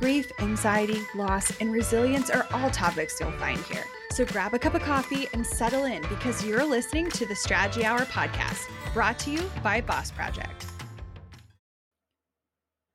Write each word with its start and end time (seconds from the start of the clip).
Grief, 0.00 0.32
anxiety, 0.38 1.02
loss, 1.14 1.52
and 1.60 1.70
resilience 1.70 2.30
are 2.30 2.46
all 2.54 2.70
topics 2.70 3.20
you'll 3.20 3.30
find 3.32 3.58
here. 3.64 3.84
So 4.12 4.24
grab 4.24 4.54
a 4.54 4.58
cup 4.58 4.72
of 4.72 4.80
coffee 4.80 5.28
and 5.34 5.46
settle 5.46 5.84
in 5.84 6.00
because 6.08 6.42
you're 6.42 6.64
listening 6.64 7.10
to 7.10 7.26
the 7.26 7.36
Strategy 7.36 7.84
Hour 7.84 8.06
podcast, 8.06 8.66
brought 8.94 9.18
to 9.20 9.30
you 9.30 9.42
by 9.62 9.82
Boss 9.82 10.10
Project. 10.10 10.64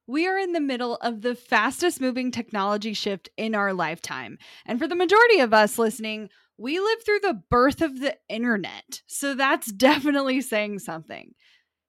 We 0.08 0.28
are 0.28 0.40
in 0.40 0.54
the 0.54 0.60
middle 0.60 0.96
of 0.96 1.22
the 1.22 1.36
fastest 1.36 2.02
moving 2.02 2.32
technology 2.32 2.94
shift 2.94 3.30
in 3.38 3.54
our 3.54 3.72
lifetime. 3.72 4.40
And 4.66 4.80
for 4.80 4.88
the 4.88 4.96
majority 4.96 5.42
of 5.42 5.54
us 5.54 5.78
listening, 5.78 6.30
we 6.58 6.80
lived 6.80 7.06
through 7.06 7.20
the 7.20 7.40
birth 7.52 7.84
of 7.84 8.00
the 8.00 8.18
internet. 8.30 9.04
So 9.06 9.36
that's 9.36 9.72
definitely 9.72 10.42
saying 10.42 10.80
something. 10.80 11.36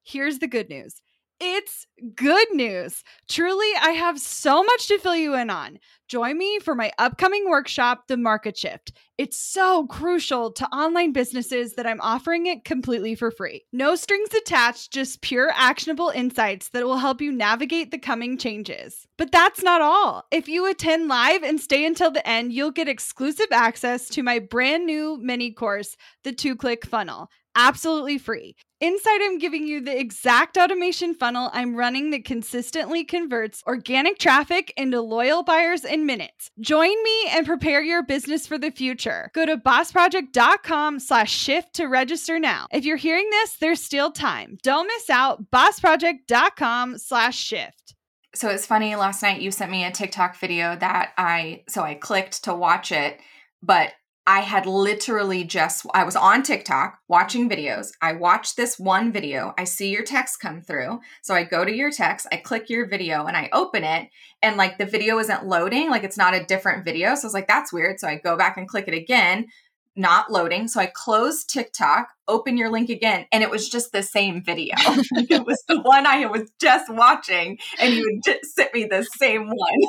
Here's 0.03 0.41
the 0.41 0.47
good 0.47 0.69
news 0.69 1.01
it's 1.41 1.87
good 2.15 2.49
news. 2.53 3.05
Truly, 3.29 3.69
I 3.81 3.91
have 3.91 4.19
so 4.19 4.63
much 4.63 4.89
to 4.89 4.99
fill 4.99 5.17
you 5.17 5.35
in 5.35 5.51
on. 5.51 5.79
Join 6.09 6.39
me 6.39 6.61
for 6.61 6.75
my 6.75 6.93
upcoming 6.99 7.51
workshop, 7.51 8.07
The 8.07 8.17
Market 8.17 8.57
Shift. 8.57 8.93
It's 9.19 9.37
so 9.37 9.87
crucial 9.87 10.53
to 10.53 10.67
online 10.69 11.13
businesses 11.13 11.75
that 11.75 11.87
I'm 11.87 12.01
offering 12.01 12.47
it 12.47 12.65
completely 12.65 13.15
for 13.15 13.31
free. 13.31 13.65
No 13.73 13.97
strings 13.97 14.33
attached, 14.33 14.93
just 14.93 15.21
pure 15.21 15.51
actionable 15.55 16.11
insights 16.11 16.69
that 16.71 16.85
will 16.85 16.99
help 16.99 17.21
you 17.21 17.33
navigate 17.33 17.91
the 17.91 17.99
coming 17.99 18.39
changes. 18.39 19.07
But 19.19 19.33
that's 19.33 19.63
not 19.63 19.83
all. 19.83 20.25
If 20.31 20.49
you 20.49 20.67
attend 20.71 21.09
live 21.09 21.43
and 21.43 21.61
stay 21.61 21.85
until 21.85 22.11
the 22.11 22.27
end, 22.27 22.53
you'll 22.53 22.71
get 22.71 22.89
exclusive 22.89 23.49
access 23.51 24.09
to 24.11 24.23
my 24.23 24.39
brand 24.39 24.87
new 24.87 25.19
mini 25.21 25.51
course, 25.51 25.97
The 26.23 26.33
Two 26.33 26.57
Click 26.57 26.87
Funnel 26.87 27.31
absolutely 27.57 28.19
free. 28.19 28.55
Inside, 28.79 29.23
I'm 29.23 29.39
giving 29.39 29.67
you 29.67 29.81
the 29.81 29.99
exact 29.99 30.59
automation 30.59 31.15
funnel 31.15 31.49
I'm 31.55 31.77
running 31.77 32.11
that 32.11 32.27
consistently 32.27 33.05
converts 33.05 33.63
organic 33.67 34.19
traffic 34.19 34.71
into 34.77 35.01
loyal 35.01 35.43
buyers 35.43 35.83
in 35.83 36.05
minutes. 36.05 36.51
Join 36.61 37.03
me 37.03 37.27
and 37.31 37.47
prepare 37.47 37.83
your 37.83 38.03
business 38.03 38.47
for 38.47 38.59
the 38.59 38.71
future. 38.71 39.31
Go 39.33 39.47
to 39.47 39.57
bossproject.com 39.57 41.01
slash 41.01 41.33
shift 41.33 41.73
to 41.77 41.87
register 41.87 42.39
now. 42.39 42.67
If 42.71 42.85
you're 42.85 42.99
hearing 42.99 43.31
this, 43.31 43.57
there's 43.57 43.83
still 43.83 44.13
time. 44.13 44.59
Don't 44.63 44.87
miss 44.89 45.09
out. 45.09 45.51
bossproject.com 45.51 46.99
slash 46.99 47.39
shift. 47.39 47.95
So 48.35 48.51
it's 48.51 48.67
funny, 48.67 48.95
last 48.95 49.23
night 49.23 49.41
you 49.41 49.53
sent 49.53 49.71
me 49.71 49.85
a 49.87 49.91
TikTok 49.91 50.37
video 50.37 50.77
that 50.77 51.15
I, 51.17 51.65
so 51.67 51.83
I 51.83 51.95
clicked 51.95 52.45
to 52.45 52.55
watch 52.55 52.93
it, 52.93 53.21
but 53.63 53.95
I 54.27 54.41
had 54.41 54.67
literally 54.67 55.45
just, 55.45 55.87
I 55.95 56.03
was 56.03 56.17
on 56.17 56.43
TikTok 56.43 56.99
watching 57.07 57.49
videos. 57.49 57.93
I 58.03 58.15
watched 58.15 58.57
this 58.57 58.77
one 58.77 59.13
video. 59.13 59.55
I 59.57 59.65
see 59.65 59.91
your 59.91 60.03
text 60.03 60.41
come 60.41 60.61
through. 60.61 61.01
So 61.23 61.33
I 61.33 61.45
go 61.45 61.65
to 61.65 61.73
your 61.73 61.93
text, 61.93 62.27
I 62.33 62.39
click 62.39 62.69
your 62.69 62.89
video 62.89 63.27
and 63.27 63.37
I 63.37 63.49
open 63.53 63.85
it. 63.85 64.09
And 64.43 64.57
like 64.57 64.79
the 64.79 64.87
video 64.87 65.19
isn't 65.21 65.47
loading, 65.47 65.91
like 65.91 66.03
it's 66.03 66.19
not 66.19 66.35
a 66.35 66.45
different 66.45 66.85
video. 66.85 67.15
So 67.15 67.23
I 67.23 67.27
was 67.27 67.35
like, 67.35 67.47
that's 67.47 67.73
weird. 67.73 68.01
So 68.01 68.09
I 68.09 68.17
go 68.17 68.37
back 68.37 68.57
and 68.57 68.67
click 68.67 68.89
it 68.89 68.95
again, 68.95 69.47
not 69.95 70.31
loading. 70.31 70.67
So 70.67 70.81
I 70.81 70.87
close 70.87 71.45
TikTok, 71.45 72.09
open 72.27 72.57
your 72.57 72.71
link 72.71 72.91
again, 72.91 73.27
and 73.31 73.45
it 73.45 73.51
was 73.51 73.69
just 73.69 73.93
the 73.93 74.03
same 74.03 74.43
video. 74.43 74.75
it 74.79 75.47
was 75.47 75.63
the 75.69 75.81
one 75.81 76.05
I 76.05 76.27
was 76.27 76.51
just 76.61 76.93
watching, 76.93 77.59
and 77.81 77.95
you 77.95 78.21
sent 78.43 78.75
me 78.75 78.85
the 78.85 79.07
same 79.19 79.47
one. 79.47 79.81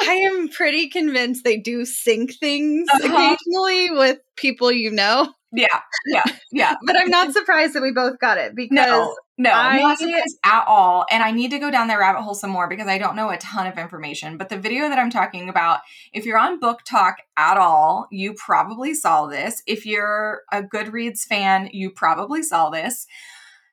I 0.00 0.14
am 0.14 0.48
pretty 0.48 0.88
convinced 0.88 1.44
they 1.44 1.56
do 1.56 1.84
sync 1.84 2.34
things 2.34 2.88
uh-huh. 2.92 3.06
occasionally 3.06 3.90
with 3.90 4.18
people 4.36 4.72
you 4.72 4.90
know. 4.90 5.32
Yeah, 5.52 5.80
yeah, 6.06 6.22
yeah. 6.50 6.74
but 6.86 6.96
I'm 6.96 7.10
not 7.10 7.32
surprised 7.32 7.74
that 7.74 7.82
we 7.82 7.92
both 7.92 8.18
got 8.18 8.38
it 8.38 8.56
because 8.56 8.74
no, 8.74 9.14
no, 9.38 9.52
I, 9.52 9.78
not 9.78 9.98
surprised 9.98 10.36
at 10.44 10.64
all. 10.66 11.06
And 11.10 11.22
I 11.22 11.30
need 11.30 11.52
to 11.52 11.60
go 11.60 11.70
down 11.70 11.86
the 11.86 11.96
rabbit 11.96 12.22
hole 12.22 12.34
some 12.34 12.50
more 12.50 12.68
because 12.68 12.88
I 12.88 12.98
don't 12.98 13.14
know 13.14 13.30
a 13.30 13.38
ton 13.38 13.68
of 13.68 13.78
information. 13.78 14.36
But 14.36 14.48
the 14.48 14.58
video 14.58 14.88
that 14.88 14.98
I'm 14.98 15.10
talking 15.10 15.48
about, 15.48 15.80
if 16.12 16.24
you're 16.24 16.38
on 16.38 16.58
BookTok 16.58 17.14
at 17.36 17.56
all, 17.56 18.08
you 18.10 18.34
probably 18.34 18.94
saw 18.94 19.26
this. 19.26 19.62
If 19.66 19.86
you're 19.86 20.42
a 20.50 20.62
Goodreads 20.62 21.20
fan, 21.20 21.68
you 21.72 21.90
probably 21.90 22.42
saw 22.42 22.70
this. 22.70 23.06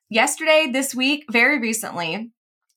Yesterday, 0.08 0.70
this 0.72 0.94
week, 0.94 1.26
very 1.32 1.60
recently, 1.60 2.32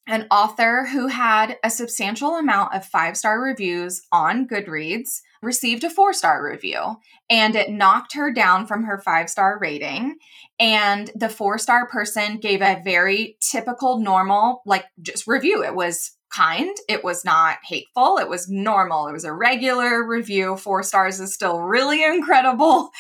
an 0.07 0.27
author 0.31 0.87
who 0.93 1.09
had 1.09 1.57
a 1.65 1.71
substantial 1.71 2.37
amount 2.37 2.75
of 2.75 2.85
five 2.85 3.17
star 3.17 3.41
reviews 3.41 4.03
on 4.13 4.47
Goodreads 4.47 5.21
received 5.43 5.85
a 5.85 5.91
four 5.91 6.13
star 6.13 6.45
review 6.45 6.97
and 7.31 7.55
it 7.57 7.71
knocked 7.71 8.15
her 8.15 8.33
down 8.33 8.67
from 8.67 8.85
her 8.85 8.99
five 8.99 9.31
star 9.31 9.59
rating. 9.61 10.17
And 10.59 11.11
the 11.15 11.29
four 11.29 11.59
star 11.59 11.89
person 11.89 12.39
gave 12.39 12.61
a 12.61 12.83
very 12.85 13.37
typical, 13.41 13.99
normal, 13.99 14.63
like 14.67 14.85
just 15.01 15.27
review. 15.27 15.65
It 15.65 15.75
was 15.75 16.13
kind, 16.31 16.77
it 16.89 17.03
was 17.05 17.25
not 17.25 17.59
hateful, 17.65 18.19
it 18.19 18.29
was 18.29 18.49
normal, 18.49 19.07
it 19.07 19.13
was 19.13 19.25
a 19.25 19.33
regular 19.33 20.07
review. 20.07 20.57
Four 20.57 20.83
stars 20.83 21.21
is 21.21 21.33
still 21.33 21.61
really 21.61 22.05
incredible. 22.05 22.91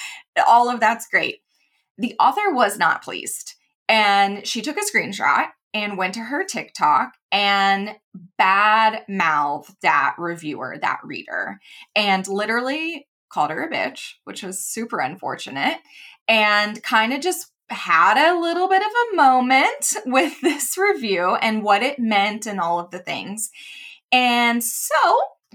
All 0.49 0.71
of 0.71 0.81
that's 0.81 1.07
great. 1.09 1.41
The 1.99 2.15
author 2.19 2.53
was 2.53 2.79
not 2.79 3.03
pleased 3.03 3.55
and 3.89 4.47
she 4.47 4.63
took 4.63 4.77
a 4.77 4.81
screenshot 4.81 5.49
and 5.75 5.99
went 5.99 6.15
to 6.15 6.21
her 6.21 6.45
TikTok 6.45 7.15
and 7.33 7.97
bad 8.39 9.05
mouthed 9.09 9.75
that 9.83 10.15
reviewer, 10.17 10.79
that 10.81 11.01
reader, 11.03 11.59
and 11.97 12.27
literally 12.29 13.09
called 13.29 13.51
her 13.51 13.65
a 13.65 13.71
bitch, 13.71 14.13
which 14.23 14.45
was 14.45 14.65
super 14.65 15.01
unfortunate, 15.01 15.79
and 16.29 16.81
kind 16.85 17.13
of 17.13 17.21
just 17.21 17.51
had 17.69 18.17
a 18.17 18.39
little 18.39 18.69
bit 18.69 18.83
of 18.83 18.89
a 18.89 19.17
moment 19.17 19.95
with 20.07 20.41
this 20.41 20.79
review 20.79 21.35
and 21.35 21.65
what 21.65 21.83
it 21.83 21.99
meant 21.99 22.47
and 22.47 22.61
all 22.61 22.79
of 22.79 22.91
the 22.91 23.01
things. 23.01 23.51
And 24.13 24.63
so 24.63 24.95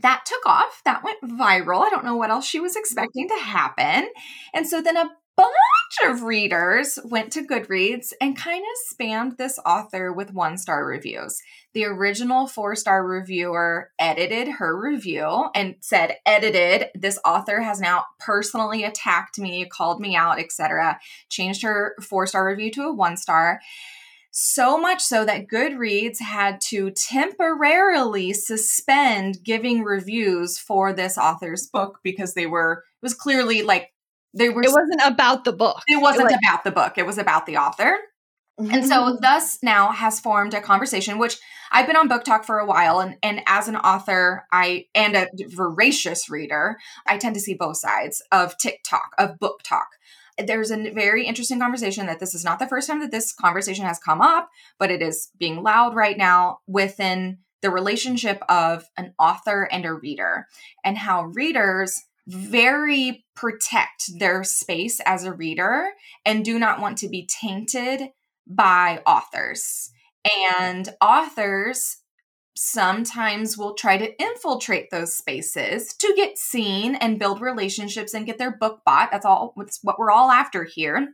that 0.02 0.24
took 0.26 0.46
off. 0.46 0.82
That 0.86 1.04
went 1.04 1.22
viral. 1.24 1.82
I 1.82 1.90
don't 1.90 2.06
know 2.06 2.16
what 2.16 2.30
else 2.30 2.46
she 2.46 2.60
was 2.60 2.76
expecting 2.76 3.28
to 3.28 3.36
happen. 3.36 4.10
And 4.54 4.68
so 4.68 4.82
then 4.82 4.98
a 4.98 5.10
bunch 5.40 6.12
of 6.12 6.24
readers 6.24 7.00
went 7.06 7.32
to 7.34 7.46
Goodreads 7.46 8.14
and 8.22 8.38
kind 8.38 8.64
of 8.64 8.98
spammed 8.98 9.38
this 9.38 9.60
author 9.66 10.12
with 10.12 10.34
one 10.34 10.58
star 10.58 10.86
reviews. 10.86 11.42
The 11.74 11.86
original 11.86 12.48
four 12.48 12.76
star 12.76 13.06
reviewer 13.06 13.92
edited 13.98 14.48
her 14.48 14.80
review 14.80 15.48
and 15.56 15.76
said, 15.82 16.18
edited, 16.26 16.90
this 16.96 17.20
author 17.26 17.62
has 17.62 17.80
now 17.80 18.06
personally 18.20 18.84
attacked 18.84 19.40
me, 19.40 19.66
called 19.66 20.00
me 20.00 20.16
out, 20.16 20.40
etc. 20.40 21.00
Changed 21.30 21.64
her 21.64 21.96
four 22.02 22.28
star 22.28 22.48
review 22.48 22.72
to 22.72 22.84
a 22.84 22.94
one 22.94 23.18
star. 23.18 23.60
So 24.32 24.78
much 24.78 25.02
so 25.02 25.26
that 25.26 25.48
Goodreads 25.48 26.20
had 26.22 26.62
to 26.70 26.92
temporarily 26.92 28.34
suspend 28.34 29.44
giving 29.44 29.84
reviews 29.84 30.60
for 30.60 30.94
this 30.94 31.18
author's 31.18 31.68
book 31.68 32.00
because 32.04 32.36
they 32.36 32.46
were, 32.46 32.84
it 33.02 33.06
was 33.06 33.16
clearly 33.16 33.64
like 33.64 33.92
they 34.34 34.50
were 34.50 34.62
it 34.62 34.72
wasn't 34.72 35.02
about 35.06 35.44
the 35.44 35.54
book 35.54 35.82
it 35.88 36.02
wasn't 36.02 36.22
it 36.22 36.34
was, 36.34 36.40
about 36.44 36.64
the 36.64 36.72
book 36.72 36.98
it 36.98 37.06
was 37.06 37.18
about 37.18 37.46
the 37.46 37.58
author 37.58 37.98
mm-hmm. 38.60 38.72
and 38.72 38.88
so 38.88 39.18
thus 39.22 39.60
now 39.64 39.92
has 39.92 40.20
formed 40.20 40.54
a 40.54 40.62
conversation 40.62 41.18
which 41.18 41.38
i've 41.72 41.88
been 41.88 41.96
on 41.96 42.10
BookTok 42.10 42.46
for 42.46 42.60
a 42.60 42.66
while 42.66 43.00
and, 43.00 43.18
and 43.24 43.42
as 43.48 43.68
an 43.68 43.76
author 43.76 44.46
i 44.52 44.86
and 44.94 45.16
a 45.16 45.28
voracious 45.50 46.30
reader 46.30 46.78
i 47.08 47.18
tend 47.18 47.36
to 47.36 47.42
see 47.42 47.54
both 47.54 47.78
sides 47.78 48.22
of 48.32 48.58
tiktok 48.58 49.14
of 49.18 49.40
BookTok. 49.40 49.88
there's 50.46 50.72
a 50.72 50.92
very 50.92 51.26
interesting 51.26 51.60
conversation 51.60 52.06
that 52.06 52.20
this 52.20 52.36
is 52.36 52.46
not 52.46 52.60
the 52.60 52.68
first 52.68 52.88
time 52.88 53.00
that 53.00 53.12
this 53.12 53.34
conversation 53.34 53.86
has 53.86 54.00
come 54.00 54.22
up 54.22 54.50
but 54.78 54.92
it 54.92 55.02
is 55.02 55.30
being 55.38 55.64
loud 55.64 55.96
right 55.96 56.18
now 56.18 56.60
within 56.68 57.40
the 57.62 57.70
relationship 57.70 58.42
of 58.48 58.86
an 58.98 59.14
author 59.20 59.68
and 59.72 59.86
a 59.86 59.94
reader 59.94 60.48
and 60.84 60.98
how 60.98 61.24
readers 61.24 62.04
very 62.30 63.26
protect 63.36 64.20
their 64.20 64.44
space 64.44 65.00
as 65.06 65.24
a 65.24 65.34
reader 65.34 65.90
and 66.26 66.46
do 66.46 66.60
not 66.60 66.80
want 66.80 66.98
to 67.00 67.10
be 67.10 67.28
tainted 67.28 68.10
by 68.48 69.02
authors. 69.06 69.92
And 70.48 70.90
authors 71.02 71.98
sometimes 72.56 73.58
will 73.58 73.74
try 73.74 73.98
to 73.98 74.22
infiltrate 74.22 74.92
those 74.92 75.14
spaces 75.14 75.94
to 75.94 76.14
get 76.16 76.38
seen 76.38 76.96
and 76.96 77.18
build 77.18 77.42
relationships 77.42 78.14
and 78.14 78.26
get 78.26 78.38
their 78.38 78.56
book 78.56 78.82
bought. 78.86 79.12
That's 79.12 79.26
all 79.26 79.54
that's 79.58 79.80
what 79.82 79.98
we're 79.98 80.12
all 80.12 80.30
after 80.30 80.66
here. 80.66 81.08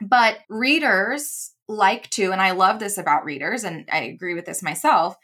But 0.00 0.38
readers 0.48 1.52
like 1.68 2.10
to, 2.10 2.32
and 2.32 2.40
I 2.40 2.52
love 2.52 2.80
this 2.80 2.98
about 2.98 3.24
readers, 3.24 3.64
and 3.64 3.88
I 3.92 3.98
agree 4.02 4.34
with 4.34 4.46
this 4.46 4.62
myself, 4.62 5.16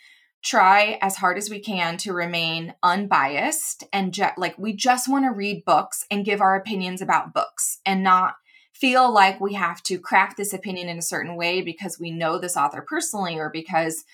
try 0.43 0.99
as 1.01 1.17
hard 1.17 1.39
as 1.39 1.49
we 1.49 1.61
can 1.61 1.97
to 1.97 2.13
remain 2.13 2.75
unbiased 2.83 3.85
and 3.93 4.13
ju- 4.13 4.27
like 4.37 4.59
we 4.59 4.73
just 4.73 5.09
want 5.09 5.25
to 5.25 5.31
read 5.31 5.65
books 5.65 6.05
and 6.11 6.25
give 6.25 6.41
our 6.41 6.57
opinions 6.57 7.01
about 7.01 7.33
books 7.33 7.79
and 7.87 8.03
not 8.03 8.35
feel 8.73 9.13
like 9.13 9.41
we 9.41 9.55
have 9.55 9.83
to 9.85 9.99
craft 9.99 10.37
this 10.37 10.53
opinion 10.53 10.89
in 10.89 10.99
a 10.99 11.03
certain 11.03 11.37
way 11.37 11.63
because 11.63 12.01
we 12.01 12.11
know 12.11 12.39
this 12.39 12.57
author 12.57 12.85
personally 12.87 13.39
or 13.39 13.51
because 13.51 14.05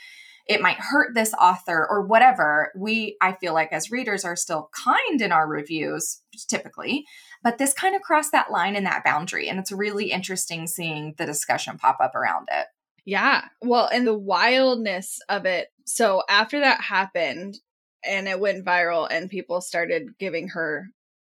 it 0.47 0.63
might 0.63 0.79
hurt 0.79 1.15
this 1.15 1.35
author 1.35 1.87
or 1.89 2.03
whatever. 2.03 2.73
We 2.77 3.17
i 3.23 3.33
feel 3.33 3.55
like 3.55 3.73
as 3.73 3.91
readers 3.91 4.25
are 4.25 4.37
still 4.37 4.71
kind 4.73 5.23
in 5.23 5.33
our 5.33 5.49
reviews 5.49 6.21
typically 6.47 7.07
but 7.43 7.59
this 7.59 7.73
kind 7.73 7.95
of 7.97 8.03
crossed 8.03 8.33
that 8.33 8.51
line 8.51 8.77
and 8.77 8.85
that 8.85 9.05
boundary 9.05 9.49
and 9.49 9.59
it's 9.59 9.73
really 9.73 10.11
interesting 10.11 10.67
seeing 10.67 11.15
the 11.17 11.27
discussion 11.27 11.79
pop 11.79 11.99
up 12.01 12.15
around 12.15 12.49
it 12.51 12.67
yeah 13.09 13.45
well 13.63 13.89
and 13.91 14.07
the 14.07 14.17
wildness 14.17 15.19
of 15.31 15.47
it 15.47 15.69
so 15.87 16.23
after 16.29 16.61
that 16.61 16.81
happened 16.83 17.59
and 18.05 18.29
it 18.29 18.39
went 18.39 18.67
viral 18.67 19.09
and 19.11 19.31
people 19.31 19.63
started 19.63 20.11
giving 20.19 20.49
her 20.49 20.89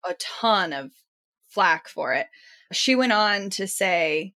a 0.04 0.16
ton 0.16 0.74
of 0.74 0.90
flack 1.48 1.88
for 1.88 2.12
it 2.14 2.26
she 2.74 2.96
went 2.96 3.12
on 3.12 3.52
to 3.52 3.68
say 3.68 4.34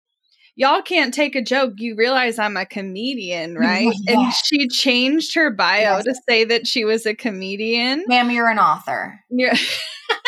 y'all 0.56 0.82
can't 0.82 1.14
take 1.14 1.36
a 1.36 1.42
joke. 1.42 1.76
You 1.78 1.96
realize 1.96 2.38
I'm 2.38 2.58
a 2.58 2.66
comedian, 2.66 3.56
right? 3.58 3.94
And 4.08 4.34
she 4.34 4.68
changed 4.68 5.34
her 5.36 5.50
bio 5.50 5.80
yes. 5.80 6.04
to 6.04 6.16
say 6.28 6.44
that 6.44 6.68
she 6.68 6.84
was 6.84 7.06
a 7.06 7.16
comedian. 7.16 8.04
Ma'am, 8.08 8.30
you're 8.30 8.50
an 8.50 8.60
author. 8.60 9.22
You're 9.30 9.54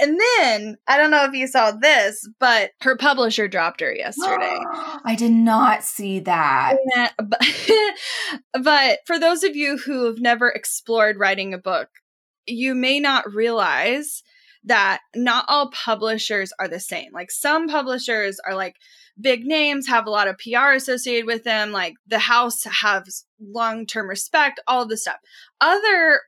and 0.00 0.18
then 0.38 0.76
I 0.88 0.96
don't 0.96 1.10
know 1.10 1.24
if 1.24 1.32
you 1.32 1.46
saw 1.46 1.72
this, 1.72 2.28
but 2.38 2.70
her 2.82 2.96
publisher 2.96 3.48
dropped 3.48 3.80
her 3.80 3.94
yesterday. 3.94 4.58
I 5.04 5.14
did 5.16 5.32
not 5.32 5.84
see 5.84 6.20
that. 6.20 6.76
Yeah, 6.94 7.10
but, 7.18 7.46
but 8.62 8.98
for 9.06 9.18
those 9.18 9.44
of 9.44 9.56
you 9.56 9.78
who 9.78 10.06
have 10.06 10.20
never 10.20 10.48
explored 10.48 11.18
writing 11.18 11.54
a 11.54 11.58
book, 11.58 11.88
you 12.46 12.74
may 12.74 13.00
not 13.00 13.32
realize 13.32 14.22
that 14.64 15.00
not 15.14 15.46
all 15.48 15.70
publishers 15.70 16.52
are 16.58 16.68
the 16.68 16.80
same. 16.80 17.12
Like 17.12 17.30
some 17.30 17.68
publishers 17.68 18.38
are 18.46 18.54
like 18.54 18.76
big 19.20 19.44
names, 19.44 19.88
have 19.88 20.06
a 20.06 20.10
lot 20.10 20.28
of 20.28 20.38
PR 20.38 20.72
associated 20.72 21.26
with 21.26 21.44
them, 21.44 21.72
like 21.72 21.94
the 22.06 22.18
house 22.18 22.64
has 22.64 23.24
long 23.40 23.86
term 23.86 24.08
respect, 24.08 24.60
all 24.66 24.82
of 24.82 24.88
this 24.88 25.02
stuff. 25.02 25.18
Other 25.60 26.20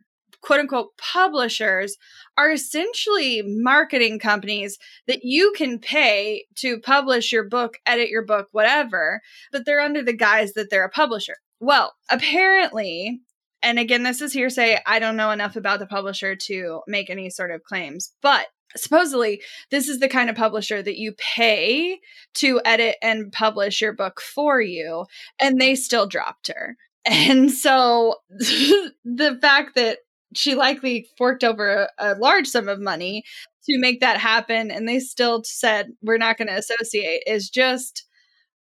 quote 0.43 0.61
unquote 0.61 0.97
publishers 0.99 1.97
are 2.37 2.51
essentially 2.51 3.43
marketing 3.45 4.19
companies 4.19 4.79
that 5.07 5.21
you 5.23 5.53
can 5.57 5.79
pay 5.79 6.45
to 6.57 6.79
publish 6.81 7.33
your 7.33 7.49
book, 7.49 7.79
edit 7.87 8.09
your 8.09 8.25
book, 8.25 8.49
whatever, 8.53 9.21
but 9.51 9.65
they're 9.65 9.81
under 9.81 10.03
the 10.03 10.13
guise 10.13 10.53
that 10.53 10.71
they're 10.71 10.85
a 10.85 10.91
publisher. 10.91 11.37
Well, 11.61 11.95
apparently, 12.11 13.21
and 13.63 13.79
again, 13.79 14.03
this 14.03 14.21
is 14.21 14.33
hearsay. 14.33 14.81
I 14.85 14.99
don't 14.99 15.17
know 15.17 15.31
enough 15.31 15.57
about 15.57 15.79
the 15.79 15.87
publisher 15.87 16.35
to 16.35 16.81
make 16.89 17.09
any 17.09 17.31
sort 17.31 17.53
of 17.53 17.63
claims, 17.63 18.13
but 18.21 18.47
supposedly 18.77 19.43
this 19.71 19.89
is 19.89 20.01
the 20.01 20.09
kind 20.09 20.31
of 20.31 20.37
publisher 20.37 20.83
that 20.83 20.99
you 20.99 21.13
pay 21.13 21.99
to 22.35 22.61
edit 22.65 22.97
and 23.03 23.33
publish 23.33 23.81
your 23.81 23.93
book 23.93 24.21
for 24.21 24.61
you 24.61 25.05
and 25.39 25.61
they 25.61 25.75
still 25.75 26.07
dropped 26.07 26.49
her 26.49 26.77
and 27.05 27.51
so 27.51 28.17
the 28.31 29.39
fact 29.41 29.75
that 29.75 29.99
she 30.35 30.55
likely 30.55 31.09
forked 31.19 31.45
over 31.45 31.89
a, 31.99 32.15
a, 32.15 32.15
large 32.15 32.47
sum 32.47 32.69
of 32.69 32.81
money 32.81 33.25
to 33.69 33.79
make 33.79 34.01
that 34.01 34.19
happen 34.19 34.71
and 34.71 34.89
they 34.89 34.99
still 34.99 35.43
said 35.45 35.93
we're 36.03 36.19
not 36.19 36.37
going 36.37 36.49
to 36.49 36.57
associate 36.57 37.23
is 37.27 37.49
just 37.49 38.07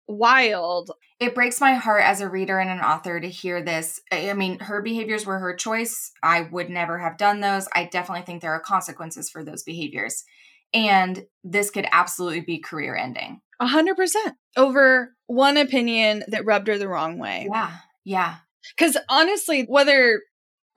wild 0.08 0.92
it 1.20 1.34
breaks 1.34 1.60
my 1.60 1.74
heart 1.74 2.04
as 2.04 2.22
a 2.22 2.30
reader 2.30 2.60
and 2.60 2.70
an 2.70 2.80
author 2.80 3.20
to 3.20 3.28
hear 3.28 3.62
this. 3.62 4.00
I 4.12 4.34
mean, 4.34 4.60
her 4.60 4.82
behaviors 4.82 5.26
were 5.26 5.40
her 5.40 5.56
choice. 5.56 6.12
I 6.22 6.42
would 6.42 6.70
never 6.70 7.00
have 7.00 7.18
done 7.18 7.40
those. 7.40 7.68
I 7.74 7.86
definitely 7.86 8.24
think 8.24 8.42
there 8.42 8.54
are 8.54 8.60
consequences 8.60 9.30
for 9.30 9.44
those 9.44 9.64
behaviors. 9.64 10.24
And 10.74 11.26
this 11.44 11.72
could 11.72 11.88
absolutely 11.92 12.42
be 12.42 12.60
career 12.60 12.96
ending. 12.96 13.42
A 13.60 13.66
hundred 13.66 13.96
percent 13.96 14.36
over 14.56 15.16
one 15.26 15.58
opinion 15.58 16.24
that 16.28 16.46
rubbed 16.46 16.68
her 16.68 16.78
the 16.78 16.88
wrong 16.88 17.18
way. 17.18 17.48
Yeah. 17.52 17.72
Yeah. 18.06 18.36
Because 18.76 18.98
honestly, 19.10 19.64
whether 19.64 20.22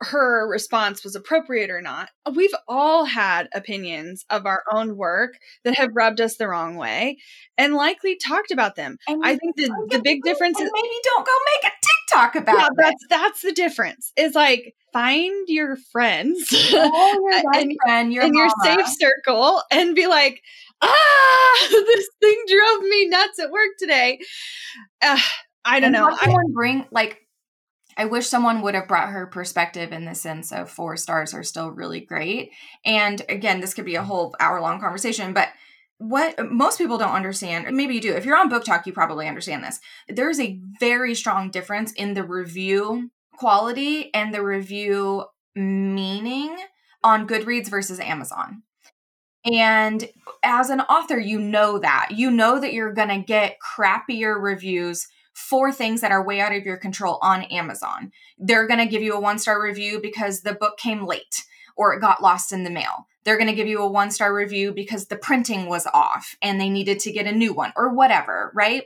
her 0.03 0.49
response 0.49 1.05
was 1.05 1.15
appropriate 1.15 1.71
or 1.71 1.83
not. 1.83 2.09
We've 2.35 2.55
all 2.67 3.05
had 3.05 3.49
opinions 3.53 4.25
of 4.31 4.47
our 4.47 4.63
own 4.73 4.97
work 4.97 5.35
that 5.65 5.77
have 5.77 5.91
rubbed 5.95 6.21
us 6.21 6.37
the 6.37 6.49
wrong 6.49 6.77
way 6.77 7.19
and 7.59 7.75
likely 7.75 8.17
talked 8.17 8.51
about 8.51 8.77
them. 8.77 8.97
And 9.07 9.23
I 9.23 9.37
think 9.37 9.57
the, 9.57 9.69
the 9.91 10.01
big 10.03 10.23
difference 10.23 10.59
is 10.59 10.71
maybe 10.73 10.89
don't 11.05 11.27
go 11.27 11.33
make 11.55 11.73
a 11.73 11.77
TikTok 12.11 12.35
about 12.37 12.59
yeah, 12.59 12.67
it. 12.67 12.73
That's 12.77 13.07
that's 13.11 13.43
the 13.43 13.53
difference. 13.53 14.13
Is 14.17 14.35
like 14.35 14.75
find 14.93 15.49
your 15.49 15.77
friends 15.93 16.49
oh, 16.73 17.29
your 17.31 17.61
and, 17.61 17.77
friend, 17.85 18.13
your 18.13 18.25
in 18.25 18.35
your 18.35 18.49
safe 18.63 18.89
circle 18.89 19.63
and 19.71 19.95
be 19.95 20.07
like, 20.07 20.41
ah, 20.81 21.67
this 21.71 22.09
thing 22.21 22.43
drove 22.49 22.83
me 22.85 23.07
nuts 23.09 23.39
at 23.39 23.51
work 23.51 23.71
today. 23.79 24.19
Uh, 25.03 25.19
I 25.63 25.81
don't 25.81 25.95
and 25.95 26.05
know. 26.05 26.17
Someone 26.23 26.47
I, 26.49 26.53
bring 26.55 26.87
like 26.91 27.19
I 27.97 28.05
wish 28.07 28.27
someone 28.27 28.63
would 28.63 28.75
have 28.75 28.89
brought 28.89 29.11
her 29.11 29.27
perspective 29.27 29.93
in 29.93 30.05
the 30.05 30.15
sense 30.15 30.53
of 30.53 30.71
four 30.71 30.97
stars 30.97 31.35
are 31.35 31.43
still 31.43 31.71
really 31.71 32.01
great. 32.01 32.53
And 32.85 33.23
again, 33.29 33.61
this 33.61 33.75
could 33.75 33.85
be 33.85 33.97
a 33.97 34.03
whole 34.03 34.35
hour 34.41 34.61
long 34.61 34.81
conversation, 34.81 35.33
but 35.33 35.49
what 35.99 36.51
most 36.51 36.79
people 36.79 36.97
don't 36.97 37.15
understand, 37.15 37.75
maybe 37.77 37.95
you 37.95 38.01
do. 38.01 38.15
If 38.15 38.25
you're 38.25 38.39
on 38.39 38.51
BookTok, 38.51 38.87
you 38.87 38.93
probably 38.93 39.29
understand 39.29 39.63
this. 39.63 39.81
There 40.09 40.31
is 40.31 40.41
a 40.41 40.59
very 40.81 41.15
strong 41.15 41.51
difference 41.51 41.93
in 41.93 42.15
the 42.15 42.25
review 42.25 43.11
quality 43.37 44.13
and 44.15 44.35
the 44.35 44.43
review 44.43 45.25
meaning 45.55 46.57
on 47.03 47.27
Goodreads 47.27 47.69
versus 47.69 48.01
Amazon. 48.01 48.63
And 49.45 50.09
as 50.43 50.71
an 50.71 50.81
author, 50.83 51.19
you 51.19 51.39
know 51.39 51.79
that. 51.79 52.11
You 52.13 52.31
know 52.31 52.61
that 52.61 52.73
you're 52.73 52.93
going 52.93 53.09
to 53.09 53.19
get 53.19 53.57
crappier 53.61 54.41
reviews 54.41 55.07
for 55.33 55.73
things 55.73 56.01
that 56.01 56.13
are 56.13 56.25
way 56.25 56.41
out 56.41 56.55
of 56.55 56.65
your 56.65 56.77
control 56.77 57.19
on 57.23 57.43
Amazon. 57.45 58.13
They're 58.39 58.67
going 58.67 58.81
to 58.81 58.87
give 58.87 59.03
you 59.03 59.15
a 59.15 59.21
one 59.21 59.39
star 59.39 59.63
review 59.63 60.01
because 60.01 60.43
the 60.43 60.55
book 60.55 60.79
came 60.79 61.07
late 61.07 61.45
or 61.77 61.95
it 61.95 62.01
got 62.01 62.23
lost 62.23 62.53
in 62.53 62.65
the 62.65 62.71
mail. 62.71 63.07
They're 63.25 63.39
going 63.39 63.49
to 63.49 63.55
give 63.55 63.67
you 63.67 63.81
a 63.81 63.91
one 63.91 64.11
star 64.11 64.35
review 64.35 64.73
because 64.73 65.07
the 65.07 65.17
printing 65.17 65.67
was 65.67 65.87
off 65.93 66.37
and 66.43 66.61
they 66.61 66.69
needed 66.69 67.01
to 67.01 67.13
get 67.13 67.27
a 67.27 67.33
new 67.33 67.53
one 67.53 67.73
or 67.77 67.95
whatever, 67.95 68.53
right? 68.55 68.85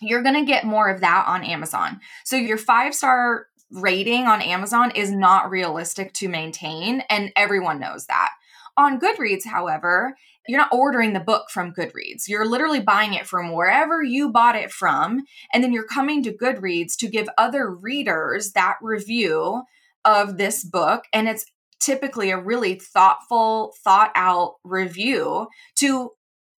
You're 0.00 0.22
going 0.22 0.36
to 0.36 0.44
get 0.44 0.64
more 0.64 0.88
of 0.88 1.00
that 1.00 1.24
on 1.26 1.44
Amazon. 1.44 2.00
So 2.24 2.36
your 2.36 2.58
five 2.58 2.94
star 2.94 3.46
rating 3.70 4.26
on 4.26 4.40
Amazon 4.40 4.92
is 4.92 5.10
not 5.10 5.50
realistic 5.50 6.12
to 6.14 6.28
maintain, 6.28 7.02
and 7.10 7.32
everyone 7.36 7.80
knows 7.80 8.06
that. 8.06 8.30
On 8.76 9.00
Goodreads, 9.00 9.44
however, 9.44 10.16
you're 10.48 10.58
not 10.58 10.72
ordering 10.72 11.12
the 11.12 11.20
book 11.20 11.50
from 11.50 11.74
Goodreads. 11.74 12.26
You're 12.26 12.46
literally 12.46 12.80
buying 12.80 13.12
it 13.12 13.26
from 13.26 13.52
wherever 13.52 14.02
you 14.02 14.32
bought 14.32 14.56
it 14.56 14.72
from. 14.72 15.20
And 15.52 15.62
then 15.62 15.72
you're 15.72 15.86
coming 15.86 16.22
to 16.24 16.32
Goodreads 16.32 16.96
to 16.98 17.08
give 17.08 17.28
other 17.36 17.70
readers 17.70 18.52
that 18.52 18.76
review 18.80 19.62
of 20.06 20.38
this 20.38 20.64
book. 20.64 21.04
And 21.12 21.28
it's 21.28 21.44
typically 21.80 22.30
a 22.30 22.38
really 22.38 22.76
thoughtful, 22.76 23.74
thought 23.84 24.10
out 24.14 24.54
review 24.64 25.48
to 25.76 26.12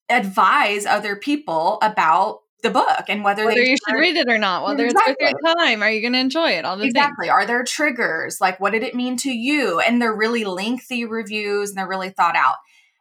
advise 0.08 0.86
other 0.86 1.16
people 1.16 1.78
about 1.82 2.38
the 2.62 2.70
book 2.70 3.04
and 3.08 3.24
whether, 3.24 3.46
whether 3.46 3.62
you 3.62 3.76
should 3.76 3.98
read 3.98 4.16
it 4.16 4.28
or 4.28 4.38
not, 4.38 4.62
whether 4.64 4.84
exactly. 4.84 5.14
it's 5.18 5.32
worth 5.32 5.42
your 5.42 5.54
time, 5.56 5.82
are 5.82 5.90
you 5.90 6.00
going 6.00 6.12
to 6.12 6.18
enjoy 6.18 6.50
it? 6.50 6.64
All 6.64 6.76
the 6.76 6.84
exactly. 6.84 7.26
Things. 7.26 7.32
Are 7.32 7.46
there 7.46 7.64
triggers? 7.64 8.40
Like, 8.40 8.60
what 8.60 8.72
did 8.72 8.82
it 8.82 8.94
mean 8.94 9.16
to 9.18 9.30
you? 9.30 9.80
And 9.80 10.00
they're 10.00 10.14
really 10.14 10.44
lengthy 10.44 11.04
reviews 11.04 11.70
and 11.70 11.78
they're 11.78 11.88
really 11.88 12.10
thought 12.10 12.36
out. 12.36 12.56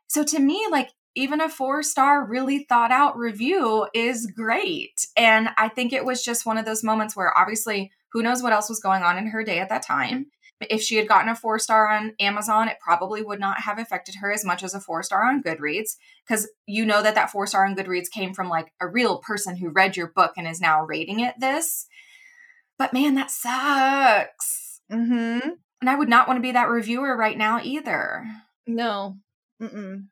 So 0.09 0.23
to 0.23 0.39
me, 0.39 0.67
like 0.69 0.89
even 1.15 1.39
a 1.39 1.49
four 1.49 1.81
star, 1.83 2.25
really 2.25 2.65
thought 2.67 2.91
out 2.91 3.17
review 3.17 3.87
is 3.93 4.27
great. 4.27 5.05
And 5.15 5.49
I 5.57 5.69
think 5.69 5.93
it 5.93 6.03
was 6.03 6.23
just 6.23 6.45
one 6.45 6.57
of 6.57 6.65
those 6.65 6.83
moments 6.83 7.15
where 7.15 7.37
obviously 7.37 7.91
who 8.11 8.23
knows 8.23 8.41
what 8.41 8.53
else 8.53 8.69
was 8.69 8.79
going 8.79 9.03
on 9.03 9.17
in 9.17 9.27
her 9.27 9.43
day 9.43 9.59
at 9.59 9.69
that 9.69 9.83
time. 9.83 10.27
If 10.61 10.81
she 10.81 10.97
had 10.97 11.07
gotten 11.07 11.29
a 11.29 11.35
four 11.35 11.57
star 11.57 11.87
on 11.87 12.15
Amazon, 12.19 12.67
it 12.67 12.77
probably 12.81 13.21
would 13.21 13.39
not 13.39 13.61
have 13.61 13.79
affected 13.79 14.15
her 14.15 14.31
as 14.31 14.43
much 14.43 14.61
as 14.61 14.73
a 14.73 14.81
four 14.81 15.03
star 15.03 15.23
on 15.23 15.41
Goodreads 15.41 15.95
because 16.27 16.49
you 16.65 16.85
know 16.85 17.01
that 17.01 17.15
that 17.15 17.31
four 17.31 17.47
star 17.47 17.65
on 17.65 17.75
Goodreads 17.75 18.09
came 18.11 18.33
from 18.33 18.49
like 18.49 18.73
a 18.81 18.87
real 18.87 19.19
person 19.19 19.55
who 19.55 19.69
read 19.69 19.95
your 19.95 20.07
book 20.07 20.33
and 20.37 20.47
is 20.47 20.59
now 20.59 20.83
rating 20.83 21.21
it 21.21 21.35
this. 21.39 21.87
But 22.77 22.93
man, 22.93 23.15
that 23.15 23.31
sucks. 23.31 24.81
Mm-hmm. 24.91 25.49
And 25.81 25.89
I 25.89 25.95
would 25.95 26.09
not 26.09 26.27
want 26.27 26.37
to 26.37 26.41
be 26.41 26.51
that 26.51 26.69
reviewer 26.69 27.15
right 27.15 27.37
now 27.37 27.61
either. 27.63 28.25
No, 28.67 29.15
Mm-mm. 29.61 30.07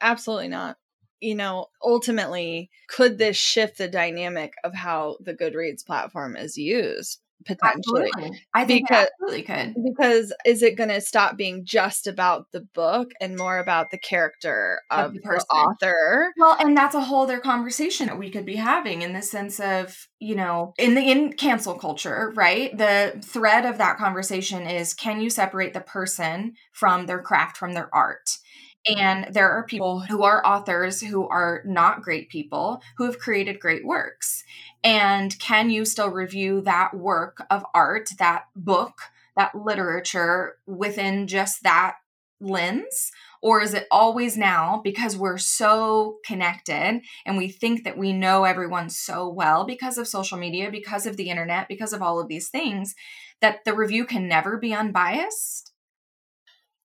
Absolutely 0.00 0.48
not. 0.48 0.76
You 1.20 1.34
know, 1.34 1.66
ultimately, 1.82 2.70
could 2.88 3.18
this 3.18 3.36
shift 3.36 3.78
the 3.78 3.88
dynamic 3.88 4.54
of 4.62 4.74
how 4.74 5.16
the 5.20 5.34
Goodreads 5.34 5.84
platform 5.84 6.36
is 6.36 6.58
used? 6.58 7.20
potentially. 7.44 8.10
Absolutely. 8.14 8.40
I 8.52 8.64
think 8.64 8.88
because, 8.88 9.06
absolutely 9.06 9.42
could. 9.42 9.74
Because 9.84 10.32
is 10.44 10.62
it 10.62 10.76
going 10.76 10.88
to 10.88 11.00
stop 11.00 11.36
being 11.36 11.64
just 11.64 12.06
about 12.06 12.50
the 12.52 12.60
book 12.60 13.12
and 13.20 13.36
more 13.36 13.58
about 13.58 13.90
the 13.90 13.98
character 13.98 14.80
of, 14.90 15.06
of 15.06 15.14
the, 15.14 15.20
the, 15.20 15.54
author? 15.54 16.32
Well, 16.36 16.56
and 16.58 16.76
that's 16.76 16.94
a 16.94 17.00
whole 17.00 17.24
other 17.24 17.40
conversation 17.40 18.06
that 18.06 18.18
we 18.18 18.30
could 18.30 18.46
be 18.46 18.56
having 18.56 19.02
in 19.02 19.12
the 19.12 19.22
sense 19.22 19.60
of, 19.60 20.08
you 20.18 20.34
know, 20.34 20.74
in 20.78 20.94
the 20.94 21.10
in 21.10 21.32
cancel 21.34 21.74
culture, 21.74 22.32
right? 22.34 22.76
The 22.76 23.20
thread 23.22 23.64
of 23.64 23.78
that 23.78 23.98
conversation 23.98 24.66
is 24.66 24.94
can 24.94 25.20
you 25.20 25.30
separate 25.30 25.74
the 25.74 25.80
person 25.80 26.54
from 26.72 27.06
their 27.06 27.22
craft, 27.22 27.56
from 27.56 27.74
their 27.74 27.94
art? 27.94 28.38
And 28.86 29.32
there 29.32 29.50
are 29.50 29.64
people 29.64 30.00
who 30.00 30.22
are 30.22 30.46
authors 30.46 31.00
who 31.00 31.26
are 31.28 31.62
not 31.64 32.02
great 32.02 32.28
people 32.28 32.82
who 32.96 33.04
have 33.04 33.18
created 33.18 33.60
great 33.60 33.84
works. 33.84 34.44
And 34.82 35.38
can 35.38 35.70
you 35.70 35.84
still 35.84 36.10
review 36.10 36.60
that 36.62 36.94
work 36.94 37.42
of 37.50 37.64
art, 37.74 38.10
that 38.18 38.44
book, 38.54 38.94
that 39.36 39.54
literature 39.54 40.58
within 40.66 41.26
just 41.26 41.62
that 41.62 41.96
lens? 42.40 43.10
Or 43.40 43.62
is 43.62 43.74
it 43.74 43.86
always 43.90 44.36
now 44.36 44.80
because 44.84 45.16
we're 45.16 45.38
so 45.38 46.18
connected 46.24 47.02
and 47.24 47.36
we 47.36 47.48
think 47.48 47.84
that 47.84 47.98
we 47.98 48.12
know 48.12 48.44
everyone 48.44 48.90
so 48.90 49.28
well 49.28 49.64
because 49.64 49.98
of 49.98 50.08
social 50.08 50.38
media, 50.38 50.70
because 50.70 51.06
of 51.06 51.16
the 51.16 51.30
internet, 51.30 51.68
because 51.68 51.92
of 51.92 52.02
all 52.02 52.20
of 52.20 52.28
these 52.28 52.48
things, 52.48 52.94
that 53.40 53.64
the 53.64 53.74
review 53.74 54.04
can 54.04 54.28
never 54.28 54.58
be 54.58 54.74
unbiased? 54.74 55.72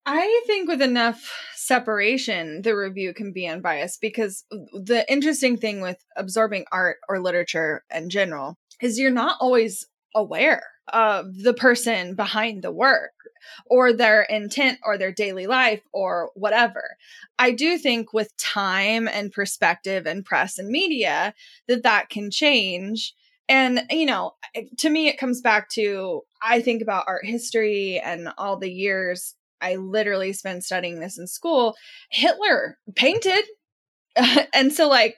I 0.06 0.44
think 0.48 0.68
with 0.68 0.82
enough 0.82 1.32
separation, 1.70 2.64
the 2.64 2.76
review 2.76 3.14
can 3.14 3.32
be 3.32 3.48
unbiased 3.48 4.02
because 4.02 4.44
the 4.50 5.06
interesting 5.08 5.56
thing 5.56 5.82
with 5.82 6.04
absorbing 6.18 6.66
art 6.72 6.98
or 7.08 7.22
literature 7.22 7.84
in 7.94 8.10
general 8.10 8.58
is 8.82 8.98
you're 8.98 9.12
not 9.12 9.38
always 9.40 9.86
aware 10.16 10.64
of 10.92 11.44
the 11.44 11.54
person 11.54 12.16
behind 12.16 12.64
the 12.64 12.72
work 12.72 13.12
or 13.68 13.94
their 13.94 14.24
intent 14.24 14.80
or 14.84 14.98
their 14.98 15.12
daily 15.12 15.46
life 15.46 15.84
or 15.94 16.32
whatever. 16.34 16.98
I 17.38 17.52
do 17.52 17.78
think 17.78 18.14
with 18.14 18.36
time 18.38 19.08
and 19.08 19.32
perspective 19.32 20.08
and 20.08 20.26
press 20.26 20.58
and 20.58 20.70
media 20.70 21.36
that 21.68 21.84
that 21.84 22.10
can 22.10 22.32
change. 22.32 23.14
And, 23.48 23.84
you 23.92 24.08
know, 24.08 24.34
to 24.80 24.90
me, 24.90 25.08
it 25.08 25.20
comes 25.20 25.40
back 25.40 25.70
to 25.72 26.24
I 26.42 26.62
think 26.62 26.82
about 26.82 27.06
art 27.08 27.26
history 27.26 28.02
and 28.04 28.30
all 28.40 28.58
the 28.58 28.72
years 28.72 29.36
I 29.62 29.76
literally 29.76 30.34
spent 30.34 30.64
studying 30.64 31.00
this 31.00 31.18
in 31.18 31.28
school. 31.28 31.76
Hitler 32.10 32.78
painted. 32.96 33.44
and 34.54 34.74
so, 34.74 34.88
like, 34.88 35.16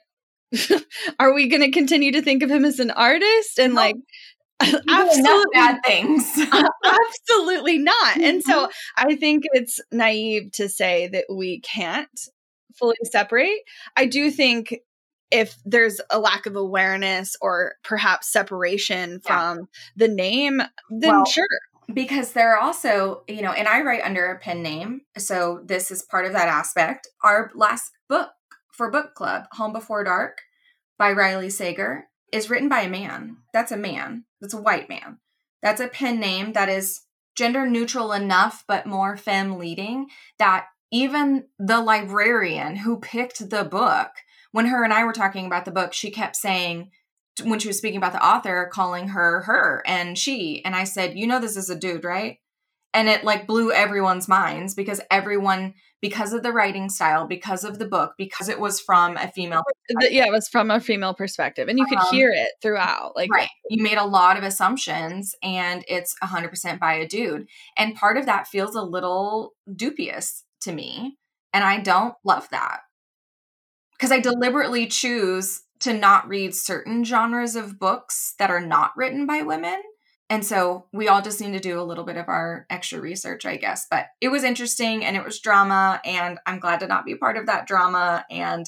are 1.19 1.33
we 1.33 1.47
going 1.47 1.61
to 1.61 1.71
continue 1.71 2.11
to 2.11 2.21
think 2.21 2.43
of 2.43 2.51
him 2.51 2.65
as 2.65 2.79
an 2.79 2.91
artist? 2.91 3.59
And, 3.59 3.73
like, 3.73 3.95
absolutely 4.61 5.43
bad 5.53 5.79
things. 5.85 6.39
absolutely 6.85 7.77
not. 7.77 8.17
And 8.17 8.43
so, 8.43 8.67
mm-hmm. 8.67 9.07
I 9.07 9.15
think 9.15 9.43
it's 9.53 9.79
naive 9.91 10.51
to 10.53 10.69
say 10.69 11.07
that 11.07 11.25
we 11.33 11.59
can't 11.61 12.09
fully 12.75 12.95
separate. 13.03 13.59
I 13.95 14.05
do 14.05 14.31
think 14.31 14.77
if 15.31 15.55
there's 15.63 16.01
a 16.09 16.19
lack 16.19 16.45
of 16.45 16.55
awareness 16.55 17.35
or 17.41 17.75
perhaps 17.83 18.31
separation 18.31 19.21
from 19.21 19.59
yeah. 19.59 19.63
the 19.95 20.07
name, 20.09 20.61
then 20.89 21.09
well, 21.09 21.25
sure 21.25 21.47
because 21.93 22.33
there 22.33 22.55
are 22.55 22.59
also, 22.59 23.23
you 23.27 23.41
know, 23.41 23.51
and 23.51 23.67
I 23.67 23.81
write 23.81 24.03
under 24.03 24.27
a 24.27 24.39
pen 24.39 24.61
name. 24.61 25.01
So 25.17 25.61
this 25.65 25.91
is 25.91 26.03
part 26.03 26.25
of 26.25 26.33
that 26.33 26.47
aspect. 26.47 27.07
Our 27.23 27.51
last 27.55 27.91
book 28.09 28.29
for 28.71 28.91
book 28.91 29.13
club, 29.15 29.45
Home 29.53 29.73
Before 29.73 30.03
Dark 30.03 30.39
by 30.97 31.11
Riley 31.11 31.49
Sager, 31.49 32.07
is 32.31 32.49
written 32.49 32.69
by 32.69 32.81
a 32.81 32.89
man. 32.89 33.37
That's 33.53 33.71
a 33.71 33.77
man. 33.77 34.25
That's 34.39 34.53
a 34.53 34.61
white 34.61 34.89
man. 34.89 35.19
That's 35.61 35.81
a 35.81 35.87
pen 35.87 36.19
name 36.19 36.53
that 36.53 36.69
is 36.69 37.01
gender 37.35 37.67
neutral 37.67 38.11
enough, 38.11 38.63
but 38.67 38.85
more 38.85 39.17
femme 39.17 39.57
leading 39.57 40.07
that 40.37 40.65
even 40.91 41.45
the 41.57 41.81
librarian 41.81 42.77
who 42.77 42.99
picked 42.99 43.49
the 43.49 43.63
book, 43.63 44.09
when 44.51 44.65
her 44.67 44.83
and 44.83 44.93
I 44.93 45.05
were 45.05 45.13
talking 45.13 45.45
about 45.45 45.65
the 45.65 45.71
book, 45.71 45.93
she 45.93 46.11
kept 46.11 46.35
saying, 46.35 46.91
when 47.43 47.59
she 47.59 47.67
was 47.67 47.77
speaking 47.77 47.97
about 47.97 48.13
the 48.13 48.25
author 48.25 48.69
calling 48.71 49.09
her 49.09 49.41
her 49.41 49.81
and 49.85 50.17
she 50.17 50.63
and 50.65 50.75
i 50.75 50.83
said 50.83 51.17
you 51.17 51.25
know 51.25 51.39
this 51.39 51.57
is 51.57 51.69
a 51.69 51.75
dude 51.75 52.03
right? 52.03 52.37
And 52.93 53.07
it 53.07 53.23
like 53.23 53.47
blew 53.47 53.71
everyone's 53.71 54.27
minds 54.27 54.73
because 54.73 54.99
everyone 55.09 55.75
because 56.01 56.33
of 56.33 56.43
the 56.43 56.51
writing 56.51 56.89
style 56.89 57.25
because 57.25 57.63
of 57.63 57.79
the 57.79 57.87
book 57.87 58.15
because 58.17 58.49
it 58.49 58.59
was 58.59 58.81
from 58.81 59.15
a 59.15 59.29
female 59.29 59.63
yeah 60.01 60.25
it 60.25 60.31
was 60.31 60.49
from 60.49 60.69
a 60.69 60.81
female 60.81 61.13
perspective 61.13 61.69
and 61.69 61.79
you 61.79 61.85
could 61.85 61.99
um, 61.99 62.07
hear 62.11 62.31
it 62.31 62.49
throughout 62.61 63.15
like 63.15 63.31
right 63.31 63.47
you 63.69 63.81
made 63.81 63.97
a 63.97 64.05
lot 64.05 64.37
of 64.37 64.43
assumptions 64.43 65.33
and 65.41 65.85
it's 65.87 66.13
100% 66.21 66.79
by 66.79 66.95
a 66.95 67.07
dude. 67.07 67.47
And 67.77 67.95
part 67.95 68.17
of 68.17 68.25
that 68.25 68.47
feels 68.47 68.75
a 68.75 68.81
little 68.81 69.53
dubious 69.73 70.43
to 70.63 70.73
me 70.73 71.17
and 71.53 71.63
i 71.63 71.79
don't 71.79 72.15
love 72.25 72.49
that. 72.51 72.81
Because 73.93 74.11
i 74.11 74.19
deliberately 74.19 74.87
choose 74.87 75.61
to 75.81 75.93
not 75.93 76.27
read 76.27 76.55
certain 76.55 77.03
genres 77.03 77.55
of 77.55 77.79
books 77.79 78.35
that 78.39 78.49
are 78.49 78.61
not 78.61 78.91
written 78.95 79.25
by 79.25 79.41
women. 79.41 79.81
And 80.29 80.45
so 80.45 80.85
we 80.93 81.09
all 81.09 81.21
just 81.21 81.41
need 81.41 81.51
to 81.51 81.59
do 81.59 81.79
a 81.79 81.83
little 81.83 82.05
bit 82.05 82.15
of 82.15 82.29
our 82.29 82.65
extra 82.69 83.01
research, 83.01 83.45
I 83.45 83.57
guess. 83.57 83.85
But 83.91 84.05
it 84.21 84.29
was 84.29 84.45
interesting 84.45 85.03
and 85.03 85.17
it 85.17 85.25
was 85.25 85.41
drama, 85.41 85.99
and 86.05 86.39
I'm 86.45 86.59
glad 86.59 86.79
to 86.79 86.87
not 86.87 87.05
be 87.05 87.15
part 87.15 87.35
of 87.35 87.47
that 87.47 87.67
drama. 87.67 88.25
And 88.31 88.65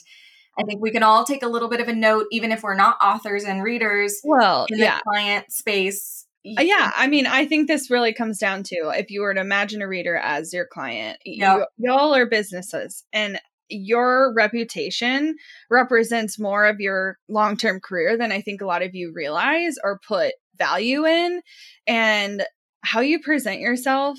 I 0.59 0.63
think 0.63 0.81
we 0.81 0.91
can 0.91 1.03
all 1.03 1.23
take 1.23 1.41
a 1.41 1.47
little 1.47 1.69
bit 1.69 1.79
of 1.79 1.87
a 1.87 1.95
note, 1.95 2.27
even 2.31 2.51
if 2.51 2.63
we're 2.63 2.75
not 2.75 2.97
authors 3.01 3.45
and 3.45 3.63
readers. 3.63 4.19
Well, 4.25 4.65
in 4.69 4.79
yeah. 4.79 4.97
the 4.97 5.03
client 5.03 5.51
space. 5.53 6.27
Uh, 6.45 6.61
yeah, 6.61 6.91
I 6.97 7.07
mean, 7.07 7.25
I 7.25 7.45
think 7.45 7.69
this 7.69 7.89
really 7.89 8.13
comes 8.13 8.39
down 8.39 8.63
to 8.63 8.91
if 8.93 9.09
you 9.09 9.21
were 9.21 9.33
to 9.33 9.39
imagine 9.39 9.81
a 9.81 9.87
reader 9.87 10.17
as 10.17 10.51
your 10.51 10.65
client, 10.65 11.17
yep. 11.23 11.69
you, 11.77 11.87
y'all 11.87 12.13
are 12.13 12.25
businesses, 12.25 13.05
and 13.13 13.39
your 13.69 14.33
reputation 14.33 15.35
represents 15.69 16.39
more 16.39 16.65
of 16.65 16.79
your 16.79 17.17
long 17.29 17.57
term 17.57 17.79
career 17.79 18.17
than 18.17 18.31
I 18.31 18.41
think 18.41 18.61
a 18.61 18.65
lot 18.65 18.81
of 18.81 18.93
you 18.93 19.11
realize 19.13 19.75
or 19.83 19.99
put 20.07 20.33
value 20.57 21.05
in. 21.05 21.41
And 21.87 22.43
how 22.83 23.01
you 23.01 23.19
present 23.19 23.59
yourself 23.59 24.17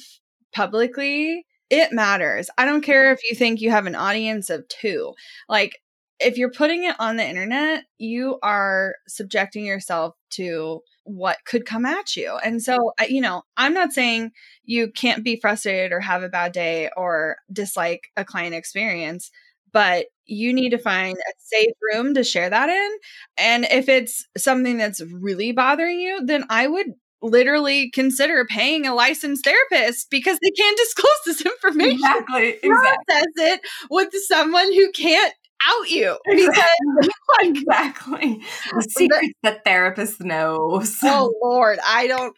publicly, 0.55 1.45
it 1.71 1.93
matters. 1.93 2.49
I 2.57 2.65
don't 2.65 2.83
care 2.83 3.13
if 3.13 3.21
you 3.29 3.37
think 3.37 3.61
you 3.61 3.71
have 3.71 3.87
an 3.87 3.95
audience 3.95 4.51
of 4.51 4.67
two. 4.69 5.15
Like, 5.49 5.79
if 6.21 6.39
you're 6.39 6.51
putting 6.51 6.85
it 6.85 6.97
on 6.99 7.17
the 7.17 7.29
internet, 7.29 7.85
you 7.99 8.39
are 8.43 8.95
subjecting 9.09 9.67
yourself 9.67 10.15
to 10.31 10.81
what 11.05 11.39
could 11.45 11.67
come 11.67 11.87
at 11.87 12.17
you. 12.17 12.37
And 12.45 12.63
so, 12.63 12.93
mm-hmm. 12.99 13.13
you 13.13 13.21
know, 13.21 13.43
I'm 13.57 13.75
not 13.75 13.93
saying 13.93 14.33
you 14.65 14.91
can't 14.91 15.25
be 15.25 15.37
frustrated 15.37 15.93
or 15.93 16.01
have 16.01 16.23
a 16.23 16.29
bad 16.29 16.53
day 16.53 16.91
or 16.97 17.37
dislike 17.53 18.11
a 18.17 18.25
client 18.25 18.55
experience, 18.55 19.31
but 19.73 20.07
you 20.27 20.53
need 20.53 20.71
to 20.71 20.77
mm-hmm. 20.77 20.85
find 20.85 21.17
a 21.17 21.33
safe 21.39 21.75
room 21.93 22.15
to 22.15 22.25
share 22.25 22.51
that 22.51 22.69
in. 22.69 22.91
And 23.37 23.67
if 23.71 23.89
it's 23.89 24.27
something 24.37 24.79
that's 24.79 25.01
really 25.01 25.53
bothering 25.53 26.01
you, 26.01 26.25
then 26.25 26.45
I 26.49 26.67
would 26.67 26.95
literally 27.23 27.91
consider 27.91 28.45
paying 28.45 28.87
a 28.87 28.95
licensed 28.95 29.45
therapist 29.45 30.11
because 30.11 30.39
they 30.43 30.51
can't 30.51 30.79
disclose 30.85 31.13
this 31.27 31.41
information. 31.41 31.93
Exactly. 31.93 32.49
exactly. 32.63 32.69
Process 32.69 33.27
it 33.37 33.61
with 33.91 34.11
someone 34.27 34.73
who 34.73 34.91
can't 34.93 35.35
out 35.69 35.91
you 35.91 36.19
because 36.31 36.55
exactly 37.41 38.43
the 38.73 38.83
secrets 38.83 39.35
that 39.43 39.65
therapists 39.65 40.21
know. 40.21 40.83
Oh 41.03 41.35
Lord, 41.43 41.79
I 41.85 42.07
don't. 42.07 42.37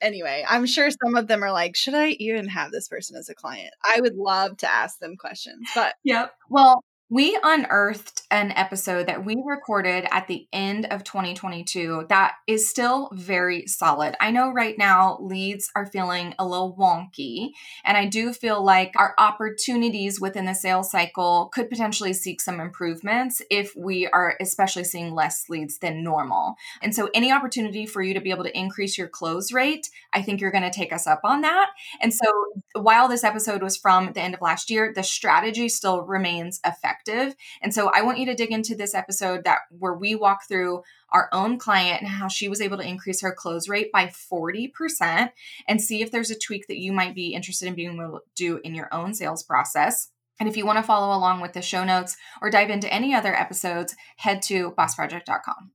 Anyway, 0.00 0.44
I'm 0.46 0.66
sure 0.66 0.90
some 0.90 1.16
of 1.16 1.28
them 1.28 1.42
are 1.42 1.52
like, 1.52 1.76
should 1.76 1.94
I 1.94 2.08
even 2.18 2.48
have 2.48 2.70
this 2.70 2.88
person 2.88 3.16
as 3.16 3.30
a 3.30 3.34
client? 3.34 3.72
I 3.82 4.00
would 4.00 4.16
love 4.16 4.58
to 4.58 4.70
ask 4.70 4.98
them 4.98 5.16
questions, 5.16 5.68
but 5.74 5.94
yep. 6.04 6.32
Well, 6.50 6.84
we 7.14 7.38
unearthed 7.44 8.22
an 8.32 8.50
episode 8.56 9.06
that 9.06 9.24
we 9.24 9.40
recorded 9.46 10.04
at 10.10 10.26
the 10.26 10.48
end 10.52 10.84
of 10.86 11.04
2022 11.04 12.06
that 12.08 12.32
is 12.48 12.68
still 12.68 13.08
very 13.12 13.68
solid. 13.68 14.16
I 14.20 14.32
know 14.32 14.50
right 14.50 14.76
now 14.76 15.18
leads 15.20 15.70
are 15.76 15.86
feeling 15.86 16.34
a 16.40 16.44
little 16.44 16.74
wonky, 16.76 17.50
and 17.84 17.96
I 17.96 18.06
do 18.06 18.32
feel 18.32 18.64
like 18.64 18.94
our 18.96 19.14
opportunities 19.16 20.20
within 20.20 20.44
the 20.44 20.54
sales 20.56 20.90
cycle 20.90 21.50
could 21.54 21.70
potentially 21.70 22.14
seek 22.14 22.40
some 22.40 22.58
improvements 22.58 23.40
if 23.48 23.72
we 23.76 24.08
are 24.08 24.34
especially 24.40 24.82
seeing 24.82 25.14
less 25.14 25.44
leads 25.48 25.78
than 25.78 26.02
normal. 26.02 26.56
And 26.82 26.92
so, 26.96 27.10
any 27.14 27.30
opportunity 27.30 27.86
for 27.86 28.02
you 28.02 28.14
to 28.14 28.20
be 28.20 28.32
able 28.32 28.42
to 28.42 28.58
increase 28.58 28.98
your 28.98 29.06
close 29.06 29.52
rate, 29.52 29.88
I 30.12 30.22
think 30.22 30.40
you're 30.40 30.50
going 30.50 30.64
to 30.64 30.70
take 30.76 30.92
us 30.92 31.06
up 31.06 31.20
on 31.22 31.42
that. 31.42 31.70
And 32.00 32.12
so, 32.12 32.26
while 32.72 33.06
this 33.06 33.22
episode 33.22 33.62
was 33.62 33.76
from 33.76 34.12
the 34.14 34.20
end 34.20 34.34
of 34.34 34.42
last 34.42 34.68
year, 34.68 34.92
the 34.92 35.04
strategy 35.04 35.68
still 35.68 36.02
remains 36.02 36.58
effective 36.66 37.03
And 37.08 37.74
so 37.74 37.90
I 37.94 38.02
want 38.02 38.18
you 38.18 38.26
to 38.26 38.34
dig 38.34 38.50
into 38.50 38.74
this 38.74 38.94
episode 38.94 39.44
that 39.44 39.60
where 39.70 39.94
we 39.94 40.14
walk 40.14 40.46
through 40.46 40.82
our 41.10 41.28
own 41.32 41.58
client 41.58 42.00
and 42.00 42.10
how 42.10 42.28
she 42.28 42.48
was 42.48 42.60
able 42.60 42.76
to 42.78 42.86
increase 42.86 43.20
her 43.20 43.32
close 43.32 43.68
rate 43.68 43.92
by 43.92 44.06
40% 44.06 45.30
and 45.68 45.80
see 45.80 46.02
if 46.02 46.10
there's 46.10 46.30
a 46.30 46.38
tweak 46.38 46.66
that 46.68 46.78
you 46.78 46.92
might 46.92 47.14
be 47.14 47.34
interested 47.34 47.68
in 47.68 47.74
being 47.74 47.94
able 47.94 48.20
to 48.20 48.24
do 48.34 48.60
in 48.64 48.74
your 48.74 48.92
own 48.92 49.14
sales 49.14 49.42
process. 49.42 50.10
And 50.40 50.48
if 50.48 50.56
you 50.56 50.66
want 50.66 50.78
to 50.78 50.82
follow 50.82 51.16
along 51.16 51.40
with 51.40 51.52
the 51.52 51.62
show 51.62 51.84
notes 51.84 52.16
or 52.42 52.50
dive 52.50 52.70
into 52.70 52.92
any 52.92 53.14
other 53.14 53.34
episodes, 53.34 53.94
head 54.16 54.42
to 54.42 54.72
bossproject.com. 54.72 55.70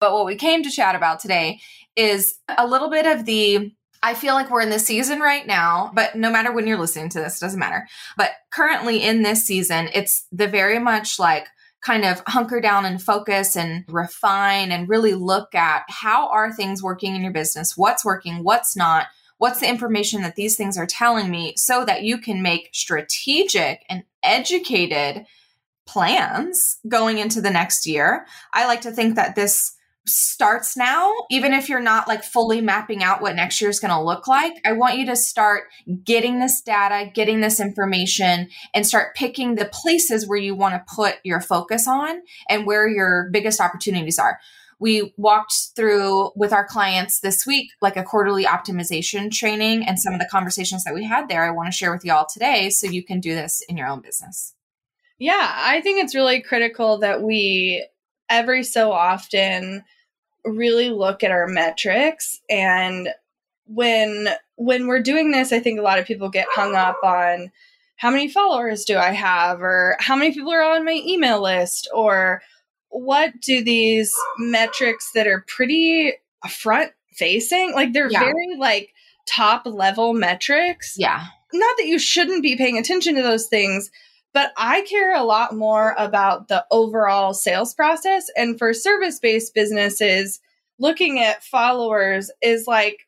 But 0.00 0.12
what 0.12 0.26
we 0.26 0.36
came 0.36 0.62
to 0.62 0.70
chat 0.70 0.94
about 0.94 1.18
today 1.18 1.60
is 1.96 2.38
a 2.56 2.66
little 2.66 2.90
bit 2.90 3.06
of 3.06 3.24
the 3.24 3.72
I 4.04 4.12
feel 4.12 4.34
like 4.34 4.50
we're 4.50 4.60
in 4.60 4.68
the 4.68 4.78
season 4.78 5.20
right 5.20 5.46
now, 5.46 5.90
but 5.94 6.14
no 6.14 6.30
matter 6.30 6.52
when 6.52 6.66
you're 6.66 6.78
listening 6.78 7.08
to 7.08 7.20
this, 7.20 7.40
doesn't 7.40 7.58
matter. 7.58 7.88
But 8.18 8.32
currently 8.50 9.02
in 9.02 9.22
this 9.22 9.46
season, 9.46 9.88
it's 9.94 10.26
the 10.30 10.46
very 10.46 10.78
much 10.78 11.18
like 11.18 11.46
kind 11.80 12.04
of 12.04 12.22
hunker 12.26 12.60
down 12.60 12.84
and 12.84 13.00
focus 13.00 13.56
and 13.56 13.82
refine 13.88 14.72
and 14.72 14.90
really 14.90 15.14
look 15.14 15.54
at 15.54 15.84
how 15.88 16.28
are 16.28 16.52
things 16.52 16.82
working 16.82 17.14
in 17.14 17.22
your 17.22 17.32
business, 17.32 17.78
what's 17.78 18.04
working, 18.04 18.44
what's 18.44 18.76
not, 18.76 19.06
what's 19.38 19.60
the 19.60 19.70
information 19.70 20.20
that 20.20 20.36
these 20.36 20.54
things 20.54 20.76
are 20.76 20.86
telling 20.86 21.30
me 21.30 21.54
so 21.56 21.82
that 21.86 22.02
you 22.02 22.18
can 22.18 22.42
make 22.42 22.68
strategic 22.74 23.86
and 23.88 24.04
educated 24.22 25.24
plans 25.86 26.76
going 26.86 27.16
into 27.16 27.40
the 27.40 27.50
next 27.50 27.86
year. 27.86 28.26
I 28.52 28.66
like 28.66 28.82
to 28.82 28.90
think 28.90 29.14
that 29.14 29.34
this 29.34 29.73
starts 30.06 30.76
now, 30.76 31.12
even 31.30 31.52
if 31.52 31.68
you're 31.68 31.80
not 31.80 32.08
like 32.08 32.22
fully 32.22 32.60
mapping 32.60 33.02
out 33.02 33.22
what 33.22 33.36
next 33.36 33.60
year 33.60 33.70
is 33.70 33.80
going 33.80 33.90
to 33.90 34.02
look 34.02 34.28
like. 34.28 34.54
I 34.64 34.72
want 34.72 34.98
you 34.98 35.06
to 35.06 35.16
start 35.16 35.64
getting 36.04 36.40
this 36.40 36.60
data, 36.60 37.10
getting 37.12 37.40
this 37.40 37.60
information, 37.60 38.48
and 38.74 38.86
start 38.86 39.14
picking 39.14 39.54
the 39.54 39.70
places 39.72 40.28
where 40.28 40.38
you 40.38 40.54
want 40.54 40.74
to 40.74 40.94
put 40.94 41.16
your 41.24 41.40
focus 41.40 41.88
on 41.88 42.20
and 42.48 42.66
where 42.66 42.88
your 42.88 43.28
biggest 43.32 43.60
opportunities 43.60 44.18
are. 44.18 44.38
We 44.80 45.14
walked 45.16 45.54
through 45.76 46.32
with 46.36 46.52
our 46.52 46.66
clients 46.66 47.20
this 47.20 47.46
week, 47.46 47.70
like 47.80 47.96
a 47.96 48.02
quarterly 48.02 48.44
optimization 48.44 49.30
training, 49.30 49.86
and 49.86 49.98
some 49.98 50.12
of 50.12 50.20
the 50.20 50.28
conversations 50.30 50.84
that 50.84 50.94
we 50.94 51.04
had 51.04 51.28
there, 51.28 51.44
I 51.44 51.50
want 51.50 51.68
to 51.68 51.72
share 51.72 51.92
with 51.92 52.04
you 52.04 52.12
all 52.12 52.26
today 52.30 52.70
so 52.70 52.88
you 52.88 53.04
can 53.04 53.20
do 53.20 53.34
this 53.34 53.62
in 53.68 53.76
your 53.76 53.86
own 53.86 54.00
business. 54.00 54.54
Yeah, 55.18 55.52
I 55.54 55.80
think 55.80 56.02
it's 56.02 56.14
really 56.14 56.42
critical 56.42 56.98
that 56.98 57.22
we 57.22 57.86
every 58.28 58.62
so 58.62 58.92
often 58.92 59.84
really 60.44 60.90
look 60.90 61.24
at 61.24 61.30
our 61.30 61.46
metrics. 61.46 62.40
And 62.50 63.08
when 63.66 64.28
when 64.56 64.86
we're 64.86 65.00
doing 65.00 65.30
this 65.30 65.54
i 65.54 65.58
think 65.58 65.78
a 65.78 65.82
lot 65.82 65.98
of 65.98 66.04
people 66.04 66.28
get 66.28 66.46
hung 66.50 66.74
up 66.74 66.98
on 67.02 67.50
how 67.96 68.10
many 68.10 68.28
followers 68.28 68.84
do 68.84 68.98
i 68.98 69.10
have 69.10 69.62
or 69.62 69.96
how 70.00 70.14
many 70.14 70.34
people 70.34 70.52
are 70.52 70.62
on 70.62 70.84
my 70.84 71.00
email 71.06 71.42
list 71.42 71.88
or 71.94 72.42
what 72.90 73.32
do 73.40 73.64
these 73.64 74.14
metrics 74.38 75.12
that 75.14 75.26
are 75.26 75.46
pretty 75.48 76.12
front 76.50 76.92
facing 77.14 77.72
like 77.72 77.94
they're 77.94 78.10
yeah. 78.10 78.20
very 78.20 78.54
like 78.58 78.90
top 79.26 79.62
level 79.66 80.14
metrics. 80.14 80.94
Yeah. 80.96 81.26
Not 81.52 81.76
that 81.78 81.86
you 81.86 81.98
shouldn't 81.98 82.42
be 82.42 82.56
paying 82.56 82.78
attention 82.78 83.14
to 83.14 83.22
those 83.22 83.46
things 83.46 83.90
but 84.34 84.52
I 84.56 84.82
care 84.82 85.14
a 85.14 85.22
lot 85.22 85.54
more 85.54 85.94
about 85.96 86.48
the 86.48 86.66
overall 86.70 87.32
sales 87.32 87.72
process. 87.72 88.26
And 88.36 88.58
for 88.58 88.74
service 88.74 89.20
based 89.20 89.54
businesses, 89.54 90.40
looking 90.78 91.20
at 91.20 91.44
followers 91.44 92.30
is 92.42 92.66
like 92.66 93.06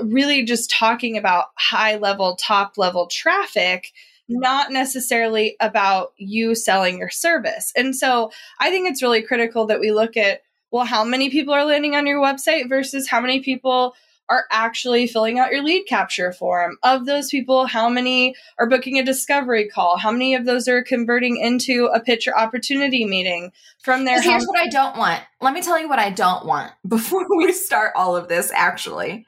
really 0.00 0.44
just 0.44 0.70
talking 0.70 1.18
about 1.18 1.46
high 1.58 1.96
level, 1.96 2.36
top 2.36 2.78
level 2.78 3.08
traffic, 3.08 3.92
not 4.28 4.70
necessarily 4.70 5.56
about 5.60 6.12
you 6.16 6.54
selling 6.54 6.98
your 6.98 7.10
service. 7.10 7.72
And 7.76 7.94
so 7.96 8.30
I 8.60 8.70
think 8.70 8.88
it's 8.88 9.02
really 9.02 9.22
critical 9.22 9.66
that 9.66 9.80
we 9.80 9.90
look 9.90 10.16
at 10.16 10.42
well, 10.72 10.84
how 10.84 11.02
many 11.02 11.30
people 11.30 11.52
are 11.52 11.64
landing 11.64 11.96
on 11.96 12.06
your 12.06 12.20
website 12.22 12.68
versus 12.68 13.08
how 13.08 13.20
many 13.20 13.40
people 13.40 13.94
are 14.30 14.46
actually 14.52 15.08
filling 15.08 15.40
out 15.40 15.50
your 15.50 15.62
lead 15.62 15.84
capture 15.86 16.32
form. 16.32 16.78
Of 16.84 17.04
those 17.04 17.28
people, 17.28 17.66
how 17.66 17.88
many 17.88 18.36
are 18.58 18.68
booking 18.68 18.98
a 18.98 19.04
discovery 19.04 19.68
call? 19.68 19.98
How 19.98 20.12
many 20.12 20.34
of 20.34 20.46
those 20.46 20.68
are 20.68 20.84
converting 20.84 21.36
into 21.36 21.86
a 21.86 22.00
pitch 22.00 22.28
or 22.28 22.38
opportunity 22.38 23.04
meeting 23.04 23.52
from 23.82 24.04
there? 24.04 24.22
Here's 24.22 24.46
what 24.46 24.58
I 24.58 24.68
don't 24.68 24.96
want. 24.96 25.20
Let 25.40 25.52
me 25.52 25.60
tell 25.60 25.78
you 25.78 25.88
what 25.88 25.98
I 25.98 26.10
don't 26.10 26.46
want 26.46 26.72
before 26.88 27.26
we 27.36 27.52
start 27.52 27.92
all 27.96 28.16
of 28.16 28.28
this, 28.28 28.52
actually. 28.54 29.26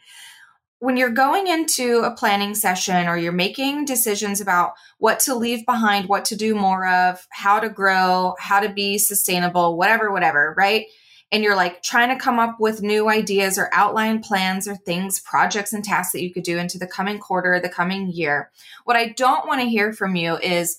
When 0.79 0.97
you're 0.97 1.11
going 1.11 1.47
into 1.47 2.01
a 2.01 2.15
planning 2.15 2.55
session 2.55 3.07
or 3.07 3.17
you're 3.17 3.31
making 3.33 3.85
decisions 3.85 4.41
about 4.41 4.73
what 4.99 5.21
to 5.21 5.35
leave 5.35 5.65
behind, 5.67 6.09
what 6.09 6.25
to 6.27 6.37
do 6.37 6.55
more 6.55 6.89
of, 6.89 7.25
how 7.31 7.61
to 7.61 7.69
grow, 7.69 8.35
how 8.39 8.61
to 8.61 8.69
be 8.69 8.99
sustainable, 8.99 9.77
whatever, 9.77 10.11
whatever, 10.11 10.55
right? 10.57 10.87
And 11.33 11.43
you're 11.43 11.57
like 11.57 11.83
trying 11.83 12.11
to 12.11 12.23
come 12.23 12.39
up 12.39 12.61
with 12.61 12.83
new 12.83 13.09
ideas 13.09 13.59
or 13.59 13.71
outline 13.73 14.21
plans 14.21 14.69
or 14.69 14.77
things, 14.77 15.19
projects 15.21 15.73
and 15.73 15.83
tasks 15.83 16.13
that 16.13 16.23
you 16.23 16.33
could 16.33 16.43
do 16.43 16.59
into 16.59 16.79
the 16.79 16.87
coming 16.87 17.19
quarter, 17.19 17.59
the 17.59 17.71
coming 17.71 18.11
year. 18.11 18.51
What 18.85 18.97
I 18.97 19.09
don't 19.09 19.47
want 19.47 19.63
to 19.63 19.69
hear 19.69 19.95
from 19.95 20.15
you 20.15 20.37
is, 20.37 20.79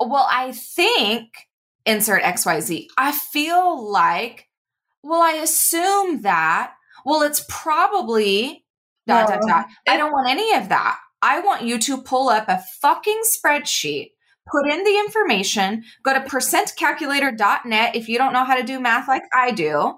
well, 0.00 0.26
I 0.30 0.50
think 0.52 1.28
insert 1.86 2.22
XYZ. 2.22 2.88
I 2.98 3.12
feel 3.12 3.90
like, 3.90 4.48
well, 5.04 5.22
I 5.22 5.34
assume 5.34 6.22
that, 6.22 6.72
well, 7.04 7.22
it's 7.22 7.46
probably 7.48 8.64
dot, 9.06 9.28
dot, 9.28 9.40
dot. 9.46 9.66
I 9.86 9.96
don't 9.96 10.12
want 10.12 10.28
any 10.28 10.52
of 10.54 10.68
that. 10.68 10.98
I 11.22 11.40
want 11.40 11.62
you 11.62 11.78
to 11.78 12.02
pull 12.02 12.28
up 12.28 12.48
a 12.48 12.62
fucking 12.82 13.22
spreadsheet 13.24 14.10
put 14.46 14.66
in 14.68 14.84
the 14.84 14.98
information, 14.98 15.84
go 16.02 16.12
to 16.14 16.20
percentcalculator.net 16.20 17.96
if 17.96 18.08
you 18.08 18.18
don't 18.18 18.32
know 18.32 18.44
how 18.44 18.56
to 18.56 18.62
do 18.62 18.80
math 18.80 19.08
like 19.08 19.24
I 19.34 19.50
do. 19.50 19.94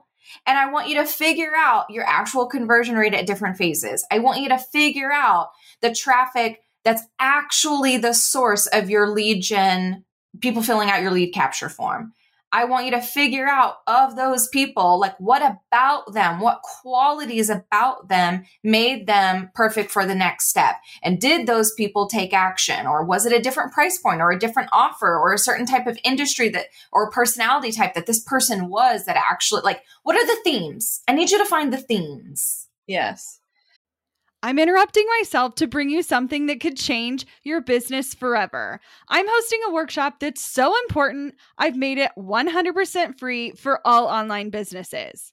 And 0.47 0.59
I 0.59 0.71
want 0.71 0.89
you 0.89 0.97
to 0.97 1.07
figure 1.07 1.53
out 1.57 1.91
your 1.91 2.05
actual 2.05 2.47
conversion 2.47 2.97
rate 2.97 3.15
at 3.15 3.27
different 3.27 3.57
phases. 3.57 4.07
I 4.11 4.19
want 4.19 4.41
you 4.41 4.49
to 4.51 4.59
figure 4.59 5.13
out 5.13 5.49
the 5.81 5.95
traffic 5.95 6.61
that's 6.85 7.03
actually 7.19 7.97
the 7.97 8.15
source 8.15 8.67
of 8.67 8.91
your 8.91 9.09
lead 9.09 9.43
gen, 9.43 10.05
people 10.41 10.63
filling 10.63 10.91
out 10.91 11.03
your 11.03 11.11
lead 11.11 11.33
capture 11.33 11.69
form. 11.69 12.13
I 12.51 12.65
want 12.65 12.87
you 12.87 12.91
to 12.93 13.01
figure 13.01 13.47
out 13.47 13.77
of 13.87 14.17
those 14.17 14.49
people, 14.49 14.99
like 14.99 15.19
what 15.19 15.43
about 15.43 16.13
them, 16.15 16.41
what 16.41 16.63
qualities 16.63 17.51
about 17.51 18.09
them 18.09 18.45
made 18.65 19.07
them 19.07 19.51
perfect 19.55 19.91
for 19.91 20.07
the 20.07 20.15
next 20.15 20.49
step. 20.49 20.77
And 21.03 21.21
did 21.21 21.47
those 21.47 21.73
people 21.75 22.09
take 22.09 22.33
action? 22.33 22.87
Or 22.87 23.05
was 23.05 23.27
it 23.27 23.33
a 23.33 23.43
different 23.43 23.73
price 23.73 23.99
point 23.99 24.21
or 24.21 24.31
a 24.31 24.39
different 24.39 24.71
offer 24.73 25.19
or 25.19 25.33
a 25.33 25.39
certain 25.39 25.67
type 25.67 25.87
of 25.87 25.99
industry 26.05 26.49
that 26.51 26.67
or 26.91 27.11
personality 27.11 27.73
type 27.73 27.95
that 27.95 28.07
this 28.07 28.21
person 28.21 28.69
was 28.69 29.05
that 29.05 29.17
actually 29.17 29.63
like 29.63 29.83
what 30.03 30.17
are 30.17 30.27
the 30.27 30.41
themes? 30.43 31.03
I 31.07 31.13
need 31.13 31.31
you 31.31 31.39
to 31.39 31.45
find 31.45 31.73
the 31.73 31.79
themes. 31.79 32.69
Yes. 32.87 33.38
I'm 34.41 34.61
interrupting 34.61 35.05
myself 35.19 35.57
to 35.57 35.67
bring 35.67 35.91
you 35.91 36.01
something 36.01 36.47
that 36.47 36.61
could 36.61 36.77
change 36.77 37.27
your 37.43 37.61
business 37.61 38.15
forever. 38.15 38.81
I'm 39.09 39.27
hosting 39.29 39.59
a 39.67 39.73
workshop 39.73 40.21
that's 40.21 40.41
so 40.41 40.73
important, 40.85 41.35
I've 41.59 41.77
made 41.77 41.99
it 41.99 42.13
100% 42.17 43.19
free 43.19 43.51
for 43.53 43.81
all 43.85 44.07
online 44.07 44.51
businesses. 44.51 45.33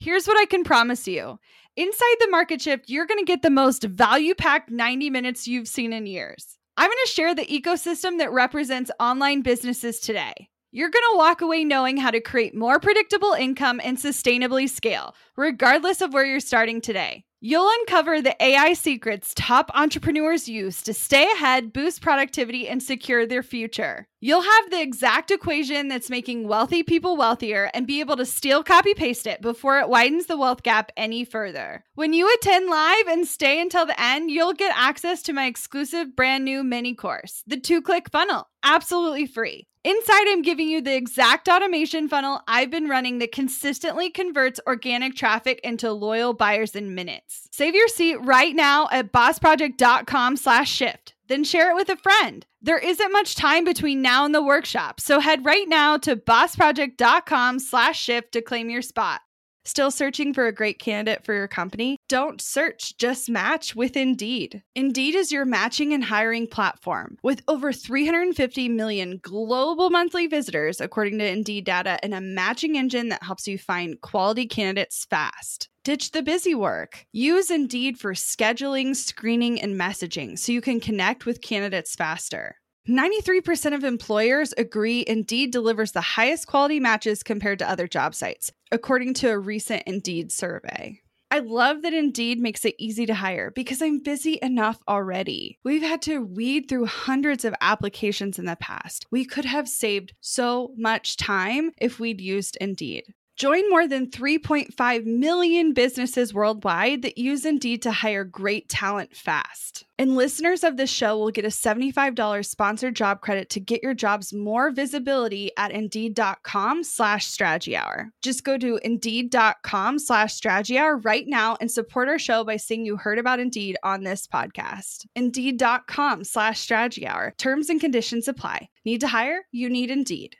Here's 0.00 0.26
what 0.26 0.38
I 0.40 0.46
can 0.46 0.64
promise 0.64 1.06
you 1.06 1.38
inside 1.76 2.16
the 2.20 2.30
market 2.30 2.62
shift, 2.62 2.88
you're 2.88 3.06
going 3.06 3.18
to 3.18 3.30
get 3.30 3.42
the 3.42 3.50
most 3.50 3.84
value 3.84 4.34
packed 4.34 4.70
90 4.70 5.10
minutes 5.10 5.46
you've 5.46 5.68
seen 5.68 5.92
in 5.92 6.06
years. 6.06 6.56
I'm 6.78 6.88
going 6.88 6.96
to 7.04 7.12
share 7.12 7.34
the 7.34 7.44
ecosystem 7.44 8.16
that 8.18 8.32
represents 8.32 8.90
online 8.98 9.42
businesses 9.42 10.00
today. 10.00 10.48
You're 10.72 10.90
going 10.90 11.04
to 11.12 11.18
walk 11.18 11.42
away 11.42 11.62
knowing 11.64 11.98
how 11.98 12.10
to 12.10 12.20
create 12.20 12.54
more 12.54 12.80
predictable 12.80 13.32
income 13.32 13.82
and 13.84 13.98
sustainably 13.98 14.66
scale, 14.66 15.14
regardless 15.36 16.00
of 16.00 16.14
where 16.14 16.24
you're 16.24 16.40
starting 16.40 16.80
today. 16.80 17.25
You'll 17.38 17.68
uncover 17.80 18.22
the 18.22 18.34
AI 18.42 18.72
secrets 18.72 19.34
top 19.36 19.70
entrepreneurs 19.74 20.48
use 20.48 20.80
to 20.82 20.94
stay 20.94 21.30
ahead, 21.32 21.70
boost 21.70 22.00
productivity, 22.00 22.66
and 22.66 22.82
secure 22.82 23.26
their 23.26 23.42
future. 23.42 24.06
You'll 24.22 24.40
have 24.40 24.70
the 24.70 24.80
exact 24.80 25.30
equation 25.30 25.88
that's 25.88 26.08
making 26.08 26.48
wealthy 26.48 26.82
people 26.82 27.14
wealthier 27.14 27.70
and 27.74 27.86
be 27.86 28.00
able 28.00 28.16
to 28.16 28.24
steal, 28.24 28.64
copy, 28.64 28.94
paste 28.94 29.26
it 29.26 29.42
before 29.42 29.78
it 29.80 29.90
widens 29.90 30.26
the 30.26 30.38
wealth 30.38 30.62
gap 30.62 30.90
any 30.96 31.26
further. 31.26 31.84
When 31.94 32.14
you 32.14 32.32
attend 32.34 32.70
live 32.70 33.06
and 33.06 33.26
stay 33.26 33.60
until 33.60 33.84
the 33.84 34.00
end, 34.00 34.30
you'll 34.30 34.54
get 34.54 34.74
access 34.74 35.20
to 35.24 35.34
my 35.34 35.44
exclusive 35.44 36.16
brand 36.16 36.42
new 36.42 36.64
mini 36.64 36.94
course, 36.94 37.42
the 37.46 37.60
two 37.60 37.82
click 37.82 38.10
funnel, 38.10 38.48
absolutely 38.62 39.26
free. 39.26 39.66
Inside, 39.86 40.26
I'm 40.26 40.42
giving 40.42 40.68
you 40.68 40.82
the 40.82 40.96
exact 40.96 41.48
automation 41.48 42.08
funnel 42.08 42.40
I've 42.48 42.72
been 42.72 42.88
running 42.88 43.20
that 43.20 43.30
consistently 43.30 44.10
converts 44.10 44.58
organic 44.66 45.14
traffic 45.14 45.60
into 45.62 45.92
loyal 45.92 46.32
buyers 46.32 46.74
in 46.74 46.96
minutes. 46.96 47.48
Save 47.52 47.76
your 47.76 47.86
seat 47.86 48.16
right 48.16 48.52
now 48.52 48.88
at 48.90 49.12
bossproject.com 49.12 50.38
slash 50.38 50.72
shift. 50.72 51.14
Then 51.28 51.44
share 51.44 51.70
it 51.70 51.76
with 51.76 51.88
a 51.88 51.96
friend. 51.96 52.44
There 52.60 52.78
isn't 52.78 53.12
much 53.12 53.36
time 53.36 53.62
between 53.62 54.02
now 54.02 54.24
and 54.24 54.34
the 54.34 54.42
workshop, 54.42 54.98
so 55.00 55.20
head 55.20 55.44
right 55.44 55.68
now 55.68 55.98
to 55.98 56.16
bossproject.com 56.16 57.60
slash 57.60 58.02
shift 58.02 58.32
to 58.32 58.42
claim 58.42 58.68
your 58.68 58.82
spot. 58.82 59.20
Still 59.66 59.90
searching 59.90 60.32
for 60.32 60.46
a 60.46 60.52
great 60.52 60.78
candidate 60.78 61.24
for 61.24 61.34
your 61.34 61.48
company? 61.48 61.96
Don't 62.08 62.40
search, 62.40 62.96
just 62.98 63.28
match 63.28 63.74
with 63.74 63.96
Indeed. 63.96 64.62
Indeed 64.76 65.16
is 65.16 65.32
your 65.32 65.44
matching 65.44 65.92
and 65.92 66.04
hiring 66.04 66.46
platform. 66.46 67.16
With 67.24 67.42
over 67.48 67.72
350 67.72 68.68
million 68.68 69.18
global 69.20 69.90
monthly 69.90 70.28
visitors, 70.28 70.80
according 70.80 71.18
to 71.18 71.28
Indeed 71.28 71.64
data, 71.64 71.98
and 72.04 72.14
a 72.14 72.20
matching 72.20 72.76
engine 72.76 73.08
that 73.08 73.24
helps 73.24 73.48
you 73.48 73.58
find 73.58 74.00
quality 74.00 74.46
candidates 74.46 75.04
fast. 75.10 75.68
Ditch 75.82 76.12
the 76.12 76.22
busy 76.22 76.54
work. 76.54 77.04
Use 77.10 77.50
Indeed 77.50 77.98
for 77.98 78.12
scheduling, 78.12 78.94
screening, 78.94 79.60
and 79.60 79.78
messaging 79.78 80.38
so 80.38 80.52
you 80.52 80.60
can 80.60 80.78
connect 80.78 81.26
with 81.26 81.42
candidates 81.42 81.96
faster. 81.96 82.56
93% 82.88 83.74
of 83.74 83.82
employers 83.82 84.54
agree 84.56 85.04
Indeed 85.08 85.50
delivers 85.50 85.90
the 85.90 86.00
highest 86.00 86.46
quality 86.46 86.78
matches 86.78 87.24
compared 87.24 87.58
to 87.58 87.68
other 87.68 87.88
job 87.88 88.14
sites, 88.14 88.52
according 88.70 89.14
to 89.14 89.30
a 89.30 89.38
recent 89.38 89.82
Indeed 89.86 90.30
survey. 90.30 91.00
I 91.28 91.40
love 91.40 91.82
that 91.82 91.92
Indeed 91.92 92.38
makes 92.38 92.64
it 92.64 92.76
easy 92.78 93.04
to 93.06 93.14
hire 93.14 93.50
because 93.50 93.82
I'm 93.82 93.98
busy 93.98 94.38
enough 94.40 94.80
already. 94.86 95.58
We've 95.64 95.82
had 95.82 96.00
to 96.02 96.24
weed 96.24 96.68
through 96.68 96.86
hundreds 96.86 97.44
of 97.44 97.56
applications 97.60 98.38
in 98.38 98.44
the 98.44 98.54
past. 98.54 99.04
We 99.10 99.24
could 99.24 99.44
have 99.44 99.68
saved 99.68 100.14
so 100.20 100.72
much 100.76 101.16
time 101.16 101.72
if 101.78 101.98
we'd 101.98 102.20
used 102.20 102.56
Indeed. 102.60 103.12
Join 103.36 103.68
more 103.68 103.86
than 103.86 104.06
3.5 104.08 105.04
million 105.04 105.74
businesses 105.74 106.32
worldwide 106.32 107.02
that 107.02 107.18
use 107.18 107.44
Indeed 107.44 107.82
to 107.82 107.92
hire 107.92 108.24
great 108.24 108.70
talent 108.70 109.14
fast. 109.14 109.84
And 109.98 110.16
listeners 110.16 110.64
of 110.64 110.78
this 110.78 110.88
show 110.88 111.18
will 111.18 111.30
get 111.30 111.44
a 111.44 111.48
$75 111.48 112.46
sponsored 112.46 112.96
job 112.96 113.20
credit 113.20 113.50
to 113.50 113.60
get 113.60 113.82
your 113.82 113.92
jobs 113.92 114.32
more 114.32 114.70
visibility 114.70 115.50
at 115.58 115.70
Indeed.com 115.70 116.82
slash 116.82 117.26
Strategy 117.26 117.76
Hour. 117.76 118.10
Just 118.22 118.42
go 118.42 118.56
to 118.56 118.80
Indeed.com 118.82 119.98
slash 119.98 120.32
Strategy 120.32 120.78
Hour 120.78 120.96
right 120.96 121.24
now 121.26 121.58
and 121.60 121.70
support 121.70 122.08
our 122.08 122.18
show 122.18 122.42
by 122.42 122.56
saying 122.56 122.86
you 122.86 122.96
heard 122.96 123.18
about 123.18 123.38
Indeed 123.38 123.76
on 123.82 124.02
this 124.02 124.26
podcast. 124.26 125.04
Indeed.com 125.14 126.24
slash 126.24 126.58
Strategy 126.58 127.06
Hour. 127.06 127.34
Terms 127.36 127.68
and 127.68 127.82
conditions 127.82 128.28
apply. 128.28 128.70
Need 128.86 129.02
to 129.02 129.08
hire? 129.08 129.40
You 129.52 129.68
need 129.68 129.90
Indeed 129.90 130.36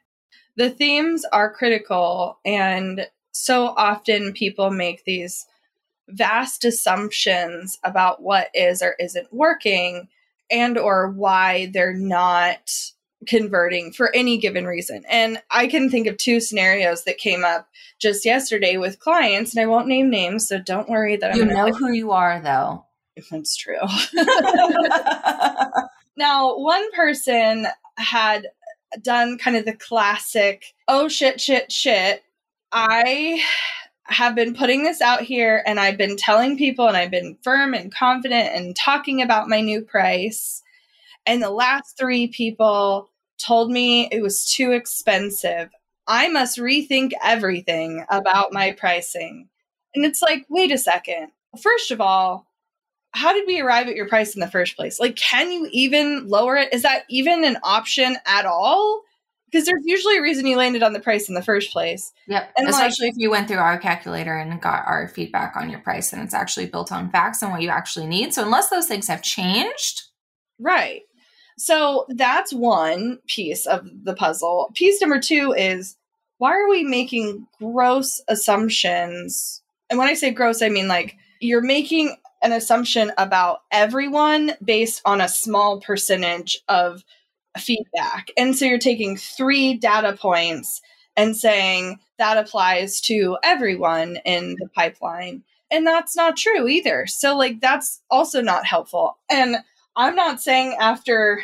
the 0.56 0.70
themes 0.70 1.24
are 1.32 1.52
critical 1.52 2.38
and 2.44 3.06
so 3.32 3.66
often 3.76 4.32
people 4.32 4.70
make 4.70 5.04
these 5.04 5.46
vast 6.08 6.64
assumptions 6.64 7.78
about 7.84 8.22
what 8.22 8.48
is 8.54 8.80
or 8.80 8.94
isn't 8.98 9.32
working 9.32 10.08
and 10.50 10.78
or 10.78 11.10
why 11.10 11.70
they're 11.72 11.92
not 11.92 12.70
converting 13.26 13.92
for 13.92 14.14
any 14.14 14.38
given 14.38 14.66
reason. 14.66 15.02
And 15.08 15.42
I 15.50 15.66
can 15.66 15.90
think 15.90 16.06
of 16.06 16.16
two 16.16 16.40
scenarios 16.40 17.04
that 17.04 17.18
came 17.18 17.44
up 17.44 17.68
just 17.98 18.24
yesterday 18.24 18.76
with 18.76 19.00
clients, 19.00 19.54
and 19.54 19.62
I 19.62 19.66
won't 19.66 19.88
name 19.88 20.10
names, 20.10 20.46
so 20.46 20.58
don't 20.58 20.88
worry 20.88 21.16
that 21.16 21.32
I'm 21.32 21.38
you 21.38 21.44
know 21.46 21.72
who 21.72 21.92
you 21.92 22.12
are, 22.12 22.40
though. 22.40 22.84
If 23.18 23.32
it's 23.32 23.56
true. 23.56 23.80
now, 26.18 26.58
one 26.58 26.92
person 26.92 27.66
had 27.96 28.48
done 29.02 29.38
kind 29.38 29.56
of 29.56 29.64
the 29.64 29.74
classic, 29.74 30.74
oh 30.88 31.08
shit, 31.08 31.40
shit, 31.40 31.70
shit. 31.70 32.22
I 32.72 33.42
have 34.04 34.34
been 34.34 34.54
putting 34.54 34.84
this 34.84 35.00
out 35.00 35.22
here 35.22 35.62
and 35.66 35.80
I've 35.80 35.96
been 35.96 36.16
telling 36.16 36.56
people 36.56 36.86
and 36.86 36.96
I've 36.96 37.10
been 37.10 37.38
firm 37.42 37.74
and 37.74 37.92
confident 37.92 38.54
and 38.54 38.76
talking 38.76 39.20
about 39.20 39.48
my 39.48 39.60
new 39.60 39.82
price. 39.82 40.62
And 41.24 41.42
the 41.42 41.50
last 41.50 41.98
three 41.98 42.28
people 42.28 43.10
told 43.38 43.70
me 43.70 44.08
it 44.12 44.22
was 44.22 44.50
too 44.50 44.72
expensive. 44.72 45.70
I 46.06 46.28
must 46.28 46.58
rethink 46.58 47.12
everything 47.22 48.04
about 48.08 48.52
my 48.52 48.72
pricing. 48.72 49.48
And 49.94 50.04
it's 50.04 50.22
like, 50.22 50.46
wait 50.48 50.70
a 50.70 50.78
second. 50.78 51.28
First 51.60 51.90
of 51.90 52.00
all, 52.00 52.45
how 53.16 53.32
did 53.32 53.46
we 53.46 53.60
arrive 53.60 53.88
at 53.88 53.96
your 53.96 54.08
price 54.08 54.34
in 54.34 54.40
the 54.40 54.50
first 54.50 54.76
place? 54.76 55.00
Like, 55.00 55.16
can 55.16 55.50
you 55.50 55.68
even 55.72 56.28
lower 56.28 56.56
it? 56.56 56.72
Is 56.72 56.82
that 56.82 57.04
even 57.08 57.44
an 57.44 57.56
option 57.62 58.18
at 58.26 58.44
all? 58.44 59.02
Because 59.50 59.64
there's 59.64 59.82
usually 59.84 60.18
a 60.18 60.22
reason 60.22 60.46
you 60.46 60.56
landed 60.58 60.82
on 60.82 60.92
the 60.92 61.00
price 61.00 61.28
in 61.28 61.34
the 61.34 61.42
first 61.42 61.72
place. 61.72 62.12
Yep. 62.28 62.52
And 62.58 62.68
Especially 62.68 63.06
like, 63.06 63.14
if 63.14 63.18
you 63.18 63.30
went 63.30 63.48
through 63.48 63.56
our 63.56 63.78
calculator 63.78 64.36
and 64.36 64.60
got 64.60 64.86
our 64.86 65.08
feedback 65.08 65.56
on 65.56 65.70
your 65.70 65.80
price 65.80 66.12
and 66.12 66.20
it's 66.20 66.34
actually 66.34 66.66
built 66.66 66.92
on 66.92 67.10
facts 67.10 67.40
and 67.40 67.50
what 67.50 67.62
you 67.62 67.70
actually 67.70 68.06
need. 68.06 68.34
So, 68.34 68.42
unless 68.42 68.68
those 68.68 68.86
things 68.86 69.08
have 69.08 69.22
changed. 69.22 70.02
Right. 70.58 71.02
So, 71.56 72.04
that's 72.10 72.52
one 72.52 73.20
piece 73.28 73.64
of 73.66 73.86
the 74.02 74.14
puzzle. 74.14 74.70
Piece 74.74 75.00
number 75.00 75.20
two 75.20 75.54
is 75.56 75.96
why 76.36 76.50
are 76.50 76.68
we 76.68 76.84
making 76.84 77.46
gross 77.58 78.20
assumptions? 78.28 79.62
And 79.88 79.98
when 79.98 80.08
I 80.08 80.14
say 80.14 80.32
gross, 80.32 80.60
I 80.60 80.68
mean 80.68 80.88
like 80.88 81.16
you're 81.40 81.62
making 81.62 82.16
an 82.42 82.52
assumption 82.52 83.12
about 83.18 83.60
everyone 83.70 84.52
based 84.62 85.02
on 85.04 85.20
a 85.20 85.28
small 85.28 85.80
percentage 85.80 86.62
of 86.68 87.04
feedback. 87.58 88.28
And 88.36 88.56
so 88.56 88.64
you're 88.64 88.78
taking 88.78 89.16
three 89.16 89.74
data 89.74 90.16
points 90.16 90.80
and 91.16 91.36
saying 91.36 91.98
that 92.18 92.36
applies 92.38 93.00
to 93.02 93.38
everyone 93.42 94.18
in 94.24 94.56
the 94.58 94.68
pipeline. 94.68 95.42
And 95.70 95.86
that's 95.86 96.14
not 96.14 96.36
true 96.36 96.68
either. 96.68 97.06
So, 97.06 97.36
like, 97.36 97.60
that's 97.60 98.00
also 98.10 98.40
not 98.40 98.66
helpful. 98.66 99.18
And 99.30 99.56
I'm 99.96 100.14
not 100.14 100.40
saying 100.40 100.76
after, 100.78 101.42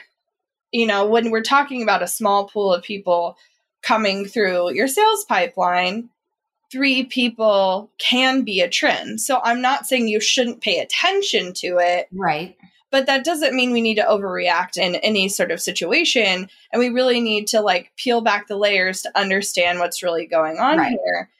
you 0.70 0.86
know, 0.86 1.06
when 1.06 1.30
we're 1.30 1.42
talking 1.42 1.82
about 1.82 2.02
a 2.02 2.08
small 2.08 2.48
pool 2.48 2.72
of 2.72 2.84
people 2.84 3.36
coming 3.82 4.26
through 4.26 4.74
your 4.74 4.86
sales 4.86 5.24
pipeline, 5.24 6.08
three 6.72 7.04
people 7.04 7.92
can 7.98 8.42
be 8.42 8.62
a 8.62 8.68
trend. 8.68 9.20
So 9.20 9.40
I'm 9.44 9.60
not 9.60 9.86
saying 9.86 10.08
you 10.08 10.20
shouldn't 10.20 10.62
pay 10.62 10.78
attention 10.78 11.52
to 11.54 11.76
it. 11.78 12.08
Right. 12.10 12.56
But 12.90 13.06
that 13.06 13.24
doesn't 13.24 13.54
mean 13.54 13.72
we 13.72 13.82
need 13.82 13.96
to 13.96 14.06
overreact 14.10 14.78
in 14.78 14.96
any 14.96 15.28
sort 15.28 15.50
of 15.50 15.60
situation. 15.60 16.48
And 16.72 16.80
we 16.80 16.88
really 16.88 17.20
need 17.20 17.46
to 17.48 17.60
like 17.60 17.92
peel 17.96 18.22
back 18.22 18.48
the 18.48 18.56
layers 18.56 19.02
to 19.02 19.18
understand 19.18 19.78
what's 19.78 20.02
really 20.02 20.26
going 20.26 20.58
on 20.58 20.78
right. 20.78 20.90
here. 21.04 21.30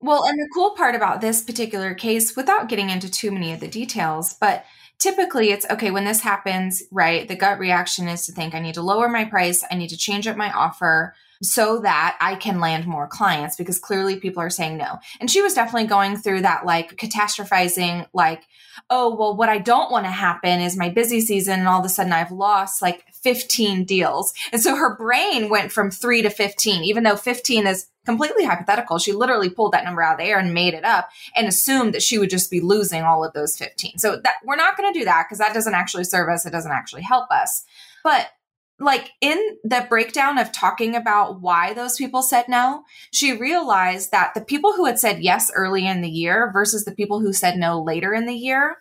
Well, 0.00 0.24
and 0.24 0.38
the 0.38 0.48
cool 0.54 0.70
part 0.70 0.94
about 0.94 1.22
this 1.22 1.42
particular 1.42 1.94
case, 1.94 2.36
without 2.36 2.68
getting 2.68 2.90
into 2.90 3.10
too 3.10 3.30
many 3.30 3.52
of 3.52 3.60
the 3.60 3.68
details, 3.68 4.34
but 4.34 4.64
typically 4.98 5.50
it's 5.50 5.66
okay 5.70 5.90
when 5.90 6.04
this 6.04 6.20
happens, 6.20 6.82
right? 6.92 7.26
The 7.26 7.36
gut 7.36 7.58
reaction 7.58 8.06
is 8.06 8.26
to 8.26 8.32
think, 8.32 8.54
I 8.54 8.60
need 8.60 8.74
to 8.74 8.82
lower 8.82 9.08
my 9.08 9.24
price, 9.24 9.64
I 9.70 9.74
need 9.74 9.88
to 9.88 9.96
change 9.96 10.26
up 10.26 10.36
my 10.36 10.52
offer 10.52 11.14
so 11.42 11.80
that 11.80 12.16
I 12.20 12.34
can 12.34 12.60
land 12.60 12.86
more 12.86 13.06
clients 13.06 13.56
because 13.56 13.78
clearly 13.78 14.16
people 14.16 14.42
are 14.42 14.50
saying 14.50 14.76
no. 14.76 14.98
And 15.20 15.30
she 15.30 15.42
was 15.42 15.54
definitely 15.54 15.88
going 15.88 16.16
through 16.16 16.42
that 16.42 16.64
like 16.64 16.96
catastrophizing, 16.96 18.06
like, 18.12 18.44
oh, 18.90 19.14
well, 19.14 19.36
what 19.36 19.48
I 19.48 19.58
don't 19.58 19.90
want 19.90 20.06
to 20.06 20.10
happen 20.10 20.60
is 20.60 20.76
my 20.76 20.88
busy 20.88 21.20
season 21.20 21.60
and 21.60 21.68
all 21.68 21.80
of 21.80 21.86
a 21.86 21.88
sudden 21.88 22.12
I've 22.12 22.32
lost 22.32 22.82
like 22.82 23.04
15 23.22 23.84
deals. 23.84 24.32
And 24.52 24.62
so 24.62 24.76
her 24.76 24.96
brain 24.96 25.48
went 25.48 25.72
from 25.72 25.90
three 25.90 26.22
to 26.22 26.30
15, 26.30 26.84
even 26.84 27.02
though 27.02 27.16
15 27.16 27.66
is 27.66 27.86
completely 28.04 28.44
hypothetical. 28.44 28.98
She 28.98 29.12
literally 29.12 29.50
pulled 29.50 29.72
that 29.72 29.84
number 29.84 30.02
out 30.02 30.12
of 30.12 30.18
the 30.18 30.24
air 30.24 30.38
and 30.38 30.54
made 30.54 30.74
it 30.74 30.84
up 30.84 31.10
and 31.34 31.48
assumed 31.48 31.92
that 31.92 32.02
she 32.02 32.18
would 32.18 32.30
just 32.30 32.50
be 32.50 32.60
losing 32.60 33.02
all 33.02 33.24
of 33.24 33.32
those 33.34 33.56
15. 33.56 33.98
So 33.98 34.16
that 34.16 34.36
we're 34.44 34.56
not 34.56 34.76
going 34.76 34.92
to 34.92 34.98
do 34.98 35.04
that 35.04 35.26
because 35.26 35.38
that 35.38 35.52
doesn't 35.52 35.74
actually 35.74 36.04
serve 36.04 36.28
us. 36.28 36.46
It 36.46 36.50
doesn't 36.50 36.72
actually 36.72 37.02
help 37.02 37.30
us. 37.30 37.64
But 38.04 38.30
like 38.78 39.12
in 39.20 39.56
the 39.64 39.86
breakdown 39.88 40.38
of 40.38 40.52
talking 40.52 40.94
about 40.94 41.40
why 41.40 41.72
those 41.72 41.96
people 41.96 42.22
said 42.22 42.46
no, 42.48 42.84
she 43.10 43.32
realized 43.32 44.10
that 44.10 44.34
the 44.34 44.44
people 44.44 44.74
who 44.74 44.84
had 44.84 44.98
said 44.98 45.22
yes 45.22 45.50
early 45.54 45.86
in 45.86 46.02
the 46.02 46.10
year 46.10 46.50
versus 46.52 46.84
the 46.84 46.94
people 46.94 47.20
who 47.20 47.32
said 47.32 47.56
no 47.56 47.82
later 47.82 48.12
in 48.12 48.26
the 48.26 48.34
year 48.34 48.78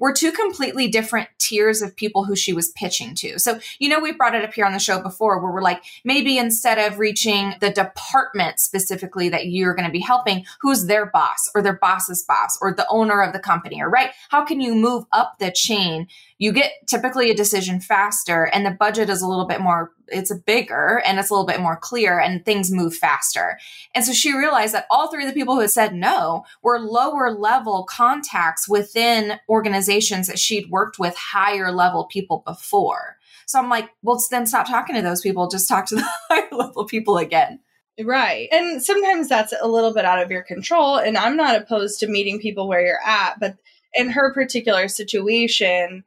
were 0.00 0.12
two 0.12 0.32
completely 0.32 0.88
different 0.88 1.28
tiers 1.38 1.82
of 1.82 1.94
people 1.94 2.24
who 2.24 2.34
she 2.34 2.52
was 2.52 2.70
pitching 2.70 3.14
to. 3.14 3.38
So, 3.38 3.60
you 3.78 3.88
know, 3.88 4.00
we 4.00 4.12
brought 4.12 4.34
it 4.34 4.44
up 4.44 4.52
here 4.52 4.64
on 4.64 4.72
the 4.72 4.78
show 4.78 5.00
before 5.00 5.40
where 5.40 5.52
we're 5.52 5.62
like, 5.62 5.84
maybe 6.04 6.38
instead 6.38 6.78
of 6.78 6.98
reaching 6.98 7.54
the 7.60 7.70
department 7.70 8.58
specifically 8.58 9.28
that 9.28 9.46
you're 9.46 9.74
going 9.74 9.86
to 9.86 9.92
be 9.92 10.00
helping, 10.00 10.44
who's 10.60 10.86
their 10.86 11.06
boss 11.06 11.50
or 11.54 11.62
their 11.62 11.76
boss's 11.76 12.24
boss 12.24 12.58
or 12.60 12.72
the 12.72 12.86
owner 12.88 13.22
of 13.22 13.32
the 13.32 13.38
company, 13.38 13.80
or 13.80 13.88
right? 13.88 14.10
How 14.30 14.44
can 14.44 14.60
you 14.60 14.74
move 14.74 15.04
up 15.12 15.38
the 15.38 15.52
chain? 15.52 16.08
You 16.38 16.52
get 16.52 16.72
typically 16.86 17.30
a 17.30 17.36
decision 17.36 17.80
faster 17.80 18.44
and 18.44 18.64
the 18.64 18.70
budget 18.70 19.10
is 19.10 19.22
a 19.22 19.28
little 19.28 19.46
bit 19.46 19.60
more 19.60 19.92
it's 20.10 20.34
bigger 20.46 21.02
and 21.04 21.18
it's 21.18 21.30
a 21.30 21.34
little 21.34 21.46
bit 21.46 21.60
more 21.60 21.76
clear 21.76 22.18
and 22.18 22.44
things 22.44 22.70
move 22.70 22.94
faster. 22.94 23.58
And 23.94 24.04
so 24.04 24.12
she 24.12 24.36
realized 24.36 24.74
that 24.74 24.86
all 24.90 25.10
three 25.10 25.24
of 25.24 25.28
the 25.28 25.38
people 25.38 25.54
who 25.54 25.60
had 25.60 25.70
said 25.70 25.94
no 25.94 26.44
were 26.62 26.78
lower 26.78 27.32
level 27.32 27.84
contacts 27.84 28.68
within 28.68 29.38
organizations 29.48 30.26
that 30.26 30.38
she'd 30.38 30.70
worked 30.70 30.98
with 30.98 31.16
higher 31.16 31.72
level 31.72 32.06
people 32.06 32.42
before. 32.46 33.16
So 33.46 33.58
I'm 33.58 33.68
like, 33.68 33.90
well, 34.02 34.22
then 34.30 34.46
stop 34.46 34.68
talking 34.68 34.94
to 34.94 35.02
those 35.02 35.22
people. 35.22 35.48
Just 35.48 35.68
talk 35.68 35.86
to 35.86 35.96
the 35.96 36.08
higher 36.28 36.48
level 36.52 36.84
people 36.84 37.18
again. 37.18 37.60
Right. 38.02 38.48
And 38.52 38.82
sometimes 38.82 39.28
that's 39.28 39.52
a 39.60 39.68
little 39.68 39.92
bit 39.92 40.04
out 40.04 40.22
of 40.22 40.30
your 40.30 40.42
control. 40.42 40.96
And 40.96 41.16
I'm 41.16 41.36
not 41.36 41.60
opposed 41.60 42.00
to 42.00 42.06
meeting 42.06 42.38
people 42.38 42.68
where 42.68 42.84
you're 42.84 43.02
at, 43.04 43.38
but 43.40 43.56
in 43.94 44.10
her 44.10 44.32
particular 44.32 44.88
situation, 44.88 46.04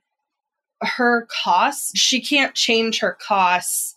her 0.81 1.27
costs, 1.43 1.91
she 1.97 2.21
can't 2.21 2.55
change 2.55 2.99
her 2.99 3.17
costs 3.21 3.92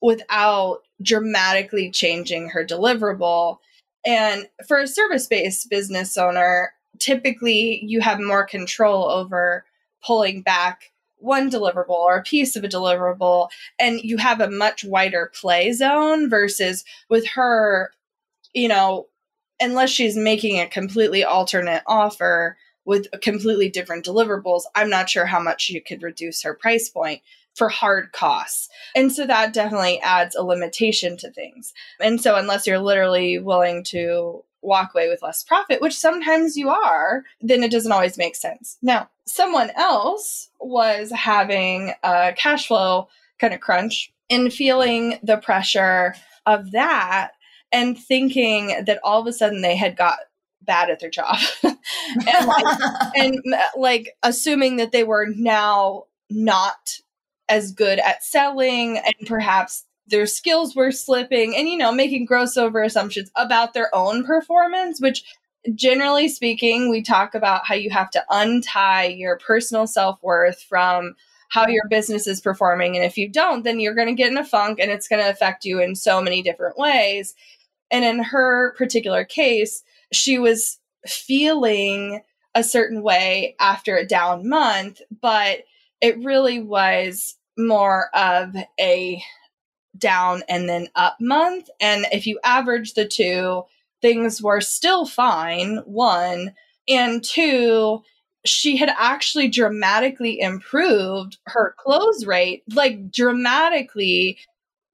without 0.00 0.80
dramatically 1.02 1.90
changing 1.90 2.50
her 2.50 2.64
deliverable. 2.64 3.58
And 4.06 4.48
for 4.66 4.78
a 4.78 4.86
service 4.86 5.26
based 5.26 5.68
business 5.70 6.16
owner, 6.16 6.72
typically 6.98 7.84
you 7.84 8.00
have 8.00 8.20
more 8.20 8.44
control 8.44 9.04
over 9.04 9.64
pulling 10.04 10.42
back 10.42 10.92
one 11.20 11.50
deliverable 11.50 11.90
or 11.90 12.16
a 12.16 12.22
piece 12.22 12.54
of 12.54 12.64
a 12.64 12.68
deliverable, 12.68 13.48
and 13.78 14.00
you 14.00 14.16
have 14.18 14.40
a 14.40 14.50
much 14.50 14.84
wider 14.84 15.32
play 15.34 15.72
zone 15.72 16.30
versus 16.30 16.84
with 17.08 17.26
her, 17.26 17.90
you 18.54 18.68
know, 18.68 19.06
unless 19.60 19.90
she's 19.90 20.16
making 20.16 20.60
a 20.60 20.68
completely 20.68 21.24
alternate 21.24 21.82
offer 21.86 22.56
with 22.84 23.08
completely 23.20 23.68
different 23.68 24.04
deliverables, 24.04 24.62
I'm 24.74 24.88
not 24.88 25.10
sure 25.10 25.26
how 25.26 25.40
much 25.40 25.68
you 25.68 25.82
could 25.82 26.02
reduce 26.02 26.42
her 26.42 26.54
price 26.54 26.88
point 26.88 27.20
for 27.58 27.68
hard 27.68 28.12
costs. 28.12 28.68
And 28.94 29.12
so 29.12 29.26
that 29.26 29.52
definitely 29.52 30.00
adds 30.00 30.36
a 30.36 30.44
limitation 30.44 31.16
to 31.18 31.30
things. 31.30 31.74
And 32.00 32.20
so 32.20 32.36
unless 32.36 32.66
you're 32.66 32.78
literally 32.78 33.38
willing 33.38 33.82
to 33.84 34.44
walk 34.62 34.94
away 34.94 35.08
with 35.08 35.22
less 35.22 35.42
profit, 35.42 35.80
which 35.80 35.98
sometimes 35.98 36.56
you 36.56 36.70
are, 36.70 37.24
then 37.40 37.62
it 37.62 37.70
doesn't 37.70 37.92
always 37.92 38.16
make 38.16 38.36
sense. 38.36 38.78
Now, 38.80 39.10
someone 39.26 39.70
else 39.76 40.50
was 40.60 41.10
having 41.10 41.92
a 42.02 42.32
cash 42.36 42.68
flow 42.68 43.08
kind 43.38 43.52
of 43.52 43.60
crunch 43.60 44.12
and 44.30 44.52
feeling 44.52 45.18
the 45.22 45.36
pressure 45.36 46.14
of 46.46 46.70
that 46.72 47.32
and 47.72 47.98
thinking 47.98 48.84
that 48.86 49.00
all 49.02 49.20
of 49.20 49.26
a 49.26 49.32
sudden 49.32 49.62
they 49.62 49.76
had 49.76 49.96
got 49.96 50.18
bad 50.62 50.90
at 50.90 51.00
their 51.00 51.10
job 51.10 51.36
and, 51.62 52.46
like, 52.46 52.78
and 53.16 53.42
uh, 53.54 53.62
like 53.76 54.16
assuming 54.22 54.76
that 54.76 54.92
they 54.92 55.04
were 55.04 55.26
now 55.34 56.04
not 56.30 57.00
as 57.48 57.72
good 57.72 57.98
at 58.00 58.22
selling 58.22 58.98
and 58.98 59.26
perhaps 59.26 59.84
their 60.06 60.26
skills 60.26 60.74
were 60.74 60.90
slipping 60.90 61.54
and 61.56 61.68
you 61.68 61.76
know 61.76 61.92
making 61.92 62.24
gross 62.24 62.56
over 62.56 62.82
assumptions 62.82 63.30
about 63.36 63.74
their 63.74 63.94
own 63.94 64.24
performance 64.24 65.00
which 65.00 65.22
generally 65.74 66.28
speaking 66.28 66.90
we 66.90 67.02
talk 67.02 67.34
about 67.34 67.66
how 67.66 67.74
you 67.74 67.90
have 67.90 68.10
to 68.10 68.24
untie 68.30 69.04
your 69.04 69.38
personal 69.38 69.86
self-worth 69.86 70.62
from 70.62 71.14
how 71.50 71.66
your 71.66 71.88
business 71.88 72.26
is 72.26 72.42
performing. 72.42 72.94
And 72.94 73.04
if 73.04 73.16
you 73.16 73.28
don't 73.28 73.64
then 73.64 73.80
you're 73.80 73.94
going 73.94 74.08
to 74.08 74.14
get 74.14 74.30
in 74.30 74.38
a 74.38 74.44
funk 74.44 74.78
and 74.80 74.90
it's 74.90 75.08
going 75.08 75.22
to 75.22 75.30
affect 75.30 75.64
you 75.64 75.80
in 75.80 75.94
so 75.94 76.20
many 76.20 76.42
different 76.42 76.78
ways. 76.78 77.34
And 77.90 78.04
in 78.04 78.22
her 78.22 78.74
particular 78.76 79.24
case 79.24 79.82
she 80.12 80.38
was 80.38 80.78
feeling 81.06 82.22
a 82.54 82.64
certain 82.64 83.02
way 83.02 83.54
after 83.60 83.96
a 83.96 84.06
down 84.06 84.48
month 84.48 85.00
but 85.20 85.60
it 86.00 86.22
really 86.24 86.60
was 86.60 87.36
more 87.56 88.08
of 88.14 88.54
a 88.80 89.22
down 89.96 90.42
and 90.48 90.68
then 90.68 90.88
up 90.94 91.16
month. 91.20 91.68
And 91.80 92.06
if 92.12 92.26
you 92.26 92.38
average 92.44 92.94
the 92.94 93.06
two, 93.06 93.64
things 94.00 94.40
were 94.40 94.60
still 94.60 95.06
fine, 95.06 95.78
one. 95.84 96.54
And 96.88 97.22
two, 97.22 98.02
she 98.46 98.76
had 98.76 98.90
actually 98.96 99.48
dramatically 99.48 100.40
improved 100.40 101.38
her 101.46 101.74
close 101.78 102.24
rate, 102.24 102.62
like 102.72 103.10
dramatically, 103.10 104.38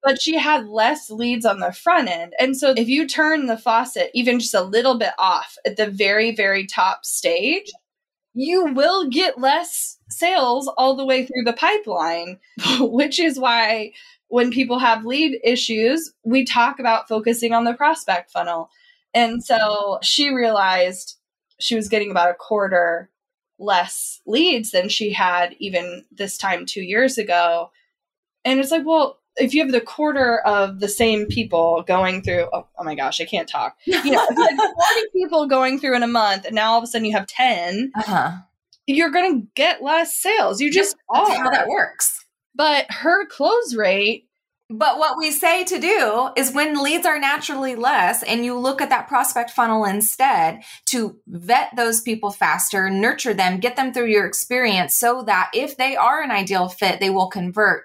but 0.03 0.21
she 0.21 0.37
had 0.37 0.67
less 0.67 1.11
leads 1.11 1.47
on 1.47 1.61
the 1.61 1.73
front 1.73 2.09
end. 2.09 2.35
And 2.39 2.57
so 2.57 2.75
if 2.77 2.89
you 2.89 3.07
turn 3.07 3.47
the 3.47 3.59
faucet 3.59 4.11
even 4.15 4.41
just 4.41 4.55
a 4.55 4.63
little 4.63 4.99
bit 4.99 5.13
off 5.19 5.57
at 5.67 5.77
the 5.77 5.87
very, 5.87 6.35
very 6.35 6.67
top 6.67 7.05
stage, 7.05 7.71
you 8.35 8.67
will 8.75 9.09
get 9.09 9.39
less 9.39 9.99
sales 10.11 10.69
all 10.77 10.97
the 10.97 11.07
way 11.07 11.25
through 11.25 11.45
the 11.45 11.53
pipeline, 11.53 12.39
which 12.81 13.19
is 13.19 13.39
why 13.39 13.93
when 14.29 14.51
people 14.51 14.81
have 14.81 15.05
lead 15.05 15.39
issues, 15.45 16.13
we 16.25 16.45
talk 16.45 16.79
about 16.79 17.09
focusing 17.09 17.53
on 17.53 17.65
the 17.65 17.75
prospect 17.75 18.31
funnel. 18.31 18.69
And 19.15 19.45
so 19.45 19.99
she 20.03 20.31
realized 20.31 21.17
she 21.61 21.77
was 21.77 21.89
getting 21.89 22.11
about 22.11 22.31
a 22.31 22.35
quarter 22.35 23.11
less 23.61 24.21
leads 24.27 24.73
than 24.73 24.89
she 24.89 25.13
had 25.13 25.55
even 25.61 26.05
this 26.11 26.37
time 26.37 26.67
two 26.67 26.83
years 26.83 27.17
ago. 27.17 27.71
And 28.45 28.59
it's 28.59 28.73
like, 28.73 28.85
well, 28.85 29.21
if 29.37 29.55
you 29.55 29.63
have 29.63 29.73
the 29.73 29.81
quarter 29.81 30.39
of 30.41 30.81
the 30.81 30.89
same 30.89 31.27
people 31.27 31.83
going 31.87 32.23
through, 32.23 32.49
oh, 32.53 32.67
oh 32.79 32.85
my 32.85 32.95
gosh, 32.95 33.21
I 33.21 33.25
can't 33.25 33.49
talk. 33.49 33.77
You 33.87 34.11
know, 34.11 34.27
if 34.29 34.37
you 34.37 34.45
had 34.45 34.57
40 34.57 35.07
people 35.15 35.47
going 35.47 35.79
through 35.79 35.97
in 35.97 36.03
a 36.03 36.09
month, 36.09 36.45
and 36.45 36.55
now 36.55 36.73
all 36.73 36.79
of 36.79 36.85
a 36.85 36.87
sudden 36.87 37.07
you 37.07 37.13
have 37.13 37.27
10, 37.27 37.93
uh-huh. 37.97 38.33
you're 38.87 39.11
going 39.11 39.41
to 39.41 39.49
get 39.55 39.83
less 39.83 40.19
sales. 40.19 40.61
You 40.61 40.71
just 40.71 40.97
That's 41.13 41.37
how 41.37 41.51
that 41.51 41.69
works. 41.69 42.25
But 42.55 42.87
her 42.91 43.27
close 43.27 43.75
rate 43.75 44.29
but 44.71 44.99
what 44.99 45.19
we 45.19 45.31
say 45.31 45.63
to 45.65 45.79
do 45.79 46.31
is 46.37 46.53
when 46.53 46.83
leads 46.83 47.05
are 47.05 47.19
naturally 47.19 47.77
less 47.77 48.23
and 48.23 48.45
you 48.45 48.59
look 48.59 48.81
at 48.81 48.89
that 48.89 49.09
prospect 49.09 49.51
funnel 49.51 49.85
instead 49.85 50.63
to 50.87 51.19
vet 51.27 51.71
those 51.77 52.01
people 52.01 52.31
faster, 52.31 52.89
nurture 52.89 53.35
them, 53.35 53.61
get 53.61 53.77
them 53.77 53.93
through 53.93 54.07
your 54.07 54.27
experience 54.27 54.97
so 54.97 55.23
that 55.25 55.51
if 55.53 55.77
they 55.77 55.97
are 55.97 56.23
an 56.23 56.31
ideal 56.31 56.69
fit, 56.69 56.99
they 56.99 57.11
will 57.11 57.29
convert 57.29 57.85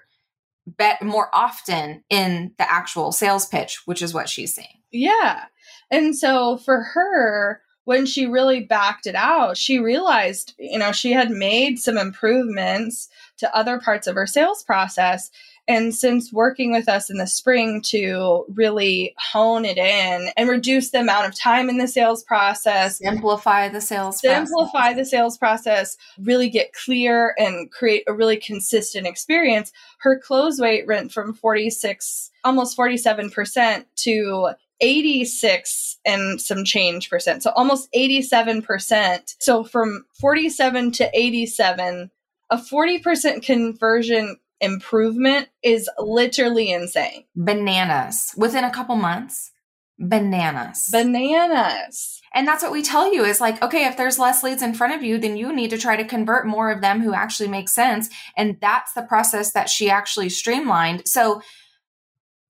bet 0.76 1.02
more 1.02 1.28
often 1.34 2.04
in 2.10 2.52
the 2.58 2.70
actual 2.70 3.12
sales 3.12 3.46
pitch, 3.46 3.82
which 3.86 4.02
is 4.02 4.14
what 4.14 4.28
she's 4.28 4.54
saying. 4.54 4.78
Yeah. 4.90 5.44
And 5.90 6.16
so 6.16 6.56
for 6.58 6.82
her, 6.94 7.60
when 7.84 8.06
she 8.06 8.26
really 8.26 8.60
backed 8.60 9.06
it 9.06 9.14
out, 9.14 9.56
she 9.56 9.78
realized, 9.78 10.54
you 10.58 10.78
know, 10.78 10.92
she 10.92 11.12
had 11.12 11.30
made 11.30 11.78
some 11.78 11.98
improvements 11.98 13.08
to 13.38 13.56
other 13.56 13.80
parts 13.80 14.06
of 14.06 14.14
her 14.14 14.26
sales 14.26 14.62
process. 14.62 15.30
And 15.70 15.94
since 15.94 16.32
working 16.32 16.72
with 16.72 16.88
us 16.88 17.10
in 17.10 17.18
the 17.18 17.26
spring 17.26 17.80
to 17.86 18.44
really 18.54 19.14
hone 19.18 19.64
it 19.64 19.78
in 19.78 20.30
and 20.36 20.48
reduce 20.48 20.90
the 20.90 21.00
amount 21.00 21.28
of 21.28 21.38
time 21.38 21.68
in 21.68 21.78
the 21.78 21.86
sales 21.86 22.24
process, 22.24 22.98
simplify 22.98 23.68
the 23.68 23.80
sales 23.80 24.18
simplify 24.18 24.92
process. 24.92 24.96
the 24.96 25.04
sales 25.04 25.38
process, 25.38 25.96
really 26.18 26.50
get 26.50 26.72
clear 26.72 27.34
and 27.38 27.70
create 27.70 28.02
a 28.08 28.12
really 28.12 28.36
consistent 28.36 29.06
experience, 29.06 29.72
her 29.98 30.18
close 30.18 30.60
rate 30.60 30.86
went 30.86 31.12
from 31.12 31.34
46 31.34 32.30
almost 32.42 32.76
47% 32.76 33.84
to 33.96 34.50
86 34.80 35.98
and 36.04 36.40
some 36.40 36.64
change 36.64 37.10
percent. 37.10 37.42
So 37.42 37.50
almost 37.50 37.88
87%. 37.92 39.36
So 39.38 39.62
from 39.62 40.04
47 40.20 40.92
to 40.92 41.10
87, 41.12 42.10
a 42.50 42.56
40% 42.56 43.42
conversion 43.44 44.36
improvement 44.60 45.48
is 45.62 45.88
literally 45.98 46.70
insane. 46.70 47.24
Bananas. 47.34 48.34
Within 48.36 48.64
a 48.64 48.70
couple 48.70 48.96
months, 48.96 49.50
bananas. 49.98 50.88
Bananas. 50.90 52.20
And 52.32 52.46
that's 52.46 52.62
what 52.62 52.72
we 52.72 52.82
tell 52.82 53.12
you 53.12 53.24
is 53.24 53.40
like, 53.40 53.60
okay, 53.62 53.86
if 53.86 53.96
there's 53.96 54.18
less 54.18 54.42
leads 54.42 54.62
in 54.62 54.74
front 54.74 54.94
of 54.94 55.02
you, 55.02 55.18
then 55.18 55.36
you 55.36 55.52
need 55.52 55.70
to 55.70 55.78
try 55.78 55.96
to 55.96 56.04
convert 56.04 56.46
more 56.46 56.70
of 56.70 56.80
them 56.80 57.00
who 57.00 57.12
actually 57.12 57.48
make 57.48 57.68
sense. 57.68 58.08
And 58.36 58.56
that's 58.60 58.92
the 58.92 59.02
process 59.02 59.52
that 59.52 59.68
she 59.68 59.90
actually 59.90 60.28
streamlined. 60.28 61.08
So 61.08 61.42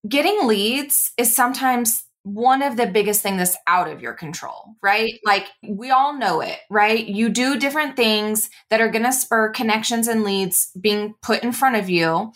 getting 0.07 0.47
leads 0.47 1.13
is 1.17 1.35
sometimes 1.35 2.05
one 2.23 2.63
of 2.63 2.77
the 2.77 2.87
biggest 2.87 3.23
things 3.23 3.39
that's 3.39 3.57
out 3.67 3.91
of 3.91 4.03
your 4.03 4.13
control, 4.13 4.77
right? 4.83 5.15
Like 5.25 5.47
we 5.67 5.91
all 5.91 6.17
know 6.17 6.41
it, 6.41 6.59
right? 6.69 7.05
You 7.05 7.31
do 7.31 7.59
different 7.59 7.97
things 7.97 8.51
that 8.69 8.81
are 8.81 8.91
going 8.91 9.05
to 9.05 9.13
spur 9.13 9.51
connections 9.51 10.07
and 10.07 10.23
leads 10.23 10.71
being 10.79 11.15
put 11.23 11.43
in 11.43 11.53
front 11.53 11.77
of 11.77 11.89
you. 11.89 12.33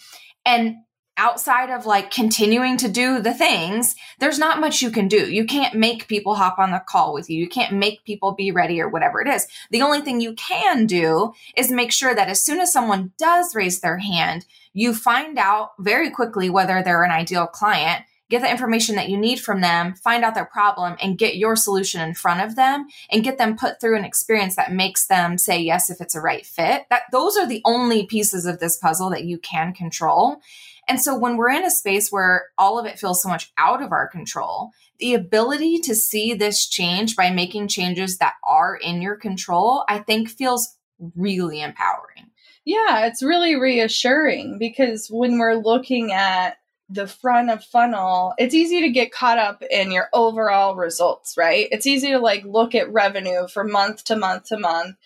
And 0.47 0.77
outside 1.17 1.71
of 1.71 1.87
like 1.87 2.11
continuing 2.11 2.77
to 2.79 2.89
do 2.89 3.21
the 3.21 3.35
things, 3.35 3.95
there's 4.19 4.39
not 4.39 4.59
much 4.59 4.83
you 4.83 4.91
can 4.91 5.07
do. 5.07 5.31
You 5.31 5.45
can't 5.45 5.75
make 5.75 6.09
people 6.09 6.35
hop 6.35 6.59
on 6.59 6.71
the 6.71 6.83
call 6.89 7.15
with 7.15 7.31
you. 7.31 7.39
You 7.39 7.49
can't 7.49 7.75
make 7.75 8.05
people 8.05 8.33
be 8.33 8.51
ready 8.51 8.81
or 8.81 8.89
whatever 8.89 9.21
it 9.21 9.29
is. 9.29 9.47
The 9.71 9.83
only 9.83 10.01
thing 10.01 10.21
you 10.21 10.35
can 10.35 10.87
do 10.87 11.33
is 11.57 11.71
make 11.71 11.93
sure 11.93 12.15
that 12.15 12.29
as 12.29 12.41
soon 12.41 12.59
as 12.59 12.73
someone 12.73 13.13
does 13.19 13.55
raise 13.55 13.81
their 13.81 13.99
hand, 13.99 14.45
you 14.73 14.93
find 14.93 15.39
out 15.39 15.71
very 15.79 16.11
quickly 16.11 16.51
whether 16.51 16.83
they're 16.83 17.05
an 17.05 17.13
ideal 17.13 17.47
client 17.47 18.05
get 18.31 18.43
the 18.43 18.51
information 18.51 18.97
that 18.97 19.09
you 19.09 19.17
need 19.17 19.41
from 19.41 19.61
them, 19.61 19.95
find 19.95 20.25
out 20.25 20.35
their 20.35 20.45
problem, 20.45 20.97
and 21.03 21.19
get 21.19 21.37
your 21.37 21.57
solution 21.57 22.01
in 22.01 22.15
front 22.15 22.41
of 22.41 22.57
them 22.57 22.87
and 23.11 23.25
get 23.25 23.39
them 23.39 23.57
put 23.57 23.81
through 23.81 23.97
an 23.97 24.05
experience 24.05 24.57
that 24.57 24.73
makes 24.73 25.07
them 25.07 25.39
say 25.39 25.61
yes 25.61 25.91
if 25.91 26.01
it's 26.01 26.15
a 26.15 26.21
right 26.21 26.47
fit. 26.47 26.87
That 26.91 27.03
those 27.13 27.37
are 27.37 27.47
the 27.47 27.63
only 27.65 28.07
pieces 28.07 28.47
of 28.47 28.61
this 28.61 28.77
puzzle 28.77 29.11
that 29.11 29.25
you 29.25 29.39
can 29.39 29.73
control. 29.73 30.41
And 30.89 31.01
so 31.01 31.17
when 31.17 31.37
we're 31.37 31.51
in 31.51 31.65
a 31.65 31.71
space 31.71 32.11
where 32.11 32.47
all 32.59 32.79
of 32.79 32.87
it 32.87 32.99
feels 32.99 33.23
so 33.23 33.29
much 33.29 33.53
out 33.57 33.83
of 33.83 33.93
our 33.93 34.09
control, 34.09 34.71
the 34.99 35.15
ability 35.15 35.79
to 35.81 35.95
see 35.95 36.35
this 36.35 36.67
change 36.69 37.17
by 37.17 37.31
making 37.31 37.69
changes 37.69 38.19
that 38.19 38.35
are 38.45 38.77
in 38.77 39.03
your 39.03 39.17
control, 39.17 39.85
I 39.89 39.99
think 39.99 40.29
feels 40.29 40.77
really 41.17 41.61
empowering. 41.61 42.31
Yeah, 42.65 43.07
it's 43.07 43.23
really 43.23 43.57
reassuring 43.57 44.59
because 44.59 45.09
when 45.11 45.39
we're 45.39 45.57
looking 45.57 46.13
at 46.13 46.57
the 46.89 47.07
front 47.07 47.51
of 47.51 47.65
funnel, 47.65 48.35
it's 48.39 48.55
easy 48.55 48.83
to 48.83 48.91
get 48.91 49.13
caught 49.13 49.39
up 49.39 49.63
in 49.71 49.91
your 49.91 50.09
overall 50.13 50.77
results, 50.77 51.35
right? 51.37 51.69
It's 51.71 51.87
easy 51.87 52.11
to 52.11 52.19
like 52.19 52.45
look 52.45 52.75
at 52.75 52.93
revenue 52.93 53.49
from 53.49 53.73
month 53.73 54.05
to 54.05 54.17
month 54.17 54.45
to 54.45 54.59
month. 54.59 54.97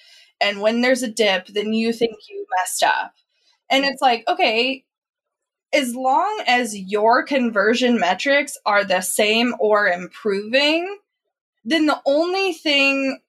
And 0.41 0.61
when 0.61 0.81
there's 0.81 1.03
a 1.03 1.11
dip, 1.11 1.47
then 1.49 1.73
you 1.73 1.93
think 1.93 2.17
you 2.29 2.47
messed 2.59 2.83
up. 2.83 3.15
And 3.71 3.85
it's 3.85 4.03
like, 4.03 4.25
okay, 4.27 4.85
as 5.73 5.95
long 5.95 6.43
as 6.47 6.77
your 6.77 7.23
conversion 7.23 7.99
metrics 7.99 8.57
are 8.65 8.85
the 8.85 9.01
same 9.01 9.55
or 9.61 9.87
improving, 9.87 10.99
then 11.65 11.87
the 11.87 12.01
only 12.07 12.53
thing 12.53 13.21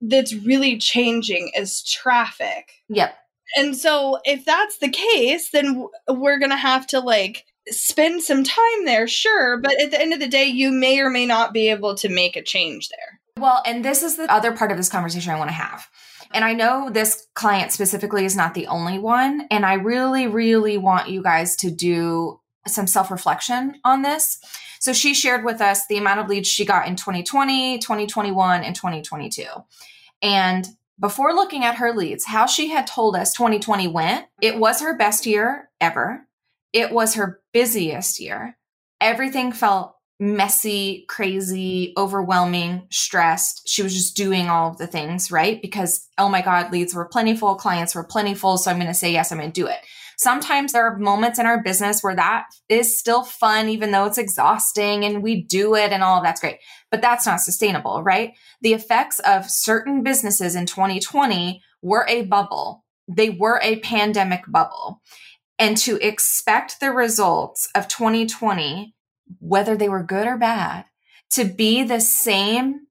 that's 0.00 0.34
really 0.34 0.76
changing 0.78 1.50
is 1.56 1.82
traffic. 1.82 2.72
Yep. 2.88 3.16
And 3.56 3.76
so 3.76 4.18
if 4.24 4.44
that's 4.44 4.78
the 4.78 4.90
case, 4.90 5.50
then 5.50 5.86
we're 6.08 6.38
going 6.38 6.50
to 6.50 6.56
have 6.56 6.86
to 6.88 7.00
like 7.00 7.46
spend 7.70 8.22
some 8.22 8.44
time 8.44 8.84
there, 8.84 9.08
sure, 9.08 9.58
but 9.58 9.80
at 9.80 9.90
the 9.90 10.00
end 10.00 10.12
of 10.12 10.20
the 10.20 10.28
day, 10.28 10.44
you 10.44 10.70
may 10.70 11.00
or 11.00 11.10
may 11.10 11.26
not 11.26 11.52
be 11.52 11.70
able 11.70 11.94
to 11.96 12.08
make 12.08 12.36
a 12.36 12.42
change 12.42 12.88
there. 12.88 13.20
Well, 13.38 13.62
and 13.66 13.84
this 13.84 14.02
is 14.02 14.16
the 14.16 14.32
other 14.32 14.52
part 14.52 14.70
of 14.70 14.76
this 14.76 14.88
conversation 14.88 15.32
I 15.32 15.38
want 15.38 15.50
to 15.50 15.54
have 15.54 15.88
And 16.32 16.44
I 16.44 16.54
know 16.54 16.90
this 16.90 17.26
client 17.34 17.70
specifically 17.70 18.24
is 18.24 18.34
not 18.34 18.54
the 18.54 18.66
only 18.66 18.98
one. 18.98 19.46
And 19.50 19.66
I 19.66 19.74
really, 19.74 20.26
really 20.26 20.78
want 20.78 21.10
you 21.10 21.22
guys 21.22 21.54
to 21.56 21.70
do 21.70 22.40
some 22.66 22.86
self 22.86 23.10
reflection 23.10 23.78
on 23.84 24.02
this. 24.02 24.38
So 24.80 24.92
she 24.92 25.14
shared 25.14 25.44
with 25.44 25.60
us 25.60 25.86
the 25.86 25.98
amount 25.98 26.20
of 26.20 26.28
leads 26.28 26.48
she 26.48 26.64
got 26.64 26.88
in 26.88 26.96
2020, 26.96 27.78
2021, 27.78 28.64
and 28.64 28.74
2022. 28.74 29.44
And 30.22 30.66
before 30.98 31.34
looking 31.34 31.64
at 31.64 31.76
her 31.76 31.92
leads, 31.92 32.24
how 32.24 32.46
she 32.46 32.68
had 32.68 32.86
told 32.86 33.16
us 33.16 33.34
2020 33.34 33.88
went, 33.88 34.26
it 34.40 34.58
was 34.58 34.80
her 34.80 34.96
best 34.96 35.26
year 35.26 35.70
ever. 35.80 36.25
It 36.76 36.92
was 36.92 37.14
her 37.14 37.40
busiest 37.54 38.20
year. 38.20 38.58
Everything 39.00 39.50
felt 39.50 39.94
messy, 40.20 41.06
crazy, 41.08 41.94
overwhelming, 41.96 42.86
stressed. 42.90 43.66
She 43.66 43.82
was 43.82 43.94
just 43.94 44.14
doing 44.14 44.50
all 44.50 44.72
of 44.72 44.76
the 44.76 44.86
things, 44.86 45.30
right? 45.30 45.62
Because, 45.62 46.06
oh 46.18 46.28
my 46.28 46.42
God, 46.42 46.70
leads 46.70 46.94
were 46.94 47.08
plentiful, 47.08 47.54
clients 47.54 47.94
were 47.94 48.04
plentiful. 48.04 48.58
So 48.58 48.70
I'm 48.70 48.76
going 48.76 48.88
to 48.88 48.92
say 48.92 49.10
yes, 49.10 49.32
I'm 49.32 49.38
going 49.38 49.50
to 49.50 49.58
do 49.58 49.66
it. 49.66 49.78
Sometimes 50.18 50.72
there 50.72 50.86
are 50.86 50.98
moments 50.98 51.38
in 51.38 51.46
our 51.46 51.62
business 51.62 52.02
where 52.02 52.14
that 52.14 52.44
is 52.68 52.98
still 52.98 53.22
fun, 53.22 53.70
even 53.70 53.90
though 53.90 54.04
it's 54.04 54.18
exhausting 54.18 55.02
and 55.06 55.22
we 55.22 55.44
do 55.44 55.76
it 55.76 55.92
and 55.92 56.02
all 56.02 56.18
of 56.18 56.24
that's 56.24 56.42
great. 56.42 56.58
But 56.90 57.00
that's 57.00 57.24
not 57.24 57.40
sustainable, 57.40 58.02
right? 58.02 58.34
The 58.60 58.74
effects 58.74 59.18
of 59.20 59.50
certain 59.50 60.02
businesses 60.02 60.54
in 60.54 60.66
2020 60.66 61.62
were 61.80 62.04
a 62.06 62.26
bubble. 62.26 62.84
They 63.08 63.30
were 63.30 63.60
a 63.62 63.80
pandemic 63.80 64.42
bubble. 64.46 65.00
And 65.58 65.76
to 65.78 65.96
expect 66.06 66.80
the 66.80 66.92
results 66.92 67.68
of 67.74 67.88
2020 67.88 68.94
whether 69.40 69.76
they 69.76 69.88
were 69.88 70.02
good 70.02 70.26
or 70.26 70.36
bad, 70.36 70.84
to 71.30 71.44
be 71.44 71.82
the 71.82 72.00
same 72.00 72.86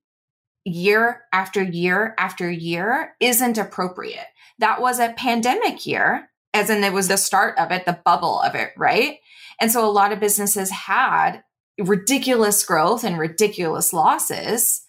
year 0.66 1.22
after 1.32 1.64
year 1.64 2.16
after 2.18 2.50
year 2.50 3.16
isn't 3.20 3.58
appropriate. 3.58 4.28
That 4.60 4.82
was 4.82 5.00
a 5.00 5.14
pandemic 5.14 5.86
year, 5.86 6.30
as 6.54 6.70
in 6.70 6.84
it 6.84 6.94
was 6.94 7.08
the 7.08 7.18
start 7.18 7.58
of 7.58 7.72
it, 7.72 7.86
the 7.86 8.00
bubble 8.04 8.42
of 8.42 8.56
it, 8.56 8.72
right? 8.78 9.20
And 9.60 9.72
so 9.72 9.86
a 9.86 9.92
lot 9.92 10.12
of 10.12 10.20
businesses 10.20 10.72
had 10.72 11.44
ridiculous 11.80 12.64
growth 12.66 13.04
and 13.04 13.20
ridiculous 13.20 13.94
losses. 13.94 14.82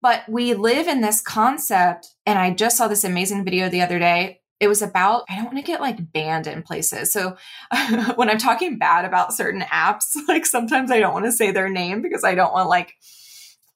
But 0.00 0.28
we 0.28 0.54
live 0.54 0.86
in 0.86 1.00
this 1.00 1.20
concept. 1.20 2.14
And 2.24 2.38
I 2.38 2.52
just 2.52 2.76
saw 2.76 2.86
this 2.86 3.04
amazing 3.04 3.44
video 3.44 3.68
the 3.68 3.82
other 3.82 3.98
day 3.98 4.37
it 4.60 4.68
was 4.68 4.82
about 4.82 5.24
i 5.28 5.36
don't 5.36 5.46
want 5.46 5.56
to 5.56 5.62
get 5.62 5.80
like 5.80 6.12
banned 6.12 6.46
in 6.46 6.62
places 6.62 7.12
so 7.12 7.36
when 8.16 8.30
i'm 8.30 8.38
talking 8.38 8.78
bad 8.78 9.04
about 9.04 9.32
certain 9.32 9.62
apps 9.62 10.16
like 10.28 10.46
sometimes 10.46 10.90
i 10.90 10.98
don't 10.98 11.14
want 11.14 11.24
to 11.24 11.32
say 11.32 11.50
their 11.50 11.68
name 11.68 12.02
because 12.02 12.24
i 12.24 12.34
don't 12.34 12.52
want 12.52 12.68
like 12.68 12.94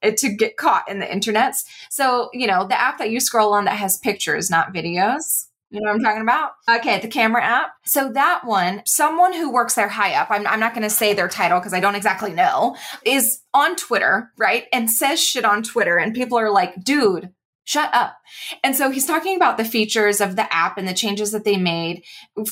it 0.02 0.16
to 0.16 0.34
get 0.34 0.56
caught 0.56 0.88
in 0.88 0.98
the 0.98 1.06
internets 1.06 1.64
so 1.90 2.28
you 2.32 2.46
know 2.46 2.66
the 2.66 2.80
app 2.80 2.98
that 2.98 3.10
you 3.10 3.20
scroll 3.20 3.52
on 3.52 3.64
that 3.64 3.76
has 3.76 3.98
pictures 3.98 4.50
not 4.50 4.74
videos 4.74 5.46
you 5.72 5.80
know 5.80 5.86
what 5.86 5.92
I'm 5.92 5.98
mm-hmm. 6.00 6.04
talking 6.04 6.22
about? 6.22 6.50
Okay, 6.68 7.00
the 7.00 7.08
camera 7.08 7.42
app. 7.42 7.70
So 7.86 8.12
that 8.12 8.42
one, 8.44 8.82
someone 8.84 9.32
who 9.32 9.50
works 9.50 9.74
there 9.74 9.88
high 9.88 10.14
up, 10.14 10.30
I'm, 10.30 10.46
I'm 10.46 10.60
not 10.60 10.74
going 10.74 10.82
to 10.82 10.90
say 10.90 11.14
their 11.14 11.28
title 11.28 11.58
because 11.58 11.72
I 11.72 11.80
don't 11.80 11.94
exactly 11.94 12.30
know, 12.30 12.76
is 13.06 13.40
on 13.54 13.76
Twitter, 13.76 14.30
right? 14.36 14.66
And 14.70 14.90
says 14.90 15.22
shit 15.22 15.46
on 15.46 15.62
Twitter. 15.62 15.96
And 15.96 16.14
people 16.14 16.38
are 16.38 16.50
like, 16.50 16.84
dude, 16.84 17.30
shut 17.64 17.90
up. 17.94 18.16
And 18.64 18.74
so 18.74 18.90
he's 18.90 19.06
talking 19.06 19.36
about 19.36 19.56
the 19.56 19.64
features 19.64 20.20
of 20.20 20.36
the 20.36 20.52
app 20.52 20.78
and 20.78 20.88
the 20.88 20.94
changes 20.94 21.32
that 21.32 21.44
they 21.44 21.56
made, 21.56 22.04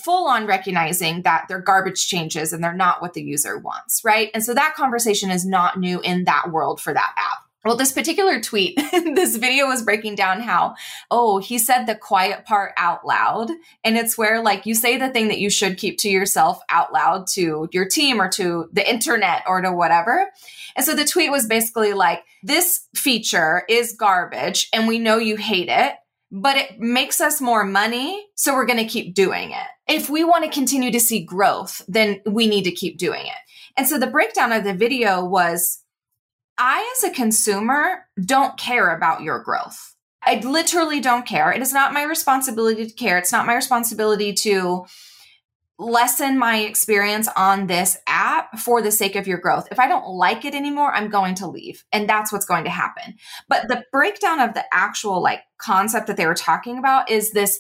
full 0.05 0.29
on 0.29 0.47
recognizing 0.47 1.23
that 1.23 1.47
they're 1.49 1.61
garbage 1.61 2.07
changes 2.07 2.53
and 2.53 2.63
they're 2.63 2.73
not 2.73 3.03
what 3.03 3.15
the 3.15 3.23
user 3.23 3.59
wants, 3.59 4.03
right? 4.05 4.31
And 4.35 4.45
so 4.45 4.55
that 4.55 4.75
conversation 4.75 5.31
is 5.31 5.45
not 5.45 5.79
new 5.79 6.01
in 6.01 6.25
that 6.25 6.51
world 6.51 6.81
for 6.81 6.95
that 6.95 7.13
app. 7.17 7.50
Well, 7.65 7.77
this 7.77 7.93
particular 7.93 8.41
tweet, 8.41 8.77
this 8.93 9.37
video 9.37 9.67
was 9.67 9.83
breaking 9.83 10.15
down 10.15 10.41
how, 10.41 10.77
oh, 11.11 11.39
he 11.39 11.59
said 11.59 11.85
the 11.85 11.95
quiet 11.95 12.47
part 12.47 12.73
out 12.79 13.07
loud. 13.07 13.51
And 13.85 13.99
it's 13.99 14.17
where, 14.17 14.43
like, 14.43 14.65
you 14.65 14.75
say 14.75 14.97
the 14.97 15.11
thing 15.11 15.29
that 15.29 15.41
you 15.41 15.51
should 15.51 15.77
keep 15.77 15.99
to 15.99 16.09
yourself 16.09 16.61
out 16.71 16.93
loud 16.93 17.27
to 17.29 17.69
your 17.73 17.87
team 17.87 18.21
or 18.21 18.31
to 18.31 18.71
the 18.73 18.89
internet 18.89 19.43
or 19.47 19.61
to 19.61 19.73
whatever. 19.73 20.27
And 20.75 20.87
so 20.87 20.95
the 20.95 21.05
tweet 21.05 21.31
was 21.31 21.47
basically 21.47 21.93
like, 21.93 22.25
this 22.43 22.87
feature 22.95 23.65
is 23.69 23.93
garbage 23.93 24.69
and 24.73 24.89
we 24.89 24.99
know 24.99 25.19
you 25.19 25.37
hate 25.37 25.69
it, 25.69 25.95
but 26.33 26.57
it 26.57 26.81
makes 26.81 27.21
us 27.21 27.43
more 27.43 27.65
money. 27.65 28.27
So 28.37 28.55
we're 28.55 28.67
going 28.67 28.79
to 28.79 28.87
keep 28.87 29.15
doing 29.15 29.51
it. 29.51 29.67
If 29.87 30.09
we 30.09 30.25
want 30.25 30.45
to 30.45 30.51
continue 30.51 30.93
to 30.93 31.01
see 31.01 31.25
growth, 31.25 31.83
then 31.89 32.23
we 32.25 32.47
need 32.47 32.63
to 32.65 32.71
keep 32.71 32.97
doing 32.97 33.27
it. 33.27 33.37
And 33.77 33.87
so 33.87 33.99
the 33.99 34.07
breakdown 34.07 34.53
of 34.53 34.65
the 34.65 34.73
video 34.73 35.23
was 35.23 35.83
I, 36.63 36.95
as 36.99 37.05
a 37.05 37.15
consumer, 37.15 38.07
don't 38.23 38.59
care 38.59 38.95
about 38.95 39.23
your 39.23 39.43
growth. 39.43 39.97
I 40.23 40.41
literally 40.41 41.01
don't 41.01 41.27
care. 41.27 41.51
It 41.51 41.63
is 41.63 41.73
not 41.73 41.95
my 41.95 42.03
responsibility 42.03 42.87
to 42.87 42.93
care. 42.93 43.17
It's 43.17 43.33
not 43.33 43.47
my 43.47 43.55
responsibility 43.55 44.35
to 44.35 44.85
lessen 45.79 46.39
my 46.39 46.59
experience 46.59 47.29
on 47.35 47.67
this 47.67 47.97
app 48.07 48.59
for 48.59 48.83
the 48.83 48.93
sake 48.93 49.17
of 49.17 49.27
your 49.27 49.39
growth. 49.39 49.69
If 49.71 49.79
I 49.79 49.89
don't 49.89 50.07
like 50.07 50.45
it 50.45 50.55
anymore, 50.55 50.93
I'm 50.93 51.09
going 51.09 51.35
to 51.37 51.47
leave. 51.47 51.83
And 51.93 52.07
that's 52.07 52.31
what's 52.31 52.45
going 52.45 52.65
to 52.65 52.71
happen. 52.71 53.15
But 53.49 53.69
the 53.69 53.83
breakdown 53.91 54.41
of 54.41 54.53
the 54.53 54.65
actual 54.71 55.23
like 55.23 55.41
concept 55.57 56.09
that 56.09 56.19
they 56.19 56.27
were 56.27 56.35
talking 56.35 56.77
about 56.77 57.11
is 57.11 57.33
this 57.33 57.59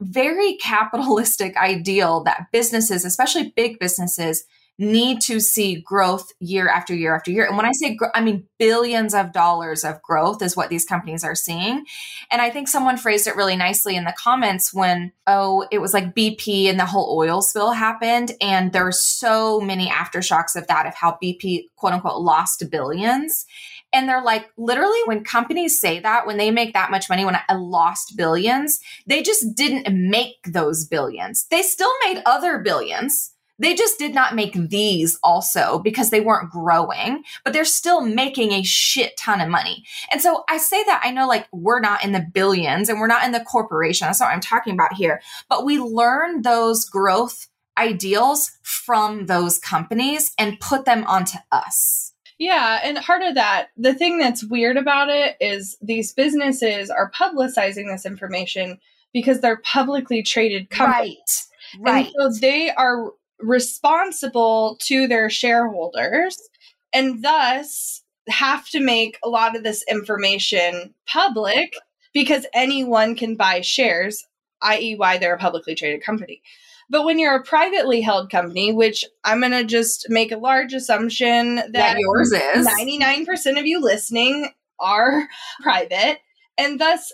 very 0.00 0.56
capitalistic 0.58 1.56
ideal 1.60 2.22
that 2.22 2.46
businesses, 2.52 3.04
especially 3.04 3.52
big 3.56 3.80
businesses, 3.80 4.44
need 4.78 5.20
to 5.22 5.40
see 5.40 5.80
growth 5.80 6.32
year 6.38 6.68
after 6.68 6.94
year 6.94 7.14
after 7.14 7.30
year. 7.30 7.46
And 7.46 7.56
when 7.56 7.66
I 7.66 7.72
say, 7.72 7.98
I 8.14 8.20
mean 8.20 8.46
billions 8.58 9.14
of 9.14 9.32
dollars 9.32 9.84
of 9.84 10.02
growth 10.02 10.42
is 10.42 10.56
what 10.56 10.68
these 10.68 10.84
companies 10.84 11.24
are 11.24 11.34
seeing. 11.34 11.86
And 12.30 12.42
I 12.42 12.50
think 12.50 12.68
someone 12.68 12.98
phrased 12.98 13.26
it 13.26 13.36
really 13.36 13.56
nicely 13.56 13.96
in 13.96 14.04
the 14.04 14.14
comments 14.18 14.74
when, 14.74 15.12
oh, 15.26 15.66
it 15.70 15.78
was 15.78 15.94
like 15.94 16.14
BP 16.14 16.68
and 16.68 16.78
the 16.78 16.86
whole 16.86 17.16
oil 17.18 17.40
spill 17.40 17.72
happened. 17.72 18.32
And 18.40 18.72
there's 18.72 19.00
so 19.00 19.60
many 19.60 19.88
aftershocks 19.88 20.56
of 20.56 20.66
that, 20.66 20.86
of 20.86 20.94
how 20.94 21.18
BP, 21.22 21.68
quote 21.76 21.94
unquote, 21.94 22.20
lost 22.20 22.62
billions. 22.70 23.46
And 23.92 24.08
they're 24.08 24.22
like, 24.22 24.50
literally, 24.58 24.98
when 25.06 25.24
companies 25.24 25.80
say 25.80 26.00
that, 26.00 26.26
when 26.26 26.36
they 26.36 26.50
make 26.50 26.74
that 26.74 26.90
much 26.90 27.08
money, 27.08 27.24
when 27.24 27.38
I 27.48 27.54
lost 27.54 28.14
billions, 28.16 28.80
they 29.06 29.22
just 29.22 29.54
didn't 29.54 29.86
make 29.94 30.36
those 30.44 30.84
billions. 30.84 31.46
They 31.50 31.62
still 31.62 31.92
made 32.04 32.20
other 32.26 32.58
billions 32.58 33.32
they 33.58 33.74
just 33.74 33.98
did 33.98 34.14
not 34.14 34.34
make 34.34 34.52
these 34.54 35.18
also 35.22 35.78
because 35.78 36.10
they 36.10 36.20
weren't 36.20 36.50
growing, 36.50 37.22
but 37.44 37.52
they're 37.52 37.64
still 37.64 38.00
making 38.00 38.52
a 38.52 38.62
shit 38.62 39.16
ton 39.16 39.40
of 39.40 39.48
money. 39.48 39.84
And 40.12 40.20
so 40.20 40.44
I 40.48 40.58
say 40.58 40.82
that 40.84 41.02
I 41.04 41.10
know 41.10 41.26
like 41.26 41.46
we're 41.52 41.80
not 41.80 42.04
in 42.04 42.12
the 42.12 42.26
billions 42.32 42.88
and 42.88 43.00
we're 43.00 43.06
not 43.06 43.24
in 43.24 43.32
the 43.32 43.40
corporation. 43.40 44.06
That's 44.06 44.20
not 44.20 44.26
what 44.26 44.34
I'm 44.34 44.40
talking 44.40 44.74
about 44.74 44.94
here. 44.94 45.20
But 45.48 45.64
we 45.64 45.78
learn 45.78 46.42
those 46.42 46.84
growth 46.84 47.48
ideals 47.78 48.52
from 48.62 49.26
those 49.26 49.58
companies 49.58 50.32
and 50.38 50.60
put 50.60 50.84
them 50.84 51.04
onto 51.04 51.38
us. 51.52 52.12
Yeah, 52.38 52.80
and 52.84 52.98
part 52.98 53.22
of 53.22 53.34
that, 53.36 53.68
the 53.78 53.94
thing 53.94 54.18
that's 54.18 54.44
weird 54.44 54.76
about 54.76 55.08
it 55.08 55.36
is 55.40 55.78
these 55.80 56.12
businesses 56.12 56.90
are 56.90 57.10
publicizing 57.10 57.90
this 57.90 58.04
information 58.04 58.78
because 59.14 59.40
they're 59.40 59.62
publicly 59.64 60.22
traded 60.22 60.68
companies. 60.68 61.48
Right. 61.80 61.92
Right. 61.92 62.12
And 62.14 62.34
so 62.34 62.40
they 62.40 62.70
are 62.70 63.12
responsible 63.40 64.78
to 64.82 65.06
their 65.06 65.30
shareholders 65.30 66.36
and 66.92 67.22
thus 67.22 68.02
have 68.28 68.68
to 68.70 68.80
make 68.80 69.18
a 69.22 69.28
lot 69.28 69.56
of 69.56 69.62
this 69.62 69.84
information 69.88 70.94
public 71.06 71.74
because 72.12 72.46
anyone 72.54 73.14
can 73.14 73.36
buy 73.36 73.60
shares, 73.60 74.26
i.e., 74.62 74.96
why 74.96 75.18
they're 75.18 75.34
a 75.34 75.38
publicly 75.38 75.74
traded 75.74 76.02
company. 76.02 76.42
But 76.88 77.04
when 77.04 77.18
you're 77.18 77.36
a 77.36 77.42
privately 77.42 78.00
held 78.00 78.30
company, 78.30 78.72
which 78.72 79.04
I'm 79.24 79.40
going 79.40 79.52
to 79.52 79.64
just 79.64 80.06
make 80.08 80.32
a 80.32 80.36
large 80.36 80.72
assumption 80.72 81.56
that, 81.56 81.72
that 81.72 81.98
yours 81.98 82.32
is 82.32 82.66
99% 82.66 83.58
of 83.58 83.66
you 83.66 83.80
listening 83.80 84.50
are 84.78 85.28
private, 85.62 86.18
and 86.56 86.80
thus 86.80 87.12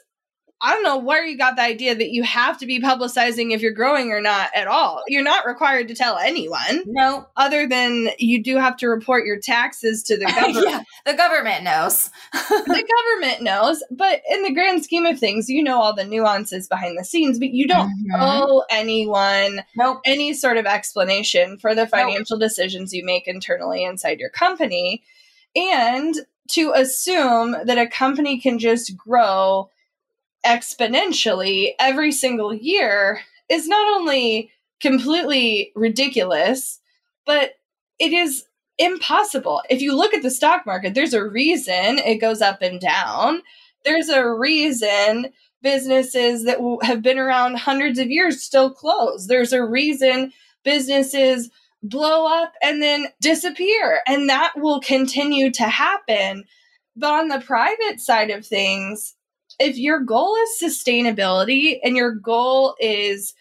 I 0.62 0.74
don't 0.74 0.84
know 0.84 0.98
where 0.98 1.26
you 1.26 1.36
got 1.36 1.56
the 1.56 1.62
idea 1.62 1.94
that 1.94 2.10
you 2.10 2.22
have 2.22 2.56
to 2.58 2.66
be 2.66 2.80
publicizing 2.80 3.52
if 3.52 3.60
you're 3.60 3.72
growing 3.72 4.12
or 4.12 4.20
not 4.20 4.50
at 4.54 4.68
all. 4.68 5.02
You're 5.08 5.24
not 5.24 5.44
required 5.44 5.88
to 5.88 5.94
tell 5.94 6.18
anyone. 6.18 6.84
No. 6.86 7.26
Other 7.36 7.66
than 7.66 8.10
you 8.18 8.40
do 8.42 8.58
have 8.58 8.76
to 8.76 8.88
report 8.88 9.26
your 9.26 9.40
taxes 9.40 10.04
to 10.04 10.16
the 10.16 10.26
government. 10.40 10.66
yeah, 10.68 10.82
the 11.04 11.14
government 11.14 11.64
knows. 11.64 12.10
the 12.32 12.84
government 13.20 13.42
knows. 13.42 13.82
But 13.90 14.22
in 14.30 14.44
the 14.44 14.52
grand 14.52 14.84
scheme 14.84 15.04
of 15.04 15.18
things, 15.18 15.48
you 15.48 15.64
know 15.64 15.80
all 15.80 15.94
the 15.94 16.04
nuances 16.04 16.68
behind 16.68 16.96
the 16.96 17.04
scenes, 17.04 17.40
but 17.40 17.50
you 17.50 17.66
don't 17.66 17.88
mm-hmm. 17.88 18.20
owe 18.20 18.64
anyone 18.70 19.62
nope. 19.76 20.00
any 20.04 20.32
sort 20.32 20.58
of 20.58 20.66
explanation 20.66 21.58
for 21.58 21.74
the 21.74 21.88
financial 21.88 22.38
nope. 22.38 22.48
decisions 22.48 22.92
you 22.92 23.04
make 23.04 23.26
internally 23.26 23.82
inside 23.84 24.20
your 24.20 24.30
company. 24.30 25.02
And 25.56 26.14
to 26.48 26.72
assume 26.72 27.56
that 27.64 27.78
a 27.78 27.86
company 27.86 28.38
can 28.38 28.58
just 28.58 28.96
grow 28.96 29.70
exponentially 30.44 31.72
every 31.78 32.12
single 32.12 32.54
year 32.54 33.20
is 33.48 33.68
not 33.68 33.98
only 33.98 34.50
completely 34.80 35.72
ridiculous, 35.74 36.80
but 37.24 37.52
it 37.98 38.12
is 38.12 38.44
impossible. 38.78 39.62
If 39.70 39.80
you 39.80 39.94
look 39.96 40.14
at 40.14 40.22
the 40.22 40.30
stock 40.30 40.66
market, 40.66 40.94
there's 40.94 41.14
a 41.14 41.24
reason 41.24 41.98
it 41.98 42.20
goes 42.20 42.40
up 42.40 42.62
and 42.62 42.80
down. 42.80 43.42
There's 43.84 44.08
a 44.08 44.28
reason 44.28 45.32
businesses 45.62 46.44
that 46.44 46.58
have 46.82 47.02
been 47.02 47.18
around 47.18 47.58
hundreds 47.58 47.98
of 47.98 48.10
years 48.10 48.42
still 48.42 48.70
close. 48.70 49.28
There's 49.28 49.52
a 49.52 49.64
reason 49.64 50.32
businesses 50.64 51.50
blow 51.82 52.26
up 52.26 52.52
and 52.62 52.82
then 52.82 53.06
disappear, 53.20 54.00
and 54.06 54.28
that 54.28 54.52
will 54.56 54.80
continue 54.80 55.50
to 55.52 55.64
happen. 55.64 56.44
But 56.96 57.12
on 57.12 57.28
the 57.28 57.40
private 57.40 58.00
side 58.00 58.30
of 58.30 58.46
things, 58.46 59.14
if 59.62 59.78
your 59.78 60.00
goal 60.00 60.34
is 60.36 60.58
sustainability 60.60 61.78
and 61.84 61.96
your 61.96 62.12
goal 62.12 62.74
is 62.80 63.34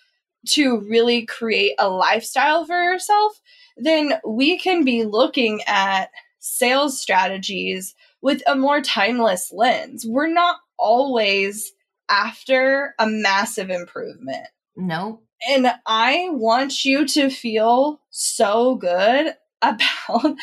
to 0.50 0.80
really 0.88 1.26
create 1.26 1.74
a 1.80 1.90
lifestyle 1.90 2.64
for 2.66 2.82
yourself, 2.82 3.42
then 3.76 4.14
we 4.26 4.58
can 4.58 4.84
be 4.84 5.04
looking 5.04 5.62
at 5.66 6.12
sales 6.40 7.00
strategies 7.02 7.96
with 8.22 8.44
a 8.46 8.56
more 8.56 8.82
timeless 8.82 9.52
lens. 9.52 10.06
We're 10.08 10.32
not 10.32 10.58
always 10.78 11.74
after 12.08 12.94
a 13.00 13.08
massive 13.08 13.72
improvement. 13.72 14.48
No. 14.76 15.22
And 15.50 15.72
I 15.88 16.28
want 16.32 16.86
you 16.86 17.08
to 17.08 17.30
feel 17.30 18.00
so 18.12 18.76
good 18.76 19.34
about 19.64 20.36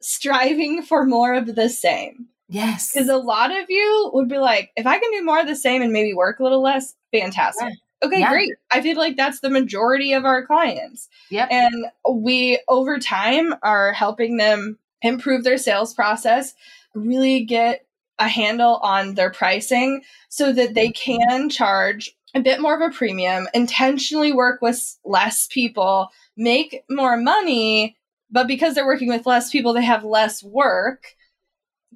striving 0.00 0.82
for 0.82 1.04
more 1.04 1.34
of 1.34 1.54
the 1.54 1.68
same. 1.68 2.28
Yes. 2.50 2.92
Because 2.92 3.08
a 3.08 3.16
lot 3.16 3.50
of 3.50 3.66
you 3.68 4.10
would 4.12 4.28
be 4.28 4.38
like, 4.38 4.70
if 4.76 4.86
I 4.86 4.98
can 4.98 5.10
do 5.12 5.24
more 5.24 5.40
of 5.40 5.46
the 5.46 5.56
same 5.56 5.82
and 5.82 5.92
maybe 5.92 6.12
work 6.14 6.40
a 6.40 6.42
little 6.42 6.62
less, 6.62 6.94
fantastic. 7.12 7.68
Yeah. 7.68 7.74
Okay, 8.02 8.20
yeah. 8.20 8.30
great. 8.30 8.50
I 8.70 8.80
feel 8.80 8.96
like 8.96 9.16
that's 9.16 9.40
the 9.40 9.50
majority 9.50 10.12
of 10.14 10.24
our 10.24 10.44
clients. 10.46 11.08
Yep. 11.30 11.48
And 11.50 11.86
we, 12.10 12.60
over 12.68 12.98
time, 12.98 13.54
are 13.62 13.92
helping 13.92 14.36
them 14.36 14.78
improve 15.02 15.44
their 15.44 15.58
sales 15.58 15.94
process, 15.94 16.54
really 16.94 17.44
get 17.44 17.86
a 18.18 18.28
handle 18.28 18.76
on 18.82 19.14
their 19.14 19.30
pricing 19.30 20.02
so 20.28 20.52
that 20.52 20.74
they 20.74 20.90
can 20.90 21.48
charge 21.48 22.10
a 22.34 22.40
bit 22.40 22.60
more 22.60 22.74
of 22.74 22.80
a 22.80 22.94
premium, 22.94 23.48
intentionally 23.54 24.32
work 24.32 24.60
with 24.62 24.98
less 25.04 25.46
people, 25.50 26.08
make 26.36 26.84
more 26.88 27.16
money, 27.16 27.96
but 28.30 28.46
because 28.46 28.74
they're 28.74 28.86
working 28.86 29.08
with 29.08 29.26
less 29.26 29.50
people, 29.50 29.72
they 29.72 29.84
have 29.84 30.04
less 30.04 30.42
work 30.42 31.16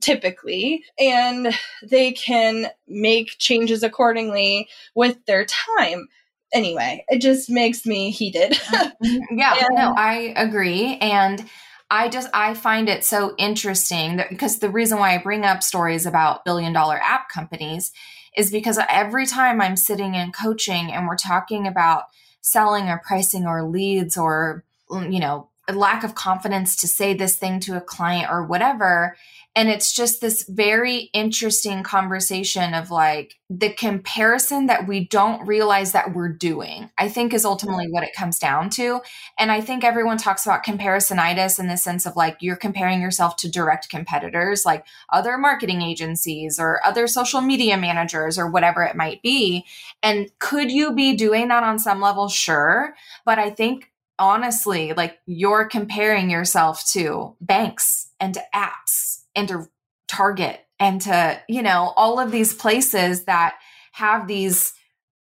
typically 0.01 0.84
and 0.99 1.55
they 1.82 2.12
can 2.12 2.68
make 2.88 3.38
changes 3.38 3.82
accordingly 3.82 4.68
with 4.95 5.24
their 5.26 5.45
time 5.45 6.09
anyway 6.53 7.05
it 7.09 7.20
just 7.20 7.49
makes 7.49 7.86
me 7.86 8.11
heated 8.11 8.53
mm-hmm. 8.53 9.38
yeah 9.38 9.55
and, 9.59 9.76
no 9.76 9.95
i 9.97 10.32
agree 10.36 10.97
and 11.01 11.49
I 11.90 12.09
just 12.09 12.28
I 12.32 12.55
find 12.55 12.88
it 12.88 13.05
so 13.05 13.34
interesting 13.38 14.16
that 14.16 14.30
because 14.30 14.59
the 14.59 14.70
reason 14.70 14.99
why 14.99 15.14
I 15.14 15.18
bring 15.18 15.45
up 15.45 15.62
stories 15.62 16.07
about 16.07 16.45
billion 16.45 16.72
dollar 16.72 16.99
app 16.99 17.28
companies 17.28 17.92
is 18.36 18.51
because 18.51 18.78
every 18.88 19.26
time 19.26 19.61
I'm 19.61 19.76
sitting 19.76 20.14
in 20.14 20.32
coaching 20.32 20.90
and 20.90 21.07
we're 21.07 21.16
talking 21.16 21.66
about 21.66 22.05
selling 22.40 22.88
or 22.88 23.01
pricing 23.07 23.47
or 23.47 23.62
leads 23.62 24.16
or 24.16 24.64
you 24.90 25.20
know 25.20 25.51
a 25.69 25.73
lack 25.73 26.05
of 26.05 26.15
confidence 26.15 26.77
to 26.77 26.89
say 26.89 27.15
this 27.15 27.37
thing 27.37 27.61
to 27.61 27.77
a 27.77 27.81
client 27.81 28.31
or 28.31 28.45
whatever 28.45 29.17
and 29.57 29.69
it's 29.69 29.93
just 29.93 30.21
this 30.21 30.45
very 30.49 31.11
interesting 31.12 31.85
conversation 31.85 32.75
of 32.75 32.91
like 32.91 33.37
the 33.49 33.73
comparison 33.73 34.67
that 34.67 34.89
we 34.89 35.07
don't 35.07 35.47
realize 35.47 35.93
that 35.93 36.12
we're 36.12 36.33
doing, 36.33 36.91
I 36.99 37.09
think 37.09 37.33
is 37.33 37.45
ultimately 37.45 37.87
what 37.89 38.03
it 38.03 38.17
comes 38.17 38.41
down 38.41 38.69
to. 38.71 39.01
And 39.39 39.53
I 39.53 39.61
think 39.61 39.85
everyone 39.85 40.19
talks 40.19 40.45
about 40.45 40.65
comparisonitis 40.65 41.61
in 41.61 41.69
the 41.69 41.77
sense 41.77 42.05
of 42.05 42.17
like 42.17 42.39
you're 42.41 42.57
comparing 42.57 43.01
yourself 43.01 43.37
to 43.37 43.51
direct 43.51 43.89
competitors, 43.89 44.65
like 44.67 44.85
other 45.12 45.39
marketing 45.39 45.83
agencies 45.83 46.59
or 46.59 46.85
other 46.85 47.07
social 47.07 47.41
media 47.41 47.77
managers 47.77 48.37
or 48.37 48.51
whatever 48.51 48.83
it 48.83 48.97
might 48.97 49.23
be. 49.23 49.65
And 50.03 50.31
could 50.41 50.73
you 50.73 50.93
be 50.93 51.15
doing 51.15 51.47
that 51.49 51.62
on 51.62 51.79
some 51.79 52.01
level? 52.01 52.29
Sure. 52.29 52.97
But 53.25 53.39
I 53.39 53.51
think 53.51 53.93
honestly, 54.19 54.93
like 54.93 55.19
you're 55.27 55.67
comparing 55.67 56.31
yourself 56.31 56.85
to 56.93 57.37
banks 57.41 58.11
and 58.21 58.35
to 58.35 58.43
apps 58.55 59.23
and 59.35 59.49
to 59.49 59.67
Target 60.07 60.61
and 60.79 61.01
to, 61.03 61.41
you 61.49 61.62
know, 61.62 61.93
all 61.97 62.21
of 62.21 62.31
these 62.31 62.55
places 62.55 63.25
that 63.25 63.55
have 63.93 64.29
these 64.29 64.73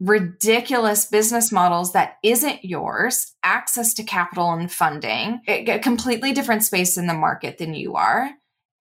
ridiculous 0.01 1.05
business 1.05 1.53
models 1.53 1.93
that 1.93 2.17
isn't 2.23 2.65
yours, 2.65 3.35
access 3.43 3.93
to 3.95 4.03
capital 4.03 4.53
and 4.53 4.73
funding, 4.73 5.41
a 5.47 5.79
completely 5.79 6.33
different 6.33 6.63
space 6.63 6.97
in 6.97 7.07
the 7.07 7.15
market 7.15 7.59
than 7.59 7.75
you 7.75 7.95
are. 7.95 8.31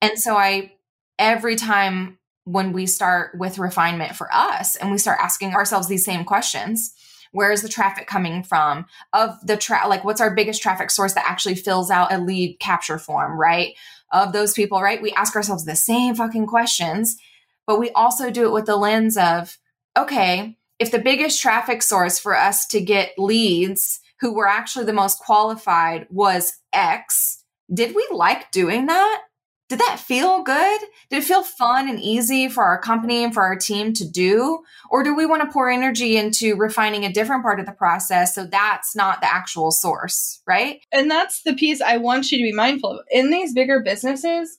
And 0.02 0.18
so 0.18 0.38
I, 0.38 0.72
every 1.20 1.58
time 1.58 2.18
when 2.46 2.72
we 2.72 2.86
start 2.86 3.38
with 3.38 3.60
refinement 3.60 4.16
for 4.16 4.34
us 4.34 4.78
and 4.78 4.92
we 4.92 4.98
start 4.98 5.20
asking 5.22 5.54
ourselves 5.54 5.88
these 5.88 6.06
same 6.06 6.24
questions, 6.24 6.94
where 7.32 7.52
is 7.52 7.62
the 7.62 7.70
traffic 7.70 8.08
coming 8.08 8.44
from 8.44 8.86
of 9.14 9.36
the 9.46 9.58
tra- 9.58 9.88
like 9.88 10.04
what's 10.04 10.22
our 10.22 10.34
biggest 10.34 10.62
traffic 10.62 10.92
source 10.92 11.14
that 11.14 11.30
actually 11.30 11.56
fills 11.56 11.92
out 11.92 12.14
a 12.14 12.18
lead 12.18 12.58
capture 12.60 12.98
form 12.98 13.40
right 13.40 13.76
of 14.12 14.34
those 14.34 14.54
people, 14.54 14.82
right? 14.82 15.02
We 15.02 15.12
ask 15.14 15.36
ourselves 15.36 15.66
the 15.66 15.76
same 15.76 16.16
fucking 16.16 16.48
questions, 16.48 17.18
but 17.68 17.80
we 17.80 17.92
also 17.92 18.32
do 18.32 18.46
it 18.46 18.52
with 18.52 18.66
the 18.66 18.76
lens 18.76 19.18
of, 19.18 19.58
okay, 19.98 20.58
if 20.80 20.92
the 20.92 21.00
biggest 21.00 21.42
traffic 21.42 21.84
source 21.84 22.20
for 22.20 22.36
us 22.36 22.66
to 22.68 22.82
get 22.82 23.12
leads 23.18 24.00
who 24.22 24.34
were 24.34 24.48
actually 24.48 24.86
the 24.86 24.94
most 24.94 25.20
qualified 25.20 26.08
was 26.10 26.58
X, 26.74 27.44
did 27.72 27.96
we 27.96 28.08
like 28.12 28.52
doing 28.52 28.88
that? 28.88 29.22
Did 29.70 29.80
that 29.80 30.00
feel 30.00 30.42
good? 30.42 30.82
Did 31.12 31.20
it 31.20 31.26
feel 31.26 31.44
fun 31.44 31.88
and 31.88 32.00
easy 32.00 32.50
for 32.50 32.64
our 32.64 32.82
company 32.82 33.24
and 33.24 33.32
for 33.32 33.44
our 33.44 33.56
team 33.56 33.94
to 33.94 34.08
do? 34.08 34.64
Or 34.90 35.04
do 35.04 35.16
we 35.16 35.28
want 35.28 35.44
to 35.44 35.52
pour 35.52 35.70
energy 35.70 36.18
into 36.18 36.56
refining 36.56 37.06
a 37.06 37.14
different 37.14 37.44
part 37.44 37.60
of 37.60 37.68
the 37.68 37.72
process 37.72 38.34
so 38.34 38.46
that's 38.46 38.96
not 38.96 39.22
the 39.22 39.32
actual 39.32 39.70
source, 39.70 40.42
right? 40.48 40.82
And 40.92 41.10
that's 41.10 41.44
the 41.44 41.54
piece 41.54 41.82
I 41.82 41.98
want 41.98 42.32
you 42.32 42.40
to 42.40 42.44
be 42.44 42.52
mindful 42.52 43.00
of. 43.00 43.06
In 43.12 43.30
these 43.30 43.54
bigger 43.54 43.80
businesses, 43.80 44.58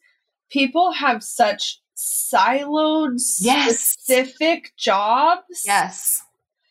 people 0.49 0.93
have 0.93 1.25
such 1.25 1.81
siloed, 1.97 3.21
yes. 3.41 3.81
specific 3.81 4.73
jobs. 4.77 5.65
Yes. 5.67 6.23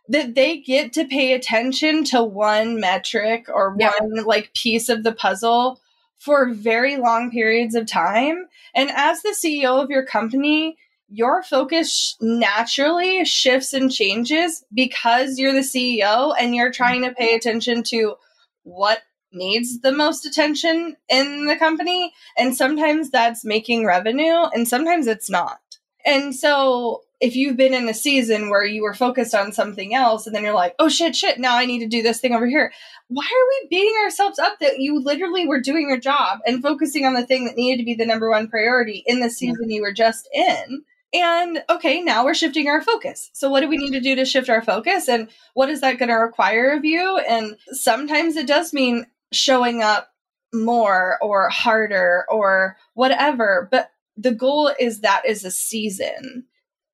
That 0.08 0.34
they 0.34 0.62
get 0.62 0.94
to 0.94 1.06
pay 1.06 1.34
attention 1.34 2.06
to 2.06 2.24
one 2.24 2.80
metric 2.80 3.48
or 3.54 3.76
yep. 3.78 3.94
one 4.00 4.24
like 4.24 4.54
piece 4.54 4.88
of 4.88 5.04
the 5.04 5.12
puzzle 5.12 5.82
for 6.20 6.49
very 6.49 6.97
long 6.97 7.32
periods 7.32 7.76
of 7.76 7.88
time. 7.88 8.47
And 8.76 8.91
as 8.91 9.22
the 9.22 9.36
CEO 9.36 9.82
of 9.82 9.89
your 9.89 10.05
company, 10.05 10.78
your 11.09 11.41
focus 11.41 12.15
naturally 12.22 13.26
shifts 13.26 13.74
and 13.74 13.91
changes 13.91 14.63
because 14.74 15.39
you're 15.39 15.53
the 15.53 15.59
CEO 15.59 16.36
and 16.39 16.53
you're 16.53 16.72
trying 16.72 17.01
to 17.03 17.11
pay 17.11 17.34
attention 17.34 17.82
to 17.84 18.15
what 18.63 19.01
needs 19.32 19.80
the 19.80 19.91
most 19.91 20.26
attention 20.26 20.95
in 21.09 21.45
the 21.45 21.55
company. 21.55 22.13
And 22.38 22.55
sometimes 22.55 23.09
that's 23.09 23.45
making 23.45 23.86
revenue, 23.86 24.43
and 24.53 24.67
sometimes 24.67 25.07
it's 25.07 25.30
not. 25.30 25.59
And 26.05 26.36
so 26.36 27.01
if 27.20 27.36
you've 27.36 27.57
been 27.57 27.74
in 27.74 27.89
a 27.89 27.93
season 27.93 28.49
where 28.49 28.65
you 28.65 28.82
were 28.82 28.93
focused 28.93 29.36
on 29.36 29.51
something 29.51 29.93
else 29.93 30.26
and 30.26 30.36
then 30.36 30.43
you're 30.43 30.53
like, 30.53 30.76
oh 30.80 30.88
shit, 30.88 31.15
shit, 31.15 31.39
now 31.39 31.57
I 31.57 31.65
need 31.65 31.80
to 31.80 31.88
do 31.88 32.01
this 32.01 32.20
thing 32.20 32.34
over 32.34 32.47
here. 32.47 32.72
Why 33.09 33.26
are 33.26 33.47
we 33.61 33.67
beating 33.70 33.95
ourselves 34.03 34.39
up 34.39 34.59
that 34.59 34.80
you 34.80 34.99
literally 34.99 35.45
were 35.45 35.59
doing 35.59 35.89
your 35.89 35.99
job 35.99 36.39
and 36.45 36.61
focusing 36.61 37.05
on 37.05 37.13
the 37.13 37.26
thing 37.26 37.45
that 37.45 37.57
needed 37.57 37.80
to 37.80 37.86
be 37.86 37.95
the 37.95 38.05
number 38.05 38.30
one 38.30 38.47
priority 38.47 39.03
in 39.05 39.20
the 39.20 39.30
season 39.30 39.70
you 39.70 39.82
were 39.82 39.93
just 39.93 40.30
in? 40.34 40.84
And 41.11 41.63
okay, 41.70 42.01
now 42.01 42.24
we're 42.24 42.36
shifting 42.36 42.67
our 42.67 42.82
focus. 42.82 43.32
So, 43.34 43.49
what 43.49 43.61
do 43.61 43.67
we 43.67 43.78
need 43.78 43.93
to 43.93 43.99
do 43.99 44.15
to 44.15 44.26
shift 44.26 44.47
our 44.47 44.61
focus? 44.61 45.09
And 45.09 45.28
what 45.55 45.70
is 45.70 45.82
that 45.82 45.97
going 45.97 46.09
to 46.09 46.15
require 46.15 46.70
of 46.72 46.86
you? 46.86 47.17
And 47.28 47.57
sometimes 47.72 48.36
it 48.36 48.45
does 48.45 48.74
mean 48.74 49.07
showing 49.32 49.82
up 49.82 50.11
more 50.53 51.17
or 51.22 51.49
harder 51.49 52.26
or 52.30 52.78
whatever. 52.93 53.67
But 53.72 53.89
the 54.17 54.32
goal 54.32 54.72
is 54.80 55.01
that 55.01 55.24
is 55.26 55.43
a 55.43 55.51
season 55.51 56.45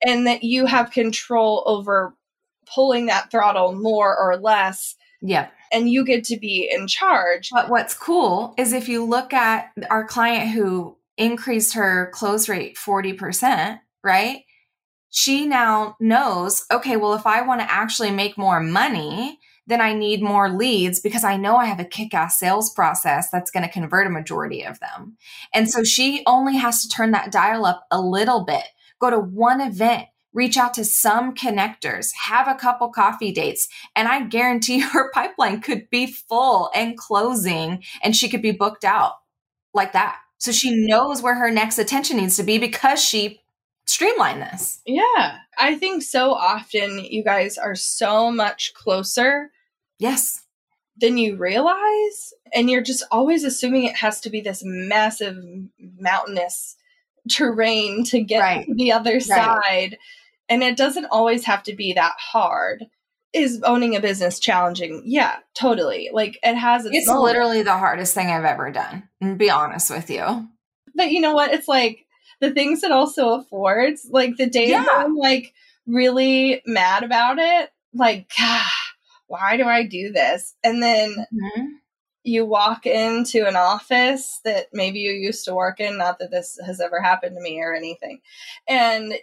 and 0.06 0.28
that 0.28 0.44
you 0.44 0.68
have 0.68 0.92
control 0.92 1.64
over 1.66 2.16
pulling 2.74 3.08
that 3.08 3.32
throttle 3.32 3.74
more 3.74 4.16
or 4.18 4.38
less. 4.38 4.96
Yeah. 5.22 5.48
And 5.72 5.90
you 5.90 6.06
get 6.06 6.24
to 6.26 6.38
be 6.38 6.70
in 6.72 6.88
charge. 6.88 7.50
But 7.52 7.70
what's 7.70 7.94
cool 7.94 8.54
is 8.58 8.72
if 8.72 8.88
you 8.88 9.04
look 9.04 9.34
at 9.34 9.72
our 9.90 10.06
client 10.06 10.52
who 10.52 10.98
increased 11.18 11.74
her 11.74 12.10
close 12.14 12.48
rate 12.48 12.78
40%, 12.78 13.80
right? 14.04 14.44
She 15.10 15.48
now 15.48 15.96
knows, 16.00 16.66
okay, 16.72 16.98
well, 16.98 17.14
if 17.14 17.26
I 17.26 17.42
want 17.42 17.62
to 17.62 17.72
actually 17.72 18.12
make 18.12 18.38
more 18.38 18.60
money, 18.60 19.40
then 19.66 19.82
I 19.82 19.94
need 19.94 20.22
more 20.22 20.50
leads 20.50 21.00
because 21.00 21.24
I 21.24 21.38
know 21.38 21.56
I 21.56 21.66
have 21.66 21.80
a 21.80 21.86
kick 21.86 22.14
ass 22.14 22.38
sales 22.38 22.72
process 22.72 23.30
that's 23.32 23.50
going 23.50 23.64
to 23.64 23.72
convert 23.72 24.06
a 24.06 24.12
majority 24.12 24.64
of 24.64 24.80
them. 24.80 25.18
And 25.54 25.70
so 25.70 25.84
she 25.84 26.22
only 26.28 26.58
has 26.58 26.84
to 26.84 26.90
turn 26.90 27.12
that 27.12 27.32
dial 27.32 27.66
up 27.66 27.88
a 27.90 28.00
little 28.00 28.46
bit 28.46 28.66
go 29.00 29.10
to 29.10 29.20
one 29.20 29.62
event, 29.62 30.08
reach 30.34 30.58
out 30.58 30.74
to 30.76 30.86
some 30.86 31.34
connectors, 31.34 32.10
have 32.26 32.48
a 32.48 32.56
couple 32.56 32.90
coffee 32.90 33.32
dates, 33.32 33.68
and 33.96 34.08
I 34.08 34.26
guarantee 34.26 34.80
her 34.80 35.12
pipeline 35.12 35.62
could 35.62 35.90
be 35.90 36.08
full 36.08 36.70
and 36.76 36.98
closing 36.98 37.84
and 38.04 38.16
she 38.16 38.30
could 38.30 38.42
be 38.42 38.52
booked 38.52 38.84
out 38.84 39.14
like 39.74 39.94
that. 39.94 40.18
So 40.38 40.52
she 40.52 40.76
knows 40.86 41.22
where 41.22 41.36
her 41.36 41.50
next 41.52 41.80
attention 41.80 42.18
needs 42.18 42.36
to 42.38 42.44
be 42.44 42.58
because 42.58 43.04
she 43.04 43.42
streamlined 43.86 44.42
this. 44.42 44.82
Yeah. 44.86 45.38
I 45.58 45.76
think 45.76 46.04
so 46.04 46.34
often 46.34 47.00
you 47.00 47.24
guys 47.24 47.58
are 47.58 47.76
so 47.76 48.32
much 48.32 48.74
closer. 48.74 49.52
Yes. 50.00 50.44
Than 50.98 51.18
you 51.18 51.38
realize. 51.38 52.34
And 52.54 52.70
you're 52.70 52.82
just 52.82 53.04
always 53.12 53.44
assuming 53.44 53.84
it 53.84 53.98
has 53.98 54.22
to 54.22 54.30
be 54.30 54.42
this 54.42 54.62
massive 54.64 55.38
mountainous 56.00 56.76
terrain 57.30 58.04
to 58.06 58.22
get 58.22 58.40
right. 58.40 58.66
to 58.66 58.74
the 58.74 58.92
other 58.92 59.14
right. 59.14 59.24
side. 59.24 59.98
And 60.50 60.64
it 60.64 60.78
doesn't 60.78 61.06
always 61.06 61.46
have 61.46 61.64
to 61.64 61.76
be 61.76 61.94
that 61.94 62.14
hard. 62.18 62.86
Is 63.34 63.62
owning 63.64 63.96
a 63.96 64.00
business 64.00 64.40
challenging? 64.40 65.02
Yeah, 65.06 65.38
totally. 65.56 66.10
Like 66.14 66.40
it 66.42 66.56
has 66.56 66.86
its, 66.86 66.96
it's 66.96 67.08
literally 67.10 67.64
the 67.64 67.78
hardest 67.78 68.14
thing 68.14 68.28
I've 68.28 68.46
ever 68.46 68.72
done. 68.72 69.10
And 69.20 69.38
be 69.38 69.50
honest 69.50 69.90
with 69.90 70.10
you. 70.10 70.48
But 70.94 71.12
you 71.12 71.20
know 71.20 71.34
what? 71.34 71.52
It's 71.52 71.68
like 71.68 72.06
the 72.40 72.52
things 72.52 72.84
it 72.84 72.94
also 72.94 73.42
affords. 73.42 74.08
Like 74.10 74.38
the 74.38 74.50
days 74.50 74.70
yeah. 74.70 74.88
I'm 74.90 75.16
like 75.16 75.54
really 75.86 76.62
mad 76.66 77.04
about 77.04 77.38
it, 77.38 77.70
like, 77.94 78.32
why 79.28 79.58
do 79.58 79.66
I 79.66 79.84
do 79.84 80.12
this? 80.12 80.56
And 80.64 80.82
then 80.82 81.10
mm-hmm. 81.12 81.66
You 82.26 82.44
walk 82.44 82.88
into 82.88 83.48
an 83.48 83.56
office 83.56 84.40
that 84.44 84.68
maybe 84.74 85.00
you 85.00 85.12
used 85.12 85.46
to 85.46 85.54
work 85.54 85.80
in, 85.80 85.98
not 85.98 86.18
that 86.20 86.32
this 86.32 86.60
has 86.66 86.82
ever 86.82 87.00
happened 87.00 87.36
to 87.36 87.42
me 87.42 87.62
or 87.62 87.74
anything. 87.74 88.20
And 88.68 89.14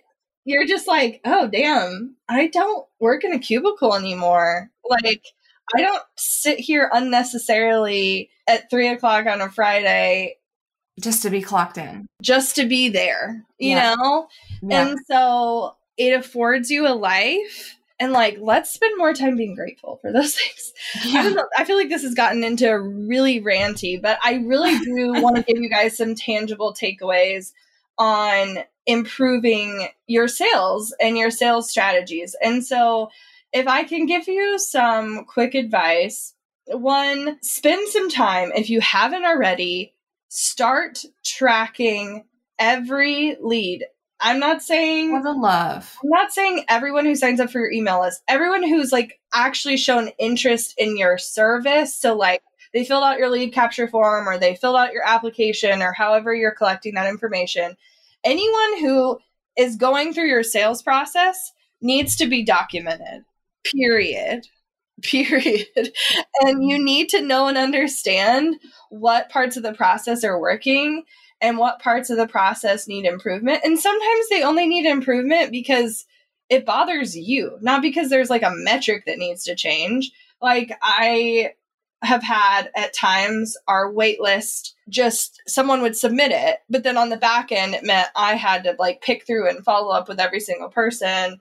you're 0.44 0.66
just 0.66 0.86
like, 0.86 1.20
oh, 1.24 1.48
damn, 1.48 2.16
I 2.28 2.46
don't 2.46 2.86
work 3.00 3.24
in 3.24 3.32
a 3.32 3.40
cubicle 3.40 3.94
anymore. 3.94 4.70
Like, 4.88 5.24
I 5.76 5.80
don't 5.80 6.02
sit 6.16 6.60
here 6.60 6.88
unnecessarily 6.92 8.30
at 8.46 8.70
three 8.70 8.88
o'clock 8.88 9.26
on 9.26 9.40
a 9.40 9.50
Friday 9.50 10.36
just 11.00 11.22
to 11.22 11.30
be 11.30 11.42
clocked 11.42 11.78
in, 11.78 12.06
just 12.22 12.54
to 12.56 12.66
be 12.66 12.88
there, 12.88 13.44
you 13.58 13.70
yeah. 13.70 13.94
know? 13.94 14.28
Yeah. 14.62 14.88
And 14.88 14.98
so 15.10 15.76
it 15.96 16.12
affords 16.12 16.70
you 16.70 16.86
a 16.86 16.94
life. 16.94 17.78
And 18.02 18.12
like, 18.12 18.38
let's 18.40 18.68
spend 18.68 18.98
more 18.98 19.14
time 19.14 19.36
being 19.36 19.54
grateful 19.54 20.00
for 20.02 20.10
those 20.10 20.34
things. 20.38 20.72
Yeah. 21.04 21.20
I 21.20 21.22
don't 21.22 21.36
know. 21.36 21.46
I 21.56 21.64
feel 21.64 21.76
like 21.76 21.88
this 21.88 22.02
has 22.02 22.14
gotten 22.14 22.42
into 22.42 22.76
really 22.76 23.40
ranty, 23.40 24.02
but 24.02 24.18
I 24.24 24.42
really 24.44 24.76
do 24.84 25.22
want 25.22 25.36
to 25.36 25.42
give 25.44 25.62
you 25.62 25.70
guys 25.70 25.96
some 25.96 26.16
tangible 26.16 26.74
takeaways 26.74 27.52
on 27.98 28.58
improving 28.86 29.86
your 30.08 30.26
sales 30.26 30.92
and 31.00 31.16
your 31.16 31.30
sales 31.30 31.70
strategies. 31.70 32.34
And 32.42 32.66
so, 32.66 33.10
if 33.52 33.68
I 33.68 33.84
can 33.84 34.06
give 34.06 34.26
you 34.26 34.58
some 34.58 35.24
quick 35.26 35.54
advice, 35.54 36.34
one, 36.66 37.38
spend 37.40 37.88
some 37.88 38.10
time, 38.10 38.50
if 38.56 38.68
you 38.68 38.80
haven't 38.80 39.24
already, 39.24 39.94
start 40.28 41.04
tracking 41.24 42.24
every 42.58 43.36
lead. 43.40 43.84
I'm 44.22 44.38
not 44.38 44.62
saying 44.62 45.10
for 45.10 45.22
the 45.22 45.32
love. 45.32 45.98
I'm 46.02 46.10
not 46.10 46.32
saying 46.32 46.64
everyone 46.68 47.04
who 47.04 47.14
signs 47.14 47.40
up 47.40 47.50
for 47.50 47.58
your 47.58 47.72
email 47.72 48.00
list, 48.00 48.22
everyone 48.28 48.62
who's 48.62 48.92
like 48.92 49.20
actually 49.34 49.76
shown 49.76 50.10
interest 50.18 50.74
in 50.78 50.96
your 50.96 51.18
service. 51.18 51.94
So 51.94 52.16
like 52.16 52.42
they 52.72 52.84
filled 52.84 53.04
out 53.04 53.18
your 53.18 53.28
lead 53.28 53.52
capture 53.52 53.88
form 53.88 54.28
or 54.28 54.38
they 54.38 54.54
filled 54.54 54.76
out 54.76 54.92
your 54.92 55.06
application 55.06 55.82
or 55.82 55.92
however 55.92 56.32
you're 56.32 56.54
collecting 56.54 56.94
that 56.94 57.08
information 57.08 57.76
anyone 58.24 58.80
who 58.80 59.18
is 59.56 59.76
going 59.76 60.12
through 60.12 60.28
your 60.28 60.42
sales 60.42 60.82
process 60.82 61.52
needs 61.80 62.16
to 62.16 62.26
be 62.26 62.44
documented, 62.44 63.24
period. 63.64 64.46
Period. 65.02 65.66
and 66.42 66.62
you 66.62 66.78
need 66.78 67.08
to 67.08 67.22
know 67.22 67.48
and 67.48 67.58
understand 67.58 68.60
what 68.90 69.30
parts 69.30 69.56
of 69.56 69.64
the 69.64 69.72
process 69.72 70.22
are 70.22 70.38
working 70.38 71.02
and 71.42 71.58
what 71.58 71.80
parts 71.80 72.08
of 72.08 72.16
the 72.16 72.26
process 72.26 72.86
need 72.86 73.04
improvement. 73.04 73.62
And 73.64 73.78
sometimes 73.78 74.28
they 74.30 74.44
only 74.44 74.66
need 74.66 74.86
improvement 74.86 75.50
because 75.50 76.06
it 76.48 76.64
bothers 76.64 77.16
you, 77.16 77.58
not 77.60 77.82
because 77.82 78.08
there's 78.08 78.30
like 78.30 78.44
a 78.44 78.54
metric 78.54 79.04
that 79.06 79.18
needs 79.18 79.44
to 79.44 79.56
change. 79.56 80.12
Like, 80.40 80.72
I 80.80 81.54
have 82.02 82.22
had 82.22 82.70
at 82.74 82.94
times 82.94 83.56
our 83.68 83.90
wait 83.90 84.20
list 84.20 84.74
just 84.88 85.40
someone 85.46 85.82
would 85.82 85.96
submit 85.96 86.32
it 86.32 86.58
but 86.68 86.82
then 86.82 86.96
on 86.96 87.10
the 87.10 87.16
back 87.16 87.52
end 87.52 87.74
it 87.74 87.84
meant 87.84 88.08
i 88.16 88.34
had 88.34 88.64
to 88.64 88.74
like 88.76 89.00
pick 89.00 89.24
through 89.24 89.48
and 89.48 89.64
follow 89.64 89.92
up 89.92 90.08
with 90.08 90.18
every 90.18 90.40
single 90.40 90.68
person 90.68 91.40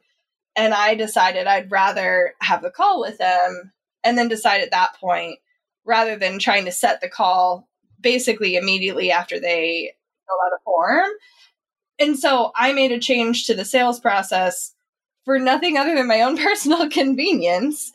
and 0.55 0.71
i 0.71 0.93
decided 0.93 1.47
i'd 1.47 1.71
rather 1.71 2.35
have 2.41 2.63
a 2.63 2.69
call 2.69 3.01
with 3.01 3.17
them 3.17 3.71
and 4.03 4.19
then 4.19 4.27
decide 4.27 4.61
at 4.61 4.69
that 4.69 4.93
point 4.99 5.39
rather 5.83 6.15
than 6.15 6.37
trying 6.37 6.65
to 6.65 6.71
set 6.71 7.01
the 7.01 7.09
call 7.09 7.67
basically 8.01 8.55
immediately 8.55 9.11
after 9.11 9.39
they 9.39 9.93
fill 10.27 10.37
out 10.45 10.57
a 10.57 10.63
form 10.63 11.09
and 11.99 12.17
so 12.17 12.51
i 12.55 12.73
made 12.73 12.91
a 12.91 12.99
change 12.99 13.45
to 13.45 13.53
the 13.53 13.65
sales 13.65 13.99
process 13.99 14.73
for 15.25 15.37
nothing 15.37 15.77
other 15.77 15.95
than 15.95 16.07
my 16.07 16.21
own 16.21 16.37
personal 16.43 16.89
convenience 16.89 17.91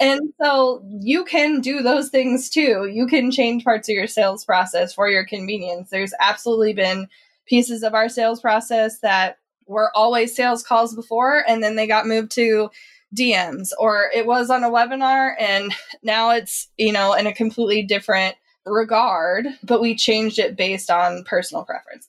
and 0.00 0.32
so 0.40 0.82
you 0.88 1.26
can 1.26 1.60
do 1.60 1.82
those 1.82 2.08
things 2.08 2.48
too. 2.48 2.90
You 2.90 3.06
can 3.06 3.30
change 3.30 3.64
parts 3.64 3.86
of 3.86 3.94
your 3.94 4.06
sales 4.06 4.46
process 4.46 4.94
for 4.94 5.10
your 5.10 5.26
convenience. 5.26 5.90
There's 5.90 6.14
absolutely 6.18 6.72
been 6.72 7.06
pieces 7.46 7.82
of 7.82 7.92
our 7.92 8.08
sales 8.08 8.40
process 8.40 9.00
that 9.00 9.36
were 9.66 9.94
always 9.94 10.34
sales 10.34 10.62
calls 10.62 10.94
before 10.94 11.44
and 11.46 11.62
then 11.62 11.76
they 11.76 11.86
got 11.86 12.06
moved 12.06 12.32
to 12.32 12.70
DMs 13.14 13.72
or 13.78 14.10
it 14.14 14.24
was 14.24 14.48
on 14.48 14.64
a 14.64 14.70
webinar 14.70 15.34
and 15.38 15.72
now 16.02 16.30
it's, 16.30 16.68
you 16.78 16.92
know, 16.92 17.12
in 17.12 17.26
a 17.26 17.34
completely 17.34 17.82
different 17.82 18.36
regard, 18.70 19.46
but 19.62 19.80
we 19.80 19.94
changed 19.94 20.38
it 20.38 20.56
based 20.56 20.90
on 20.90 21.24
personal 21.24 21.64
preference. 21.64 22.06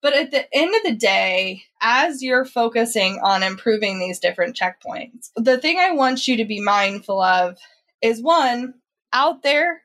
But 0.00 0.14
at 0.14 0.30
the 0.30 0.46
end 0.54 0.74
of 0.74 0.82
the 0.84 0.94
day, 0.94 1.64
as 1.80 2.22
you're 2.22 2.44
focusing 2.44 3.20
on 3.22 3.42
improving 3.42 3.98
these 3.98 4.18
different 4.18 4.54
checkpoints, 4.54 5.30
the 5.34 5.56
thing 5.56 5.78
I 5.78 5.92
want 5.92 6.28
you 6.28 6.36
to 6.36 6.44
be 6.44 6.60
mindful 6.60 7.22
of 7.22 7.56
is 8.02 8.20
one, 8.20 8.74
out 9.14 9.42
there 9.42 9.80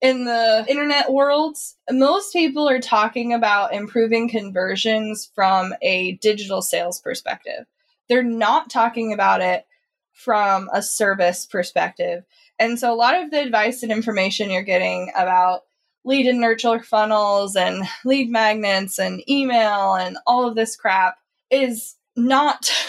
in 0.00 0.24
the 0.24 0.64
internet 0.68 1.12
worlds, 1.12 1.76
most 1.90 2.32
people 2.32 2.68
are 2.68 2.80
talking 2.80 3.34
about 3.34 3.74
improving 3.74 4.28
conversions 4.28 5.30
from 5.34 5.74
a 5.82 6.12
digital 6.22 6.62
sales 6.62 7.00
perspective. 7.00 7.66
They're 8.08 8.22
not 8.22 8.70
talking 8.70 9.12
about 9.12 9.42
it 9.42 9.66
from 10.12 10.70
a 10.72 10.82
service 10.82 11.46
perspective. 11.46 12.24
And 12.58 12.78
so 12.78 12.92
a 12.92 12.96
lot 12.96 13.22
of 13.22 13.30
the 13.30 13.40
advice 13.40 13.82
and 13.82 13.92
information 13.92 14.50
you're 14.50 14.62
getting 14.62 15.12
about 15.16 15.62
lead 16.08 16.26
and 16.26 16.40
nurture 16.40 16.80
funnels 16.80 17.54
and 17.54 17.84
lead 18.04 18.30
magnets 18.30 18.98
and 18.98 19.22
email 19.28 19.92
and 19.94 20.16
all 20.26 20.48
of 20.48 20.54
this 20.54 20.74
crap 20.74 21.18
is 21.50 21.96
not 22.16 22.70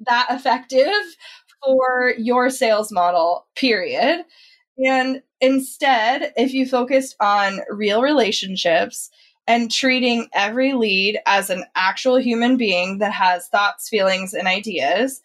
that 0.00 0.26
effective 0.30 1.16
for 1.64 2.12
your 2.18 2.50
sales 2.50 2.92
model, 2.92 3.46
period. 3.56 4.24
And 4.78 5.22
instead, 5.40 6.34
if 6.36 6.52
you 6.52 6.66
focused 6.66 7.16
on 7.18 7.60
real 7.70 8.02
relationships 8.02 9.10
and 9.46 9.70
treating 9.70 10.28
every 10.34 10.74
lead 10.74 11.18
as 11.26 11.48
an 11.48 11.64
actual 11.74 12.16
human 12.16 12.58
being 12.58 12.98
that 12.98 13.12
has 13.12 13.48
thoughts, 13.48 13.88
feelings, 13.88 14.34
and 14.34 14.46
ideas, 14.46 15.22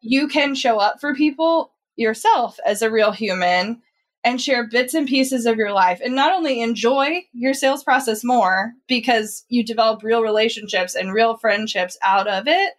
you 0.00 0.28
can 0.28 0.54
show 0.54 0.78
up 0.78 0.98
for 0.98 1.14
people 1.14 1.72
yourself 1.96 2.58
as 2.64 2.80
a 2.80 2.90
real 2.90 3.12
human 3.12 3.82
and 4.22 4.40
share 4.40 4.66
bits 4.66 4.94
and 4.94 5.08
pieces 5.08 5.46
of 5.46 5.56
your 5.56 5.72
life 5.72 6.00
and 6.04 6.14
not 6.14 6.32
only 6.32 6.60
enjoy 6.60 7.22
your 7.32 7.54
sales 7.54 7.82
process 7.82 8.22
more 8.22 8.72
because 8.86 9.44
you 9.48 9.64
develop 9.64 10.02
real 10.02 10.22
relationships 10.22 10.94
and 10.94 11.12
real 11.12 11.36
friendships 11.36 11.96
out 12.02 12.28
of 12.28 12.46
it, 12.46 12.74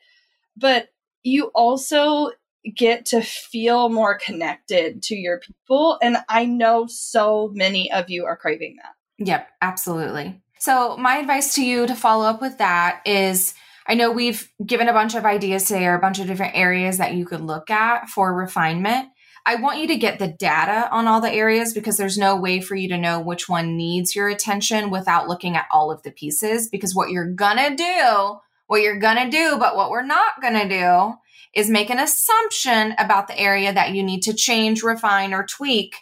but 0.56 0.90
you 1.24 1.46
also 1.56 2.32
get 2.76 3.06
to 3.08 3.22
feel 3.22 3.90
more 3.90 4.18
connected 4.18 5.02
to 5.04 5.16
your 5.16 5.40
people. 5.40 5.98
And 6.02 6.18
I 6.30 6.46
know 6.46 6.86
so 6.88 7.50
many 7.54 7.92
of 7.92 8.10
you 8.10 8.26
are 8.26 8.38
craving 8.38 8.78
that. 8.78 9.26
Yep, 9.26 9.48
absolutely. 9.62 10.42
So, 10.60 10.96
my 10.98 11.18
advice 11.18 11.56
to 11.56 11.66
you 11.66 11.88
to 11.88 11.96
follow 11.96 12.26
up 12.26 12.40
with 12.40 12.60
that 12.60 13.02
is 13.06 13.56
I 13.88 13.96
know 13.96 14.12
we've 14.12 14.52
given 14.64 14.90
a 14.90 14.94
bunch 14.94 15.16
of 15.16 15.26
ideas 15.26 15.66
today 15.66 15.86
or 15.86 15.96
a 15.96 16.00
bunch 16.00 16.20
of 16.20 16.28
different 16.28 16.56
areas 16.56 17.00
that 17.00 17.16
you 17.16 17.26
could 17.26 17.42
look 17.42 17.70
at 17.72 18.10
for 18.10 18.34
refinement. 18.34 19.10
I 19.46 19.56
want 19.56 19.80
you 19.80 19.88
to 19.88 19.98
get 19.98 20.20
the 20.20 20.28
data 20.28 20.90
on 20.92 21.08
all 21.08 21.20
the 21.20 21.32
areas 21.32 21.74
because 21.74 21.98
there's 21.98 22.18
no 22.18 22.36
way 22.36 22.62
for 22.62 22.76
you 22.76 22.88
to 22.90 22.98
know 22.98 23.20
which 23.20 23.50
one 23.50 23.76
needs 23.76 24.16
your 24.16 24.30
attention 24.30 24.92
without 24.92 25.28
looking 25.28 25.56
at 25.56 25.68
all 25.72 25.92
of 25.92 26.04
the 26.04 26.12
pieces. 26.12 26.70
Because 26.70 26.94
what 26.94 27.10
you're 27.10 27.32
gonna 27.32 27.76
do, 27.76 28.40
what 28.68 28.82
you're 28.82 29.00
gonna 29.00 29.32
do, 29.32 29.58
but 29.58 29.76
what 29.76 29.90
we're 29.90 30.04
not 30.04 30.42
gonna 30.42 30.70
do 30.70 31.16
is 31.54 31.70
make 31.70 31.90
an 31.90 32.00
assumption 32.00 32.94
about 32.98 33.28
the 33.28 33.38
area 33.38 33.74
that 33.74 33.94
you 33.94 34.04
need 34.04 34.22
to 34.22 34.34
change, 34.34 34.84
refine, 34.84 35.34
or 35.34 35.46
tweak 35.46 35.96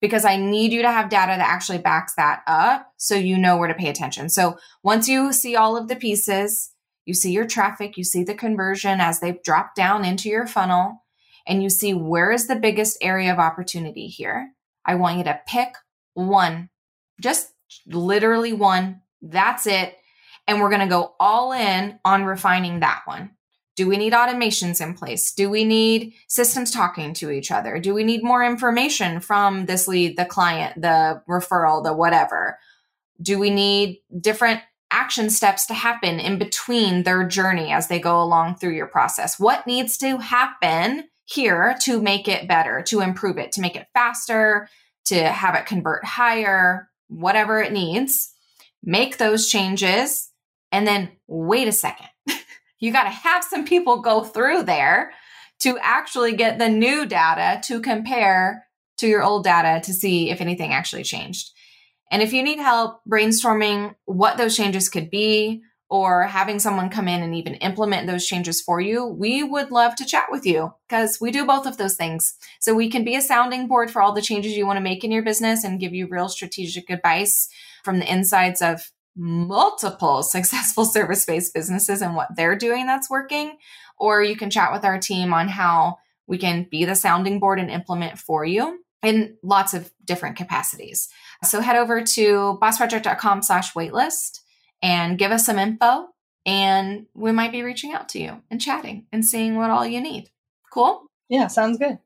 because 0.00 0.24
I 0.24 0.36
need 0.36 0.72
you 0.72 0.82
to 0.82 0.90
have 0.90 1.08
data 1.08 1.34
that 1.36 1.48
actually 1.48 1.78
backs 1.78 2.14
that 2.14 2.42
up 2.46 2.92
so 2.96 3.14
you 3.14 3.38
know 3.38 3.56
where 3.56 3.68
to 3.68 3.74
pay 3.74 3.88
attention. 3.88 4.28
So 4.28 4.58
once 4.82 5.08
you 5.08 5.32
see 5.32 5.56
all 5.56 5.76
of 5.76 5.88
the 5.88 5.96
pieces, 5.96 6.70
you 7.06 7.14
see 7.14 7.32
your 7.32 7.46
traffic, 7.46 7.96
you 7.96 8.04
see 8.04 8.22
the 8.22 8.34
conversion 8.34 9.00
as 9.00 9.20
they 9.20 9.40
drop 9.42 9.74
down 9.74 10.04
into 10.04 10.28
your 10.28 10.46
funnel 10.46 11.02
and 11.46 11.62
you 11.62 11.70
see 11.70 11.94
where 11.94 12.32
is 12.32 12.48
the 12.48 12.56
biggest 12.56 12.98
area 13.00 13.32
of 13.32 13.38
opportunity 13.38 14.08
here. 14.08 14.50
I 14.84 14.96
want 14.96 15.18
you 15.18 15.24
to 15.24 15.40
pick 15.46 15.74
one, 16.14 16.70
just 17.20 17.52
literally 17.86 18.52
one. 18.52 19.02
That's 19.22 19.66
it. 19.66 19.96
And 20.46 20.60
we're 20.60 20.70
going 20.70 20.80
to 20.80 20.86
go 20.86 21.14
all 21.18 21.52
in 21.52 21.98
on 22.04 22.24
refining 22.24 22.80
that 22.80 23.02
one. 23.04 23.30
Do 23.74 23.86
we 23.86 23.98
need 23.98 24.14
automations 24.14 24.80
in 24.80 24.94
place? 24.94 25.32
Do 25.34 25.50
we 25.50 25.64
need 25.64 26.14
systems 26.28 26.70
talking 26.70 27.12
to 27.14 27.30
each 27.30 27.50
other? 27.50 27.78
Do 27.78 27.92
we 27.92 28.04
need 28.04 28.24
more 28.24 28.42
information 28.42 29.20
from 29.20 29.66
this 29.66 29.86
lead, 29.86 30.16
the 30.16 30.24
client, 30.24 30.80
the 30.80 31.22
referral, 31.28 31.84
the 31.84 31.92
whatever? 31.92 32.58
Do 33.20 33.38
we 33.38 33.50
need 33.50 33.98
different 34.18 34.60
action 34.90 35.28
steps 35.28 35.66
to 35.66 35.74
happen 35.74 36.20
in 36.20 36.38
between 36.38 37.02
their 37.02 37.26
journey 37.26 37.70
as 37.70 37.88
they 37.88 37.98
go 37.98 38.22
along 38.22 38.56
through 38.56 38.74
your 38.74 38.86
process? 38.86 39.38
What 39.38 39.66
needs 39.66 39.98
to 39.98 40.18
happen 40.18 41.08
here 41.26 41.76
to 41.82 42.00
make 42.00 42.28
it 42.28 42.48
better, 42.48 42.82
to 42.82 43.00
improve 43.00 43.36
it, 43.36 43.52
to 43.52 43.60
make 43.60 43.76
it 43.76 43.88
faster, 43.92 44.68
to 45.06 45.28
have 45.28 45.54
it 45.54 45.66
convert 45.66 46.04
higher, 46.04 46.88
whatever 47.08 47.60
it 47.60 47.72
needs? 47.72 48.32
Make 48.82 49.18
those 49.18 49.48
changes 49.48 50.30
and 50.72 50.86
then 50.86 51.10
wait 51.26 51.68
a 51.68 51.72
second. 51.72 52.08
you 52.78 52.92
got 52.92 53.04
to 53.04 53.10
have 53.10 53.44
some 53.44 53.64
people 53.64 54.00
go 54.00 54.22
through 54.22 54.62
there 54.62 55.12
to 55.60 55.78
actually 55.80 56.34
get 56.34 56.58
the 56.58 56.68
new 56.68 57.06
data 57.06 57.60
to 57.64 57.80
compare 57.80 58.66
to 58.98 59.06
your 59.06 59.22
old 59.22 59.44
data 59.44 59.84
to 59.84 59.92
see 59.92 60.30
if 60.30 60.40
anything 60.40 60.72
actually 60.72 61.02
changed. 61.02 61.50
And 62.10 62.22
if 62.22 62.32
you 62.32 62.42
need 62.42 62.58
help 62.58 63.00
brainstorming 63.08 63.94
what 64.04 64.36
those 64.36 64.56
changes 64.56 64.88
could 64.88 65.10
be 65.10 65.62
or 65.88 66.24
having 66.24 66.58
someone 66.58 66.88
come 66.90 67.06
in 67.06 67.22
and 67.22 67.34
even 67.34 67.54
implement 67.54 68.06
those 68.06 68.26
changes 68.26 68.60
for 68.60 68.80
you, 68.80 69.06
we 69.06 69.42
would 69.42 69.70
love 69.70 69.94
to 69.96 70.04
chat 70.04 70.26
with 70.30 70.44
you 70.44 70.72
because 70.88 71.20
we 71.20 71.30
do 71.30 71.46
both 71.46 71.64
of 71.66 71.76
those 71.76 71.94
things. 71.94 72.34
So 72.60 72.74
we 72.74 72.90
can 72.90 73.04
be 73.04 73.14
a 73.14 73.20
sounding 73.20 73.68
board 73.68 73.90
for 73.90 74.02
all 74.02 74.12
the 74.12 74.22
changes 74.22 74.56
you 74.56 74.66
want 74.66 74.78
to 74.78 74.82
make 74.82 75.04
in 75.04 75.12
your 75.12 75.22
business 75.22 75.62
and 75.62 75.78
give 75.78 75.94
you 75.94 76.08
real 76.08 76.28
strategic 76.28 76.90
advice 76.90 77.48
from 77.84 78.00
the 78.00 78.12
insides 78.12 78.60
of 78.62 78.90
multiple 79.14 80.22
successful 80.24 80.84
service 80.84 81.24
based 81.24 81.54
businesses 81.54 82.02
and 82.02 82.16
what 82.16 82.34
they're 82.34 82.56
doing 82.56 82.86
that's 82.86 83.08
working. 83.08 83.56
Or 83.96 84.22
you 84.22 84.36
can 84.36 84.50
chat 84.50 84.72
with 84.72 84.84
our 84.84 84.98
team 84.98 85.32
on 85.32 85.48
how 85.48 85.98
we 86.26 86.36
can 86.36 86.66
be 86.68 86.84
the 86.84 86.96
sounding 86.96 87.38
board 87.38 87.60
and 87.60 87.70
implement 87.70 88.18
for 88.18 88.44
you 88.44 88.80
in 89.02 89.36
lots 89.44 89.72
of 89.72 89.92
different 90.04 90.36
capacities. 90.36 91.08
So 91.44 91.60
head 91.60 91.76
over 91.76 92.02
to 92.02 92.58
bossproject.com 92.60 93.42
slash 93.42 93.72
waitlist 93.74 94.40
and 94.82 95.18
give 95.18 95.30
us 95.32 95.46
some 95.46 95.58
info 95.58 96.08
and 96.46 97.06
we 97.14 97.32
might 97.32 97.52
be 97.52 97.62
reaching 97.62 97.92
out 97.92 98.08
to 98.10 98.20
you 98.20 98.42
and 98.50 98.60
chatting 98.60 99.06
and 99.12 99.24
seeing 99.24 99.56
what 99.56 99.70
all 99.70 99.84
you 99.84 100.00
need. 100.00 100.30
Cool? 100.72 101.02
Yeah, 101.28 101.48
sounds 101.48 101.78
good. 101.78 101.98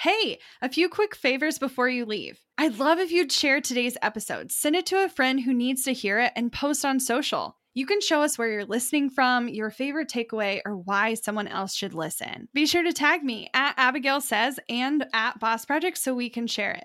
Hey, 0.00 0.40
a 0.60 0.68
few 0.68 0.88
quick 0.88 1.14
favors 1.14 1.58
before 1.58 1.88
you 1.88 2.04
leave. 2.04 2.40
I'd 2.58 2.80
love 2.80 2.98
if 2.98 3.12
you'd 3.12 3.30
share 3.30 3.60
today's 3.60 3.96
episode, 4.02 4.50
send 4.50 4.74
it 4.74 4.86
to 4.86 5.04
a 5.04 5.08
friend 5.08 5.40
who 5.40 5.54
needs 5.54 5.84
to 5.84 5.92
hear 5.92 6.18
it, 6.18 6.32
and 6.34 6.52
post 6.52 6.84
on 6.84 6.98
social. 6.98 7.56
You 7.74 7.86
can 7.86 8.00
show 8.00 8.22
us 8.22 8.36
where 8.36 8.50
you're 8.50 8.64
listening 8.64 9.10
from, 9.10 9.48
your 9.48 9.70
favorite 9.70 10.08
takeaway, 10.08 10.60
or 10.64 10.76
why 10.76 11.14
someone 11.14 11.48
else 11.48 11.74
should 11.74 11.94
listen. 11.94 12.48
Be 12.54 12.66
sure 12.66 12.82
to 12.82 12.92
tag 12.92 13.22
me 13.22 13.50
at 13.54 13.76
Abagail 13.76 14.20
Says 14.20 14.58
and 14.68 15.06
at 15.12 15.38
Boss 15.40 15.64
Project 15.64 15.98
so 15.98 16.14
we 16.14 16.28
can 16.28 16.46
share 16.46 16.72
it. 16.72 16.84